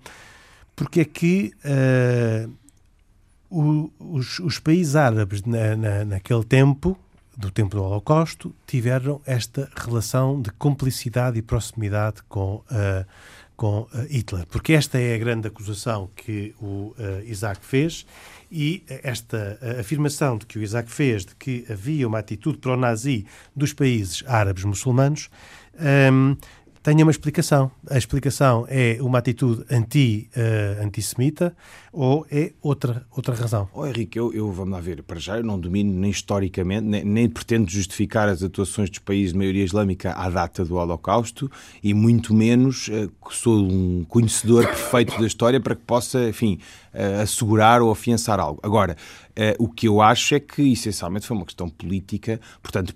porque 0.73 1.01
é 1.01 1.05
que 1.05 1.53
uh, 1.65 2.49
o, 3.49 3.91
os, 3.99 4.39
os, 4.39 4.57
países 4.57 4.95
árabes 4.95 5.43
na, 5.43 5.75
na, 5.75 6.05
naquele 6.05 6.45
tempo 6.45 6.97
do 7.38 7.51
tempo 7.51 7.75
do 7.75 7.83
Holocausto 7.83 8.55
tiveram 8.65 9.21
esta 9.25 9.69
relação 9.75 10.41
de 10.41 10.49
cumplicidade 10.51 11.38
e 11.38 11.41
proximidade 11.41 12.21
com, 12.29 12.55
uh, 12.55 13.05
com 13.55 13.81
uh, 13.81 13.89
Hitler. 14.09 14.45
Porque 14.47 14.73
esta 14.73 14.99
é 14.99 15.15
a 15.15 15.17
grande 15.17 15.47
acusação 15.47 16.09
que 16.15 16.55
o 16.61 16.95
uh, 16.97 17.23
Isaac 17.25 17.65
fez 17.65 18.05
e 18.51 18.83
esta 18.88 19.59
afirmação 19.79 20.38
de 20.38 20.45
que 20.45 20.59
o 20.59 20.61
Isaac 20.61 20.89
fez 20.89 21.25
de 21.25 21.36
que 21.36 21.65
havia 21.69 22.07
uma 22.07 22.19
atitude 22.19 22.59
pró-nazi 22.59 23.25
dos 23.55 23.73
países 23.73 24.23
árabes 24.27 24.63
muçulmanos 24.63 25.29
um, 25.79 26.38
tenha 26.86 27.03
uma 27.03 27.09
explicação. 27.09 27.71
A 27.89 27.97
explicação 27.97 28.67
é 28.69 28.99
uma 29.01 29.17
atitude 29.17 29.65
anti, 29.71 30.29
uh, 30.38 30.86
antissemita 30.86 31.55
ou 31.91 32.27
é 32.29 32.51
outra, 32.61 33.07
outra 33.09 33.33
razão? 33.33 33.67
Oh, 33.73 33.88
Henrique, 33.88 34.19
eu, 34.19 34.31
eu, 34.31 34.51
vamos 34.51 34.73
lá 34.73 34.79
ver, 34.79 35.01
para 35.01 35.19
já 35.19 35.38
eu 35.38 35.43
não 35.43 35.59
domino 35.59 35.91
nem 35.91 36.11
historicamente, 36.11 36.86
nem, 36.86 37.03
nem 37.03 37.27
pretendo 37.27 37.67
justificar 37.71 38.29
as 38.29 38.43
atuações 38.43 38.91
dos 38.91 38.99
países 38.99 39.31
de 39.31 39.38
maioria 39.39 39.63
islâmica 39.63 40.11
à 40.11 40.29
data 40.29 40.63
do 40.63 40.75
Holocausto 40.75 41.49
e 41.81 41.91
muito 41.91 42.36
menos 42.36 42.88
uh, 42.89 43.11
sou 43.31 43.57
um 43.57 44.05
conhecedor 44.07 44.67
perfeito 44.67 45.19
da 45.19 45.25
história 45.25 45.59
para 45.59 45.73
que 45.73 45.81
possa, 45.81 46.29
enfim, 46.29 46.59
uh, 46.95 47.21
assegurar 47.21 47.81
ou 47.81 47.91
afiançar 47.91 48.39
algo. 48.39 48.59
Agora, 48.63 48.95
Uh, 49.37 49.65
o 49.65 49.67
que 49.67 49.85
eu 49.85 50.01
acho 50.01 50.33
é 50.33 50.39
que, 50.39 50.71
essencialmente, 50.71 51.27
foi 51.27 51.35
uma 51.35 51.45
questão 51.45 51.67
política. 51.67 52.39
Portanto, 52.63 52.95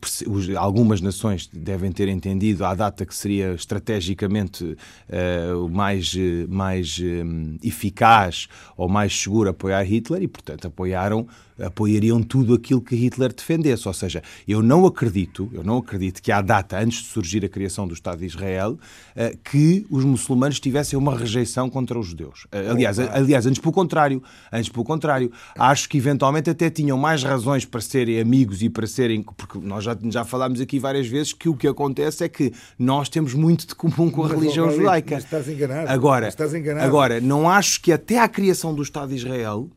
algumas 0.57 1.01
nações 1.01 1.49
devem 1.51 1.91
ter 1.91 2.07
entendido 2.07 2.63
à 2.63 2.73
data 2.73 3.05
que 3.05 3.13
seria 3.13 3.51
estrategicamente 3.51 4.63
uh, 4.63 5.69
mais, 5.69 6.15
mais 6.47 6.97
um, 6.97 7.57
eficaz 7.61 8.47
ou 8.77 8.87
mais 8.87 9.13
seguro 9.21 9.49
apoiar 9.49 9.83
Hitler 9.83 10.23
e, 10.23 10.29
portanto, 10.29 10.67
apoiaram 10.67 11.27
apoiariam 11.61 12.21
tudo 12.21 12.53
aquilo 12.53 12.81
que 12.81 12.95
Hitler 12.95 13.33
defendesse. 13.33 13.87
Ou 13.87 13.93
seja, 13.93 14.21
eu 14.47 14.61
não 14.61 14.85
acredito, 14.85 15.49
eu 15.53 15.63
não 15.63 15.77
acredito 15.77 16.21
que 16.21 16.31
à 16.31 16.41
data 16.41 16.79
antes 16.79 16.99
de 16.99 17.07
surgir 17.07 17.43
a 17.45 17.49
criação 17.49 17.87
do 17.87 17.93
Estado 17.93 18.19
de 18.19 18.25
Israel, 18.25 18.77
eh, 19.15 19.35
que 19.43 19.85
os 19.89 20.03
muçulmanos 20.03 20.59
tivessem 20.59 20.97
uma 20.97 21.17
rejeição 21.17 21.69
contra 21.69 21.97
os 21.97 22.07
judeus. 22.07 22.47
Eh, 22.51 22.69
aliás, 22.69 22.99
aliás, 22.99 23.45
antes 23.45 23.59
pelo 23.59 23.73
contrário, 23.73 24.21
antes 24.51 24.69
pelo 24.69 24.85
contrário, 24.85 25.31
acho 25.57 25.89
que 25.89 25.97
eventualmente 25.97 26.49
até 26.49 26.69
tinham 26.69 26.97
mais 26.97 27.23
razões 27.23 27.65
para 27.65 27.81
serem 27.81 28.19
amigos 28.19 28.61
e 28.61 28.69
para 28.69 28.87
serem, 28.87 29.23
porque 29.23 29.59
nós 29.59 29.83
já, 29.83 29.97
já 30.09 30.23
falámos 30.23 30.61
aqui 30.61 30.79
várias 30.79 31.07
vezes 31.07 31.33
que 31.33 31.49
o 31.49 31.55
que 31.55 31.67
acontece 31.67 32.23
é 32.23 32.29
que 32.29 32.53
nós 32.77 33.09
temos 33.09 33.33
muito 33.33 33.67
de 33.67 33.75
comum 33.75 34.09
com 34.09 34.23
a 34.23 34.29
mas, 34.29 34.39
religião 34.39 34.71
judaica. 34.71 35.15
Mas 35.15 35.23
estás 35.23 35.47
enganado. 35.47 35.89
Agora, 35.89 36.27
estás 36.27 36.53
enganado. 36.53 36.85
agora, 36.85 37.21
não 37.21 37.49
acho 37.49 37.81
que 37.81 37.91
até 37.91 38.19
à 38.19 38.27
criação 38.27 38.73
do 38.73 38.81
Estado 38.81 39.09
de 39.09 39.15
Israel 39.15 39.69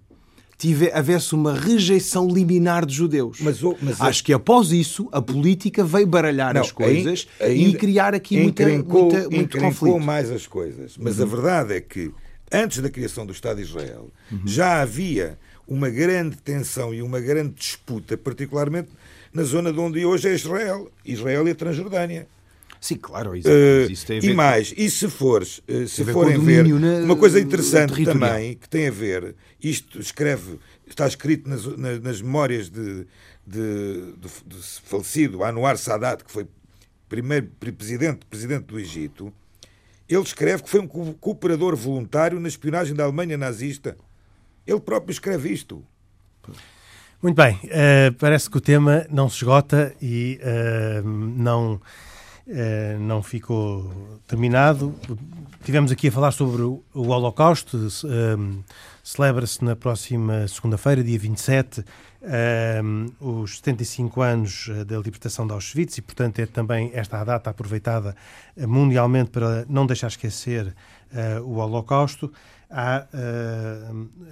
tive, 0.62 0.92
houvesse 0.94 1.34
uma 1.34 1.52
rejeição 1.58 2.28
liminar 2.28 2.86
de 2.86 2.94
judeus. 2.94 3.38
Mas, 3.40 3.60
mas 3.82 4.00
Acho 4.00 4.22
que 4.22 4.32
após 4.32 4.70
isso 4.70 5.08
a 5.10 5.20
política 5.20 5.82
veio 5.82 6.06
baralhar 6.06 6.54
não, 6.54 6.60
as 6.60 6.70
coisas 6.70 7.26
e 7.40 7.74
criar 7.74 8.14
aqui 8.14 8.38
muita, 8.40 8.68
muita, 8.68 9.28
muito 9.28 9.58
conflito. 9.58 9.98
mais 9.98 10.30
as 10.30 10.46
coisas. 10.46 10.96
Mas 10.96 11.18
uhum. 11.18 11.24
a 11.24 11.26
verdade 11.26 11.74
é 11.74 11.80
que 11.80 12.12
antes 12.52 12.78
da 12.78 12.88
criação 12.88 13.26
do 13.26 13.32
Estado 13.32 13.56
de 13.56 13.62
Israel 13.62 14.08
uhum. 14.30 14.40
já 14.44 14.80
havia 14.80 15.36
uma 15.66 15.90
grande 15.90 16.36
tensão 16.36 16.94
e 16.94 17.02
uma 17.02 17.18
grande 17.18 17.54
disputa, 17.54 18.16
particularmente 18.16 18.90
na 19.34 19.42
zona 19.42 19.72
de 19.72 19.80
onde 19.80 20.04
hoje 20.04 20.28
é 20.28 20.34
Israel, 20.34 20.88
Israel 21.04 21.48
e 21.48 21.50
a 21.50 21.54
Transjordânia. 21.56 22.28
Sim, 22.82 22.96
claro, 22.96 23.30
Uh, 23.30 23.92
isso 23.92 24.04
tem 24.04 24.18
a 24.18 24.20
ver 24.20 24.30
e 24.30 24.34
mais, 24.34 24.74
e 24.76 24.90
se 24.90 25.08
fores, 25.08 25.62
uh, 25.68 25.86
se 25.86 26.04
forem 26.06 26.36
ver, 26.36 26.66
uma 27.04 27.14
coisa 27.14 27.38
interessante 27.38 28.04
também, 28.04 28.56
que 28.56 28.68
tem 28.68 28.88
a 28.88 28.90
ver, 28.90 29.36
isto 29.62 30.00
escreve, 30.00 30.58
está 30.84 31.06
escrito 31.06 31.48
nas, 31.48 31.64
nas, 31.64 32.00
nas 32.00 32.20
memórias 32.20 32.68
de, 32.68 33.06
de, 33.46 34.14
de, 34.18 34.28
de, 34.46 34.62
falecido 34.82 35.44
Anwar 35.44 35.78
Sadat, 35.78 36.24
que 36.24 36.32
foi 36.32 36.44
primeiro 37.08 37.46
presidente, 37.76 38.26
presidente 38.26 38.64
do 38.64 38.80
Egito, 38.80 39.32
ele 40.08 40.22
escreve 40.22 40.64
que 40.64 40.68
foi 40.68 40.80
um 40.80 40.88
cooperador 40.88 41.76
voluntário 41.76 42.40
na 42.40 42.48
espionagem 42.48 42.96
da 42.96 43.04
Alemanha 43.04 43.38
nazista. 43.38 43.96
Ele 44.66 44.80
próprio 44.80 45.12
escreve 45.12 45.52
isto. 45.52 45.84
Muito 47.22 47.36
bem, 47.36 47.54
uh, 47.54 48.12
parece 48.18 48.50
que 48.50 48.56
o 48.56 48.60
tema 48.60 49.06
não 49.08 49.28
se 49.28 49.36
esgota 49.36 49.94
e 50.02 50.40
uh, 50.42 51.06
não 51.06 51.80
eh, 51.80 52.11
não 53.00 53.22
ficou 53.22 53.90
terminado. 54.26 54.94
Tivemos 55.64 55.92
aqui 55.92 56.08
a 56.08 56.12
falar 56.12 56.32
sobre 56.32 56.62
o, 56.62 56.82
Holocausto, 56.92 57.78
um, 57.78 58.62
celebra-se 59.02 59.64
na 59.64 59.76
próxima 59.76 60.48
segunda-feira, 60.48 61.04
dia 61.04 61.18
27, 61.18 61.84
um, 62.82 63.42
os 63.42 63.58
75 63.58 64.22
anos 64.22 64.68
eh, 64.70 64.84
da 64.84 64.98
libertação 64.98 65.46
de 65.46 65.52
Auschwitz 65.52 65.98
e, 65.98 66.02
portanto, 66.02 66.38
é 66.40 66.46
também 66.46 66.90
esta 66.94 67.20
a 67.20 67.24
data 67.24 67.50
aproveitada 67.50 68.16
eh, 68.56 68.66
mundialmente 68.66 69.30
para 69.30 69.64
não 69.68 69.86
deixar 69.86 70.08
esquecer 70.08 70.74
o 71.44 71.58
Holocausto. 71.58 72.32
Há, 72.70 73.06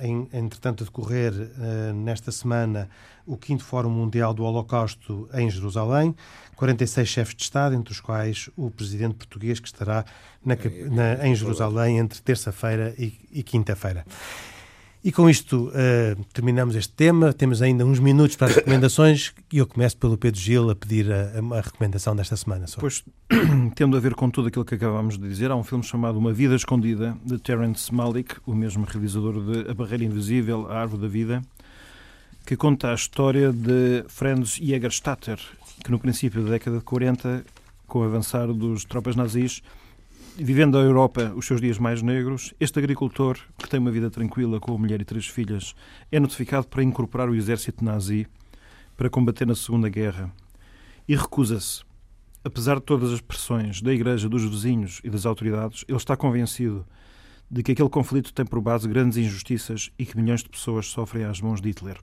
em, 0.01 0.27
entretanto, 0.33 0.83
a 0.83 0.87
decorrer 0.87 1.35
nesta 1.95 2.33
semana 2.33 2.89
o 3.31 3.39
5 3.41 3.63
Fórum 3.63 3.91
Mundial 3.91 4.35
do 4.35 4.43
Holocausto 4.43 5.29
em 5.33 5.49
Jerusalém, 5.49 6.15
46 6.57 7.09
chefes 7.09 7.35
de 7.37 7.43
Estado, 7.45 7.77
entre 7.77 7.93
os 7.93 8.01
quais 8.01 8.51
o 8.57 8.71
presidente 8.71 9.15
português, 9.15 9.61
que 9.61 9.69
estará 9.69 10.05
na, 10.45 10.57
na, 10.91 11.27
em 11.27 11.35
Jerusalém 11.35 11.99
entre 11.99 12.21
terça-feira 12.21 12.93
e, 12.99 13.15
e 13.31 13.43
quinta-feira. 13.45 14.05
E 15.03 15.11
com 15.11 15.31
isto 15.31 15.69
uh, 15.69 16.25
terminamos 16.35 16.75
este 16.75 16.93
tema. 16.93 17.33
Temos 17.33 17.63
ainda 17.63 17.87
uns 17.87 17.99
minutos 17.99 18.37
para 18.37 18.49
as 18.49 18.57
recomendações 18.57 19.33
e 19.51 19.57
eu 19.57 19.67
começo 19.67 19.97
pelo 19.97 20.19
Pedro 20.19 20.39
Gil 20.39 20.69
a 20.69 20.77
pedir 20.77 21.11
a, 21.11 21.39
a 21.57 21.61
recomendação 21.63 22.15
desta 22.15 22.37
semana. 22.37 22.67
Só. 22.67 22.79
Pois, 22.79 23.03
tendo 23.75 23.97
a 23.97 24.01
ver 24.01 24.15
com 24.15 24.29
tudo 24.29 24.49
aquilo 24.49 24.65
que 24.65 24.75
acabámos 24.75 25.17
de 25.17 25.27
dizer, 25.27 25.51
há 25.51 25.57
um 25.57 25.65
filme 25.65 25.83
chamado 25.83 26.19
Uma 26.19 26.35
Vida 26.35 26.55
Escondida, 26.55 27.17
de 27.25 27.39
Terence 27.39 27.95
Malick, 27.95 28.37
o 28.45 28.55
mesmo 28.55 28.85
realizador 28.85 29.43
de 29.43 29.71
A 29.71 29.75
Barreira 29.75 30.05
Invisível, 30.05 30.71
A 30.71 30.79
Árvore 30.79 31.01
da 31.01 31.09
Vida, 31.09 31.43
que 32.47 32.57
conta 32.57 32.91
a 32.91 32.95
história 32.95 33.53
de 33.53 34.05
Franz 34.09 34.57
Jägerstatter, 34.57 35.39
que 35.85 35.91
no 35.91 35.99
princípio 35.99 36.43
da 36.43 36.51
década 36.51 36.79
de 36.79 36.85
40, 36.85 37.45
com 37.87 38.01
o 38.01 38.03
avançar 38.03 38.53
dos 38.53 38.85
tropas 38.85 39.15
nazis, 39.17 39.63
vivendo 40.37 40.79
a 40.79 40.83
Europa 40.83 41.33
os 41.37 41.47
seus 41.47 41.61
dias 41.61 41.79
mais 41.79 42.03
negros, 42.03 42.55
este 42.59 42.79
agricultor, 42.79 43.39
que 43.59 43.69
tem 43.69 43.79
uma 43.79 43.91
vida 43.91 44.11
tranquila 44.11 44.59
com 44.59 44.75
a 44.75 44.79
mulher 44.79 45.01
e 45.01 45.05
três 45.05 45.27
filhas, 45.27 45.75
é 46.11 46.19
notificado 46.19 46.67
para 46.67 46.83
incorporar 46.83 47.29
o 47.29 47.35
exército 47.35 47.85
nazi 47.85 48.27
para 48.97 49.11
combater 49.11 49.47
na 49.47 49.55
Segunda 49.55 49.89
Guerra 49.89 50.33
e 51.07 51.15
recusa-se. 51.15 51.83
Apesar 52.43 52.77
de 52.77 52.83
todas 52.83 53.13
as 53.13 53.21
pressões 53.21 53.83
da 53.83 53.93
Igreja, 53.93 54.29
dos 54.29 54.45
vizinhos 54.45 55.01
e 55.05 55.11
das 55.11 55.27
autoridades, 55.27 55.85
ele 55.87 55.99
está 55.99 56.17
convencido 56.17 56.87
de 57.51 57.63
que 57.63 57.73
aquele 57.73 57.89
conflito 57.89 58.33
tem 58.33 58.47
por 58.47 58.61
base 58.61 58.89
grandes 58.89 59.19
injustiças 59.19 59.91
e 59.99 60.07
que 60.07 60.17
milhões 60.17 60.43
de 60.43 60.49
pessoas 60.49 60.87
sofrem 60.87 61.25
às 61.25 61.41
mãos 61.41 61.61
de 61.61 61.69
Hitler. 61.69 61.99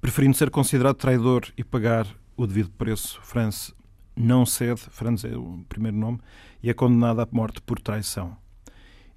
Preferindo 0.00 0.36
ser 0.36 0.48
considerado 0.50 0.94
traidor 0.94 1.46
e 1.56 1.64
pagar 1.64 2.06
o 2.36 2.46
devido 2.46 2.70
preço, 2.70 3.20
Franz 3.22 3.74
não 4.16 4.46
cede, 4.46 4.80
Franz 4.90 5.24
é 5.24 5.36
o 5.36 5.64
primeiro 5.68 5.96
nome, 5.96 6.20
e 6.62 6.70
é 6.70 6.74
condenada 6.74 7.22
à 7.24 7.28
morte 7.32 7.60
por 7.60 7.80
traição. 7.80 8.36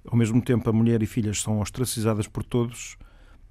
Ao 0.04 0.16
mesmo 0.16 0.42
tempo, 0.42 0.68
a 0.68 0.72
mulher 0.72 1.00
e 1.00 1.06
filhas 1.06 1.40
são 1.40 1.60
ostracizadas 1.60 2.26
por 2.26 2.42
todos, 2.42 2.96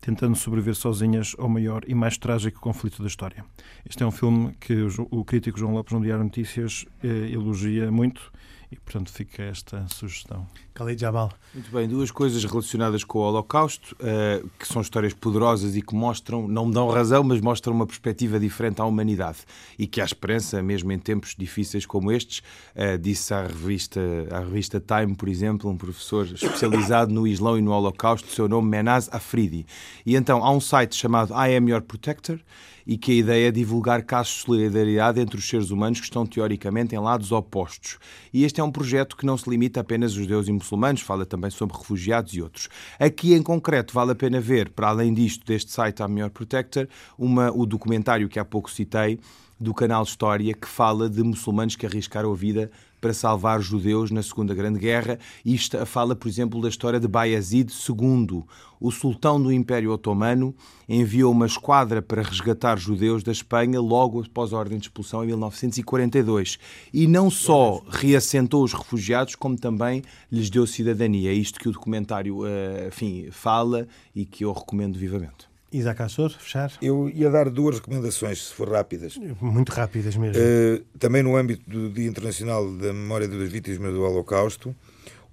tentando 0.02 0.36
sobreviver 0.36 0.76
sozinhas 0.76 1.34
ao 1.38 1.48
maior 1.48 1.84
e 1.88 1.96
mais 1.96 2.18
trágico 2.18 2.60
conflito 2.60 3.02
da 3.02 3.08
história. 3.08 3.46
Este 3.90 4.04
é 4.04 4.06
um 4.06 4.12
filme 4.12 4.54
que 4.60 4.86
o 5.10 5.24
crítico 5.24 5.58
João 5.58 5.74
Lopes, 5.74 5.94
no 5.94 6.02
Diário 6.02 6.26
Notícias, 6.26 6.86
eh, 7.02 7.30
elogia 7.32 7.90
muito 7.92 8.32
E, 8.72 8.78
portanto, 8.78 9.12
fica 9.12 9.44
esta 9.44 9.86
sugestão. 9.90 10.48
Khalid 10.74 11.02
Jamal. 11.02 11.30
Muito 11.54 11.70
bem, 11.72 11.90
duas 11.90 12.10
coisas 12.10 12.42
relacionadas 12.46 13.04
com 13.04 13.20
o 13.20 13.22
Holocausto, 13.22 13.94
uh, 13.96 14.50
que 14.58 14.66
são 14.66 14.82
histórias 14.82 15.14
poderosas 15.14 15.76
e 15.76 15.82
que 15.82 15.94
mostram, 15.94 16.48
não 16.48 16.68
me 16.68 16.74
dão 16.74 16.88
razão, 16.88 17.22
mas 17.22 17.42
mostram 17.42 17.74
uma 17.74 17.86
perspectiva 17.86 18.40
diferente 18.40 18.82
à 18.82 18.86
humanidade 18.86 19.40
e 19.78 19.86
que 19.86 20.00
há 20.00 20.06
esperança, 20.06 20.64
mesmo 20.64 20.90
em 20.94 20.98
tempos 20.98 21.36
difíceis 21.38 21.86
como 21.86 22.14
estes, 22.14 22.40
uh, 22.74 22.98
disse 22.98 23.34
à 23.34 23.42
revista, 23.46 24.00
à 24.32 24.40
revista 24.40 24.80
Time, 24.80 25.16
por 25.16 25.28
exemplo, 25.28 25.70
um 25.70 25.76
professor 25.76 26.26
especializado 26.26 27.14
no 27.14 27.28
Islão 27.28 27.58
e 27.58 27.62
no 27.62 27.72
Holocausto, 27.72 28.30
seu 28.30 28.48
nome 28.48 28.70
Menaz 28.70 29.10
Afridi. 29.12 29.66
E 30.06 30.16
então 30.16 30.44
há 30.46 30.50
um 30.50 30.62
site 30.62 30.96
chamado 30.96 31.34
I 31.34 31.58
Am 31.58 31.70
Your 31.70 31.82
Protector, 31.82 32.40
e 32.86 32.98
que 32.98 33.12
a 33.12 33.16
ideia 33.16 33.48
é 33.48 33.52
divulgar 33.52 34.04
casos 34.04 34.36
de 34.36 34.42
solidariedade 34.42 35.20
entre 35.20 35.38
os 35.38 35.48
seres 35.48 35.72
humanos 35.72 36.00
que 36.00 36.06
estão 36.06 36.26
teoricamente 36.26 36.96
em 36.96 37.00
lados 37.00 37.32
opostos. 37.32 37.98
E 38.34 38.44
este 38.44 38.62
é 38.62 38.64
um 38.64 38.72
projeto 38.72 39.16
que 39.16 39.26
não 39.26 39.38
se 39.38 39.50
limita 39.50 39.82
apenas 39.82 40.12
aos 40.12 40.22
judeus 40.22 40.48
e 40.48 40.52
muçulmanos, 40.52 41.02
fala 41.02 41.26
também 41.26 41.50
sobre 41.50 41.78
refugiados 41.78 42.34
e 42.34 42.42
outros. 42.42 42.70
Aqui 43.00 43.34
em 43.34 43.42
concreto 43.42 43.94
vale 43.94 44.12
a 44.12 44.16
pena 44.16 44.40
ver, 44.40 44.70
para 44.70 44.90
além 44.90 45.14
disto, 45.14 45.46
deste 45.46 45.72
site 45.72 46.02
A 46.02 46.08
Melhor 46.08 46.30
Protector, 46.30 46.88
uma, 47.18 47.52
o 47.52 47.66
documentário 47.66 48.30
que 48.30 48.40
há 48.40 48.46
pouco 48.46 48.70
citei, 48.70 49.20
do 49.62 49.76
canal 49.76 50.02
História, 50.02 50.54
que 50.56 50.68
fala 50.68 51.08
de 51.08 51.22
muçulmanos 51.22 51.76
que 51.76 51.86
arriscaram 51.86 52.32
a 52.32 52.36
vida 52.36 52.72
para 53.00 53.14
salvar 53.14 53.62
judeus 53.62 54.10
na 54.10 54.24
Segunda 54.24 54.56
Grande 54.56 54.80
Guerra. 54.80 55.20
Isto 55.46 55.84
fala, 55.86 56.16
por 56.16 56.28
exemplo, 56.28 56.60
da 56.60 56.68
história 56.68 57.00
de 57.00 57.08
Bayezid 57.08 57.72
II. 57.72 58.44
O 58.80 58.92
sultão 58.92 59.42
do 59.42 59.52
Império 59.52 59.92
Otomano 59.92 60.56
enviou 60.90 61.32
uma 61.32 61.46
esquadra 61.46 62.02
para 62.02 62.24
resgatar 62.24 62.78
judeus 62.78 63.24
da 63.24 63.32
Espanha 63.32 63.80
logo 63.80 64.24
após 64.24 64.52
a 64.52 64.58
ordem 64.58 64.80
de 64.80 64.86
expulsão 64.86 65.24
em 65.24 65.28
1942. 65.28 66.58
E 66.92 67.06
não 67.06 67.30
só 67.30 67.84
reassentou 67.88 68.64
os 68.64 68.74
refugiados, 68.74 69.36
como 69.36 69.56
também 69.56 70.02
lhes 70.32 70.50
deu 70.50 70.66
cidadania. 70.66 71.30
É 71.30 71.34
isto 71.34 71.60
que 71.60 71.70
o 71.70 71.72
documentário 71.72 72.46
eh, 72.48 72.88
enfim, 72.88 73.28
fala 73.32 73.88
e 74.16 74.26
que 74.26 74.44
eu 74.44 74.52
recomendo 74.52 74.98
vivamente. 74.98 75.51
Isaac 75.72 76.02
Assor, 76.02 76.32
fechar? 76.32 76.74
Eu 76.82 77.10
ia 77.10 77.30
dar 77.30 77.50
duas 77.50 77.78
recomendações, 77.78 78.48
se 78.48 78.54
for 78.54 78.70
rápidas. 78.70 79.18
Muito 79.40 79.70
rápidas 79.70 80.16
mesmo. 80.18 80.42
Uh, 80.42 80.84
também 81.00 81.24
no 81.24 81.36
âmbito 81.38 81.70
do 81.70 81.90
Dia 81.90 82.08
Internacional 82.08 82.70
da 82.74 82.92
Memória 82.92 83.28
das 83.28 83.50
Vítimas 83.50 83.94
do 83.94 84.02
Holocausto, 84.02 84.76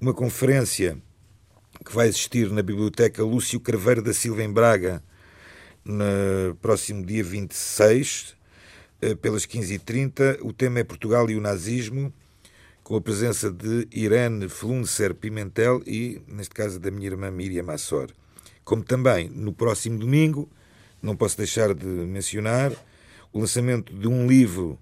uma 0.01 0.15
conferência 0.15 0.97
que 1.85 1.93
vai 1.95 2.07
existir 2.07 2.51
na 2.51 2.63
Biblioteca 2.63 3.23
Lúcio 3.25 3.59
Carveiro 3.59 4.01
da 4.01 4.13
Silva 4.13 4.43
em 4.43 4.53
Braga, 4.53 5.03
no 5.85 6.55
próximo 6.63 7.05
dia 7.05 7.25
26, 7.25 8.37
uh, 9.03 9.17
pelas 9.17 9.45
15h30. 9.45 10.39
O 10.43 10.53
tema 10.53 10.79
é 10.79 10.85
Portugal 10.85 11.29
e 11.29 11.37
o 11.37 11.41
Nazismo, 11.41 12.13
com 12.85 12.95
a 12.95 13.01
presença 13.01 13.51
de 13.51 13.89
Irene 13.93 14.49
Flunser 14.49 15.15
Pimentel 15.15 15.83
e, 15.85 16.23
neste 16.29 16.55
caso, 16.55 16.79
da 16.79 16.93
minha 16.93 17.09
irmã 17.09 17.29
Miriam 17.29 17.71
Assor. 17.73 18.13
Como 18.69 18.85
também 18.85 19.31
no 19.31 19.51
próximo 19.51 19.99
domingo, 19.99 20.47
não 21.01 21.17
posso 21.17 21.39
deixar 21.39 21.73
de 21.73 21.87
mencionar 21.87 22.71
o 23.33 23.41
lançamento 23.41 23.95
de 23.95 24.07
um 24.07 24.27
livro 24.27 24.79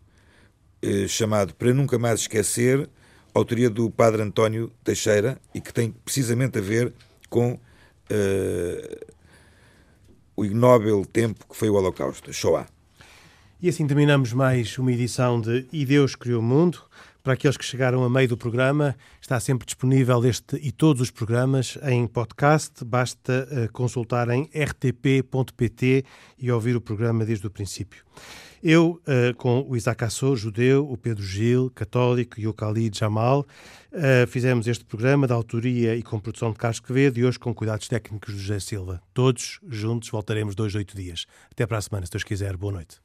eh, 0.83 1.07
chamado 1.07 1.55
Para 1.55 1.73
Nunca 1.73 1.97
Mais 1.97 2.19
Esquecer, 2.19 2.91
autoria 3.33 3.71
do 3.71 3.89
Padre 3.89 4.23
António 4.23 4.73
Teixeira, 4.83 5.41
e 5.55 5.61
que 5.61 5.73
tem 5.73 5.93
precisamente 6.05 6.59
a 6.59 6.61
ver 6.61 6.93
com 7.31 7.61
eh, 8.11 9.07
o 10.35 10.45
ignóbil 10.45 11.07
tempo 11.07 11.47
que 11.49 11.57
foi 11.57 11.71
o 11.71 11.75
Holocausto, 11.75 12.33
Shoah. 12.33 12.67
E 13.63 13.69
assim 13.69 13.87
terminamos 13.87 14.33
mais 14.33 14.77
uma 14.79 14.91
edição 14.91 15.41
de 15.41 15.65
E 15.73 15.87
Deus 15.87 16.17
Criou 16.17 16.41
o 16.41 16.45
Mundo. 16.45 16.83
Para 17.27 17.35
aqueles 17.35 17.57
que 17.57 17.65
chegaram 17.65 18.05
a 18.05 18.09
meio 18.09 18.29
do 18.29 18.37
programa, 18.37 18.95
está 19.21 19.41
sempre 19.41 19.67
disponível 19.67 20.25
este 20.25 20.55
e 20.63 20.71
todos 20.71 21.03
os 21.03 21.11
programas 21.11 21.77
em 21.83 22.07
podcast. 22.07 22.85
Basta 22.85 23.49
uh, 23.51 23.73
consultar 23.73 24.31
em 24.31 24.49
rtp.pt 24.55 26.05
e 26.39 26.53
ouvir 26.53 26.77
o 26.77 26.81
programa 26.81 27.25
desde 27.25 27.45
o 27.45 27.51
princípio. 27.51 28.05
Eu, 28.63 29.03
uh, 29.03 29.35
com 29.37 29.67
o 29.69 29.77
Isaac 29.77 30.05
Assor, 30.05 30.37
judeu, 30.37 30.89
o 30.89 30.97
Pedro 30.97 31.25
Gil, 31.25 31.69
católico, 31.75 32.39
e 32.39 32.47
o 32.47 32.53
Khalid 32.53 32.97
Jamal, 32.97 33.41
uh, 33.41 34.25
fizemos 34.29 34.69
este 34.69 34.85
programa 34.85 35.27
da 35.27 35.35
autoria 35.35 35.97
e 35.97 36.05
com 36.05 36.21
produção 36.21 36.53
de 36.53 36.59
Carlos 36.59 36.79
Quevedo 36.79 37.19
e 37.19 37.25
hoje 37.25 37.41
com 37.41 37.53
cuidados 37.53 37.89
técnicos 37.89 38.35
do 38.35 38.41
José 38.41 38.61
Silva. 38.61 39.03
Todos 39.13 39.59
juntos 39.69 40.09
voltaremos 40.11 40.55
dois, 40.55 40.77
oito 40.77 40.97
dias. 40.97 41.27
Até 41.51 41.67
para 41.67 41.79
a 41.79 41.83
semana, 41.83 42.07
se 42.07 42.13
Deus 42.13 42.23
quiser. 42.23 42.57
Boa 42.57 42.75
noite. 42.75 43.01